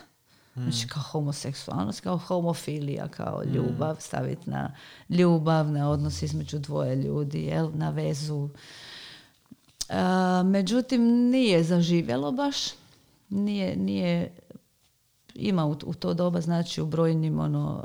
Znači 0.55 0.87
kao 0.87 1.03
homoseksualnost, 1.03 1.99
kao 1.99 2.17
homofilija, 2.17 3.07
kao 3.07 3.43
ljubav, 3.43 3.95
staviti 3.99 4.49
na 4.49 4.75
ljubav, 5.09 5.71
na 5.71 5.89
odnos 5.89 6.21
između 6.21 6.59
dvoje 6.59 6.95
ljudi, 6.95 7.41
jel, 7.43 7.71
na 7.73 7.89
vezu. 7.89 8.49
međutim, 10.45 11.01
nije 11.29 11.63
zaživjelo 11.63 12.31
baš. 12.31 12.55
Nije, 13.29 13.75
nije 13.75 14.31
ima 15.35 15.65
u, 15.65 15.75
to 15.75 16.13
doba, 16.13 16.41
znači 16.41 16.81
u 16.81 16.85
brojnim 16.85 17.39
ono, 17.39 17.83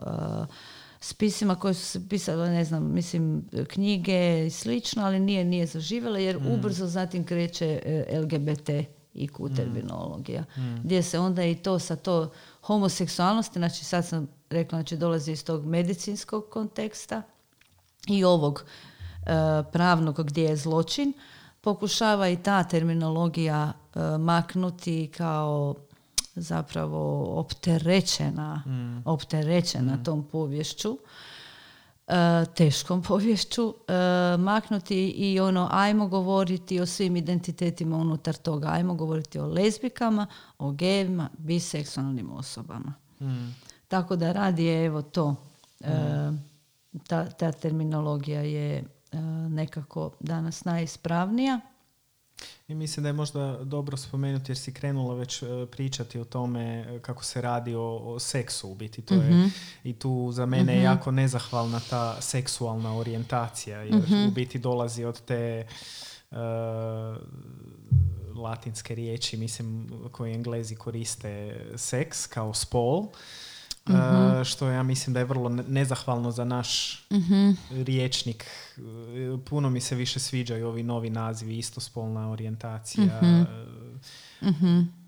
spisima 1.00 1.54
koje 1.54 1.74
su 1.74 1.84
se 1.84 2.08
pisale, 2.08 2.50
ne 2.50 2.64
znam, 2.64 2.92
mislim, 2.92 3.48
knjige 3.68 4.46
i 4.46 4.50
slično, 4.50 5.04
ali 5.04 5.20
nije, 5.20 5.44
nije 5.44 5.66
zaživjelo 5.66 6.16
jer 6.16 6.40
mm. 6.40 6.46
ubrzo 6.46 6.86
zatim 6.86 7.24
kreće 7.24 7.80
e, 7.84 8.20
LGBT 8.20 8.97
i 9.14 9.28
mm. 9.40 9.54
terminologija. 9.56 10.44
Mm. 10.56 10.76
Gdje 10.84 11.02
se 11.02 11.18
onda 11.18 11.44
i 11.44 11.54
to 11.54 11.78
sa 11.78 11.96
to 11.96 12.30
homoseksualnosti, 12.62 13.58
znači 13.58 13.84
sad 13.84 14.06
sam 14.06 14.28
rekla, 14.50 14.78
znači 14.78 14.96
dolazi 14.96 15.32
iz 15.32 15.44
tog 15.44 15.66
medicinskog 15.66 16.44
konteksta 16.50 17.22
i 18.06 18.24
ovog 18.24 18.64
e, 18.64 19.32
pravnog 19.72 20.22
gdje 20.22 20.42
je 20.42 20.56
zločin, 20.56 21.12
pokušava 21.60 22.28
i 22.28 22.42
ta 22.42 22.64
terminologija 22.64 23.72
e, 23.94 24.00
maknuti 24.18 25.10
kao 25.16 25.74
zapravo 26.34 27.24
opterećena, 27.40 28.62
mm. 28.66 29.02
opterećena 29.04 29.96
mm. 29.96 30.04
tom 30.04 30.22
povješću, 30.22 30.98
teškom 32.54 33.02
povješću, 33.08 33.74
e, 33.88 33.92
maknuti 34.36 35.08
i 35.08 35.40
ono, 35.40 35.68
ajmo 35.72 36.08
govoriti 36.08 36.80
o 36.80 36.86
svim 36.86 37.16
identitetima 37.16 37.96
unutar 37.96 38.34
toga, 38.34 38.68
ajmo 38.68 38.94
govoriti 38.94 39.38
o 39.38 39.46
lezbikama, 39.46 40.26
o 40.58 40.72
gejima, 40.72 41.28
biseksualnim 41.38 42.32
osobama. 42.32 42.94
Mm. 43.20 43.54
Tako 43.88 44.16
da 44.16 44.32
radi 44.32 44.64
je 44.64 44.84
evo 44.84 45.02
to, 45.02 45.36
e, 45.80 45.88
ta, 47.06 47.30
ta 47.30 47.52
terminologija 47.52 48.40
je 48.40 48.84
nekako 49.48 50.10
danas 50.20 50.64
najispravnija. 50.64 51.60
I 52.68 52.74
mislim 52.74 53.02
da 53.02 53.08
je 53.08 53.12
možda 53.12 53.58
dobro 53.64 53.96
spomenuti 53.96 54.50
jer 54.50 54.58
si 54.58 54.72
krenula 54.72 55.14
već 55.14 55.42
e, 55.42 55.46
pričati 55.70 56.20
o 56.20 56.24
tome 56.24 56.64
e, 56.64 56.98
kako 57.02 57.24
se 57.24 57.40
radi 57.40 57.74
o, 57.74 58.16
seksu 58.20 58.70
u 58.70 58.74
biti. 58.74 59.02
To 59.02 59.14
je, 59.14 59.30
mhm. 59.30 59.46
I 59.84 59.92
tu 59.92 60.30
za 60.32 60.46
mene 60.46 60.72
je 60.72 60.78
mhm. 60.78 60.84
jako 60.84 61.10
nezahvalna 61.10 61.80
ta 61.90 62.20
seksualna 62.20 62.96
orijentacija 62.96 63.82
jer 63.82 63.94
mhm. 63.94 64.28
u 64.28 64.30
biti 64.30 64.58
dolazi 64.58 65.04
od 65.04 65.20
te 65.20 65.66
uh, 66.30 66.38
latinske 68.36 68.94
riječi 68.94 69.36
mislim 69.36 69.88
koje 70.12 70.34
englezi 70.34 70.76
koriste 70.76 71.60
seks 71.76 72.26
kao 72.26 72.54
spol 72.54 73.06
uh 73.88 74.44
što 74.44 74.68
ja 74.68 74.82
mislim 74.82 75.14
da 75.14 75.20
je 75.20 75.24
vrlo 75.24 75.48
nezahvalno 75.48 76.30
za 76.30 76.44
naš 76.44 77.02
uh 77.10 77.54
riječnik. 77.70 78.46
Puno 79.44 79.70
mi 79.70 79.80
se 79.80 79.94
više 79.94 80.20
sviđaju 80.20 80.68
ovi 80.68 80.82
novi 80.82 81.10
nazivi, 81.10 81.58
istospolna 81.58 82.30
orijentacija. 82.30 83.20
uh 84.40 84.98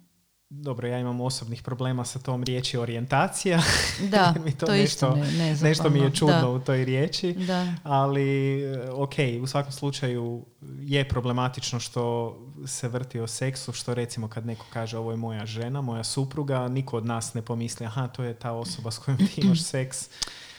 dobro, 0.51 0.89
ja 0.89 0.99
imam 0.99 1.21
osobnih 1.21 1.63
problema 1.63 2.05
sa 2.05 2.19
tom 2.19 2.45
riječi 2.45 2.79
orijentacija. 2.79 3.63
Da, 4.09 4.35
mi 4.45 4.53
to, 4.53 4.67
to 4.67 4.73
nešto, 4.73 5.17
ne, 5.39 5.57
nešto 5.63 5.91
mi 5.91 5.99
je 5.99 6.11
čudno 6.15 6.53
u 6.53 6.59
toj 6.59 6.85
riječi. 6.85 7.33
Da. 7.33 7.67
Ali, 7.83 8.63
eh, 8.63 8.91
ok, 8.91 9.15
u 9.43 9.47
svakom 9.47 9.73
slučaju 9.73 10.47
je 10.81 11.09
problematično 11.09 11.81
što 11.81 12.37
se 12.67 12.89
vrti 12.89 13.21
o 13.21 13.27
seksu, 13.27 13.73
što 13.73 13.95
recimo 13.95 14.29
kad 14.29 14.47
neko 14.47 14.67
kaže 14.73 14.99
ovo 14.99 15.11
je 15.11 15.17
moja 15.17 15.47
žena, 15.47 15.81
moja 15.81 16.05
supruga, 16.05 16.69
niko 16.69 16.97
od 16.97 17.07
nas 17.07 17.35
ne 17.35 17.43
pomisli, 17.43 17.87
aha, 17.87 18.09
to 18.09 18.25
je 18.25 18.35
ta 18.35 18.53
osoba 18.53 18.91
s 18.91 18.99
kojom 18.99 19.19
ti 19.19 19.41
imaš 19.45 19.63
seks. 19.63 20.09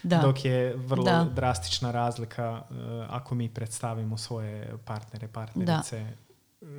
Da. 0.04 0.18
Dok 0.18 0.46
je 0.46 0.76
vrlo 0.76 1.26
drastična 1.36 1.92
razlika 1.92 2.62
uh, 2.70 2.78
ako 3.10 3.36
mi 3.36 3.50
predstavimo 3.50 4.18
svoje 4.18 4.74
partnere, 4.86 5.28
partnerice, 5.28 6.06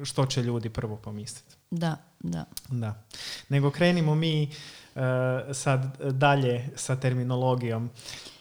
što 0.05 0.27
će 0.27 0.43
ljudi 0.43 0.69
prvo 0.69 0.97
pomisliti. 0.97 1.62
Da, 1.73 1.97
da. 2.21 2.45
Da. 2.69 2.95
Nego 3.49 3.71
krenimo 3.71 4.15
mi 4.15 4.43
uh, 4.95 5.03
sad 5.53 6.13
dalje 6.13 6.69
sa 6.77 6.97
terminologijom. 6.97 7.91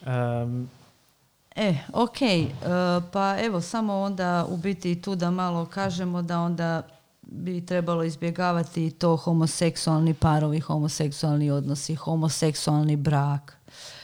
Um, 0.06 0.70
E, 1.56 1.78
ok, 1.94 2.18
uh, 2.22 3.04
pa 3.12 3.38
evo 3.40 3.62
samo 3.62 4.00
onda 4.00 4.46
u 4.50 4.58
biti 4.58 5.02
tu 5.02 5.16
da 5.16 5.32
malo 5.32 5.66
kažemo 5.66 6.22
da 6.22 6.40
onda 6.40 6.82
bi 7.22 7.66
trebalo 7.66 8.04
izbjegavati 8.04 8.92
to 8.92 9.16
homoseksualni 9.16 10.14
parovi, 10.14 10.60
homoseksualni 10.60 11.52
odnosi, 11.52 11.96
homoseksualni 11.96 12.96
brak, 12.96 13.58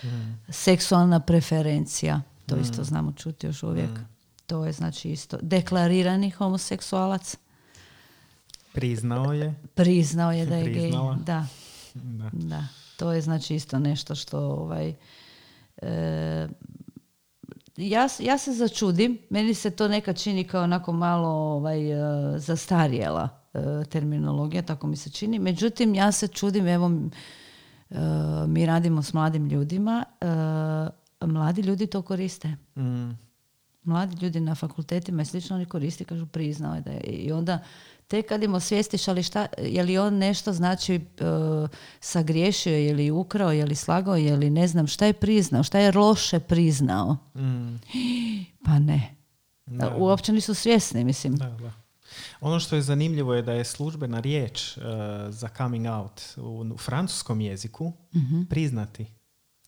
mm. 0.04 0.08
seksualna 0.50 1.20
preferencija, 1.20 2.22
to 2.46 2.56
mm. 2.56 2.62
isto 2.62 2.84
znamo 2.84 3.12
čuti 3.12 3.48
još 3.48 3.64
uvijek. 3.64 3.90
Mm. 3.90 4.08
To 4.46 4.66
je 4.66 4.72
znači 4.72 5.10
isto 5.10 5.38
deklarirani 5.42 6.30
homoseksualac, 6.30 7.36
Priznao 8.78 9.34
je. 9.34 9.56
Priznao 9.76 10.32
je 10.32 10.46
da 10.46 10.56
je 10.56 10.74
gej. 10.74 10.92
Da. 11.26 11.46
da. 11.94 12.30
da. 12.34 12.64
To 12.98 13.14
je 13.14 13.22
znači 13.22 13.56
isto 13.56 13.80
nešto 13.80 14.16
što 14.16 14.40
ovaj, 14.40 14.94
e, 15.82 16.48
ja, 17.78 18.08
ja 18.20 18.38
se 18.38 18.54
začudim, 18.54 19.18
meni 19.30 19.54
se 19.54 19.70
to 19.70 19.88
nekad 19.88 20.22
čini 20.22 20.44
kao 20.44 20.64
onako 20.64 20.92
malo 20.92 21.30
ovaj, 21.30 21.92
e, 21.92 22.40
zastarjela 22.40 23.30
e, 23.54 23.60
terminologija, 23.90 24.62
tako 24.62 24.88
mi 24.88 24.96
se 24.96 25.10
čini. 25.10 25.40
Međutim, 25.40 25.96
ja 25.96 26.12
se 26.12 26.28
čudim, 26.28 26.68
evo, 26.68 26.92
mi 28.48 28.66
radimo 28.66 29.02
s 29.02 29.14
mladim 29.14 29.48
ljudima, 29.48 30.04
mladi 31.22 31.62
ljudi 31.62 31.88
to 31.88 32.02
koriste. 32.02 32.56
Mm. 32.76 33.27
Mladi 33.88 34.26
ljudi 34.26 34.40
na 34.40 34.56
fakultetima 34.56 35.22
i 35.22 35.26
slično 35.26 35.56
oni 35.56 35.66
koriste, 35.66 36.04
kažu 36.04 36.26
priznao 36.26 36.76
je 36.76 36.82
da 36.82 36.92
je. 36.92 37.02
I 37.02 37.32
onda 37.32 37.60
tek 38.08 38.26
kad 38.26 38.44
im 38.44 38.54
osvijestiš, 38.54 39.08
ali 39.08 39.24
šta, 39.24 39.48
je 39.58 39.84
li 39.84 39.98
on 39.98 40.18
nešto 40.18 40.54
znači 40.54 40.96
uh, 40.96 41.70
sagriješio, 42.00 42.78
je 42.78 42.94
li 42.94 43.12
ukrao, 43.12 43.52
je 43.52 43.66
li 43.66 43.76
slagao, 43.76 44.16
je 44.16 44.36
li 44.36 44.50
ne 44.50 44.68
znam 44.68 44.88
šta 44.88 45.06
je 45.06 45.14
priznao, 45.14 45.64
šta 45.64 45.80
je 45.80 45.92
loše 45.92 46.40
priznao. 46.40 47.18
Mm. 47.36 47.76
Pa 48.66 48.80
ne. 48.80 49.16
Da, 49.66 49.96
Uopće 49.98 50.34
nisu 50.34 50.54
svjesni, 50.54 51.04
mislim. 51.04 51.36
Da, 51.36 51.50
da. 51.50 51.72
Ono 52.42 52.60
što 52.60 52.76
je 52.76 52.82
zanimljivo 52.82 53.34
je 53.34 53.42
da 53.42 53.54
je 53.54 53.66
službena 53.66 54.20
riječ 54.20 54.78
uh, 54.78 54.84
za 55.30 55.50
coming 55.58 55.86
out 55.86 56.22
u, 56.38 56.78
francuskom 56.78 57.42
jeziku 57.42 57.94
mm 58.16 58.44
priznati. 58.50 59.16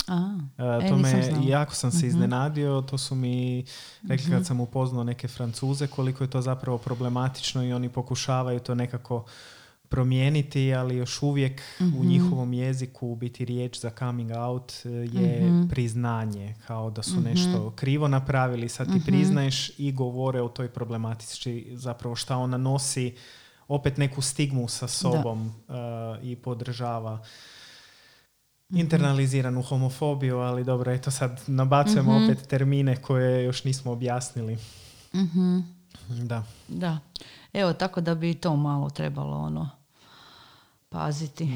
A, 0.10 0.39
e, 0.84 0.89
to 0.89 0.97
me, 0.97 1.34
jako 1.43 1.76
sam 1.76 1.91
se 1.91 1.97
mhm. 1.97 2.07
iznenadio, 2.07 2.82
to 2.82 2.97
su 2.97 3.16
mi 3.16 3.66
rekli 4.07 4.26
kad 4.26 4.39
mhm. 4.39 4.43
sam 4.43 4.60
upoznao 4.60 5.03
neke 5.03 5.28
francuze 5.28 5.88
koliko 5.88 6.24
je 6.24 6.30
to 6.30 6.41
zapravo 6.41 6.78
problematično 6.78 7.64
i 7.64 7.74
oni 7.74 7.89
pokušavaju 7.89 8.60
to 8.60 8.76
nekako 8.76 9.26
promijeniti, 9.89 10.74
ali 10.74 10.95
još 10.95 11.22
uvijek 11.22 11.62
u 11.80 11.84
mhm. 11.84 12.07
njihovom 12.07 12.53
jeziku 12.53 13.16
biti 13.16 13.45
riječ 13.45 13.80
za 13.80 13.91
coming 13.99 14.32
out 14.32 14.74
e, 14.86 14.89
je 14.89 15.66
priznanje, 15.70 16.55
kao 16.68 16.89
da 16.89 17.03
su 17.03 17.22
nešto 17.22 17.74
krivo 17.76 18.07
napravili, 18.07 18.70
sad 18.70 18.93
ti 18.93 19.01
priznaješ 19.05 19.72
i 19.78 19.91
govore 19.91 20.41
o 20.41 20.49
toj 20.49 20.68
problematici, 20.68 21.68
zapravo 21.74 22.16
šta 22.16 22.38
ona 22.38 22.57
nosi 22.57 23.16
opet 23.68 23.97
neku 23.97 24.22
stigmu 24.22 24.68
sa 24.68 24.88
sobom 24.88 25.47
e, 25.47 25.74
i 26.24 26.36
podržava 26.36 27.14
Mhm. 27.14 27.59
Internaliziranu 28.70 29.61
homofobiju, 29.61 30.38
ali 30.38 30.63
dobro, 30.63 30.91
eto 30.91 31.11
sad 31.11 31.41
nabacujemo 31.47 32.20
mm 32.20 32.24
opet 32.24 32.47
termine 32.47 33.01
koje 33.01 33.43
još 33.43 33.63
nismo 33.63 33.91
objasnili. 33.91 34.57
mm 35.13 35.59
Da. 36.09 36.43
Da. 36.67 36.99
Evo, 37.53 37.74
tako 37.74 38.01
da 38.01 38.15
bi 38.15 38.34
to 38.34 38.55
malo 38.55 38.89
trebalo 38.89 39.38
ono 39.38 39.70
paziti. 40.89 41.55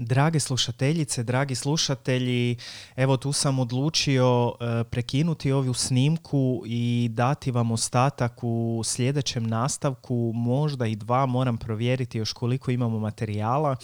Drage 0.00 0.40
slušateljice, 0.40 1.22
dragi 1.22 1.54
slušatelji, 1.54 2.56
evo 2.96 3.16
tu 3.16 3.32
sam 3.32 3.58
odlučio 3.58 4.52
e, 4.60 4.84
prekinuti 4.84 5.52
ovu 5.52 5.74
snimku 5.74 6.62
i 6.66 7.08
dati 7.12 7.50
vam 7.50 7.70
ostatak 7.70 8.32
u 8.42 8.82
sljedećem 8.84 9.46
nastavku, 9.46 10.32
možda 10.34 10.86
i 10.86 10.96
dva, 10.96 11.26
moram 11.26 11.56
provjeriti 11.56 12.18
još 12.18 12.32
koliko 12.32 12.70
imamo 12.70 12.98
materijala. 12.98 13.76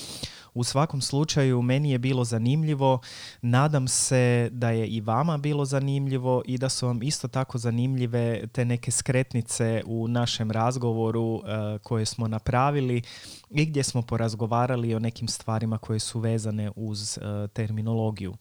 U 0.55 0.65
svakom 0.65 1.01
slučaju 1.01 1.63
meni 1.63 1.91
je 1.91 1.99
bilo 1.99 2.25
zanimljivo, 2.25 3.01
nadam 3.43 3.89
se 3.89 4.49
da 4.53 4.71
je 4.71 4.87
i 4.87 5.01
vama 5.01 5.39
bilo 5.39 5.65
zanimljivo 5.65 6.43
i 6.47 6.59
da 6.59 6.69
su 6.69 6.87
vam 6.87 7.03
isto 7.03 7.29
tako 7.29 7.59
zanimljive 7.59 8.47
te 8.47 8.65
neke 8.65 8.91
skretnice 8.91 9.83
u 9.87 10.09
našem 10.09 10.51
razgovoru 10.51 11.43
e, 11.45 11.79
koje 11.79 12.05
smo 12.07 12.29
napravili 12.29 13.03
i 13.51 13.67
gdje 13.67 13.83
smo 13.83 14.03
porazgovarali 14.03 14.95
o 14.95 14.99
nekim 14.99 15.29
stvarima 15.29 15.79
koje 15.79 15.99
su 15.99 16.21
vezane 16.21 16.71
uz 16.77 17.19
e, 17.19 17.49
terminologiju. 17.49 18.35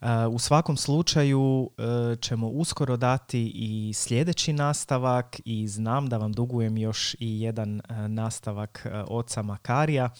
E, 0.00 0.26
u 0.26 0.38
svakom 0.38 0.76
slučaju 0.76 1.70
ćemo 2.20 2.48
uskoro 2.48 2.96
dati 2.96 3.52
i 3.54 3.92
sljedeći 3.94 4.52
nastavak 4.52 5.40
i 5.44 5.68
znam 5.68 6.08
da 6.08 6.18
vam 6.18 6.32
dugujem 6.32 6.76
još 6.76 7.16
i 7.18 7.40
jedan 7.40 7.80
nastavak 8.08 8.86
oca 9.08 9.42
Makarija. 9.42 10.10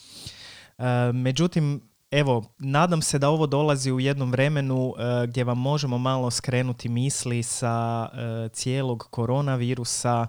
Međutim, 1.14 1.80
evo, 2.10 2.44
nadam 2.58 3.02
se 3.02 3.18
da 3.18 3.28
ovo 3.28 3.46
dolazi 3.46 3.92
u 3.92 4.00
jednom 4.00 4.30
vremenu 4.30 4.94
gdje 5.28 5.44
vam 5.44 5.58
možemo 5.58 5.98
malo 5.98 6.30
skrenuti 6.30 6.88
misli 6.88 7.42
sa 7.42 8.08
cijelog 8.52 9.06
koronavirusa, 9.10 10.26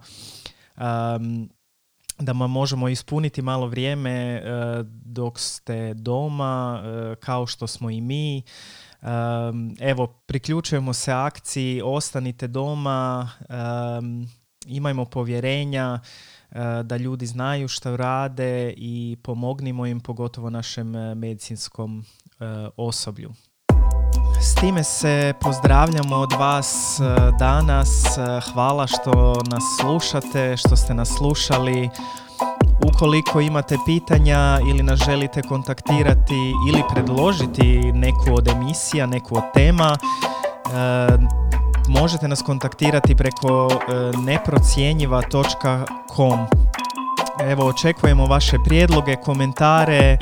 da 2.20 2.32
vam 2.32 2.52
možemo 2.52 2.90
ispuniti 2.90 3.42
malo 3.42 3.68
vrijeme 3.68 4.44
dok 5.06 5.40
ste 5.40 5.94
doma, 5.94 6.84
kao 7.20 7.48
što 7.48 7.68
smo 7.68 7.90
i 7.90 8.02
mi. 8.02 8.44
Evo, 9.80 10.08
priključujemo 10.08 10.94
se 10.94 11.12
akciji 11.12 11.82
Ostanite 11.86 12.48
doma, 12.48 13.30
imajmo 14.66 15.06
povjerenja 15.06 16.00
da 16.84 16.98
ljudi 16.98 17.26
znaju 17.26 17.68
što 17.68 17.98
rade 17.98 18.74
i 18.78 19.18
pomognimo 19.24 19.86
im, 19.86 20.00
pogotovo 20.00 20.50
našem 20.50 20.92
medicinskom 21.16 22.04
osoblju. 22.78 23.34
S 24.42 24.56
time 24.56 24.84
se 24.84 25.34
pozdravljamo 25.42 26.16
od 26.16 26.32
vas 26.40 27.02
danas. 27.40 28.06
Hvala 28.54 28.88
što 28.88 29.42
nas 29.52 29.64
slušate, 29.82 30.58
što 30.58 30.76
ste 30.76 30.94
nas 30.94 31.10
slušali. 31.18 31.90
Ukoliko 32.88 33.42
imate 33.42 33.78
pitanja 33.86 34.60
ili 34.70 34.84
nas 34.84 35.00
želite 35.06 35.42
kontaktirati 35.42 36.54
ili 36.70 36.84
predložiti 36.94 37.92
neku 37.94 38.34
od 38.34 38.48
emisija, 38.48 39.06
neku 39.06 39.38
od 39.38 39.44
tema, 39.54 39.98
e, 39.98 41.18
možete 41.90 42.28
nas 42.28 42.42
kontaktirati 42.42 43.16
preko 43.16 43.70
e, 43.72 43.76
neprocjenjiva.com. 44.18 46.40
Evo, 47.42 47.66
očekujemo 47.66 48.26
vaše 48.26 48.58
prijedloge, 48.66 49.16
komentare, 49.16 50.18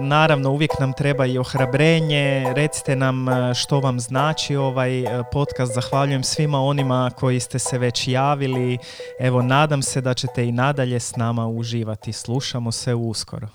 Naravno, 0.00 0.50
uvijek 0.50 0.70
nam 0.80 0.92
treba 0.92 1.26
i 1.26 1.38
ohrabrenje. 1.38 2.52
Recite 2.54 2.96
nam 2.96 3.26
što 3.54 3.80
vam 3.80 4.00
znači 4.00 4.56
ovaj 4.56 5.04
podcast. 5.32 5.74
Zahvaljujem 5.74 6.22
svima 6.22 6.60
onima 6.60 7.10
koji 7.16 7.40
ste 7.40 7.58
se 7.58 7.78
već 7.78 8.08
javili. 8.08 8.78
Evo, 9.20 9.42
nadam 9.42 9.82
se 9.82 10.00
da 10.00 10.14
ćete 10.14 10.46
i 10.46 10.52
nadalje 10.52 11.00
s 11.00 11.16
nama 11.16 11.46
uživati. 11.46 12.12
Slušamo 12.12 12.72
se 12.72 12.94
uskoro. 12.94 13.48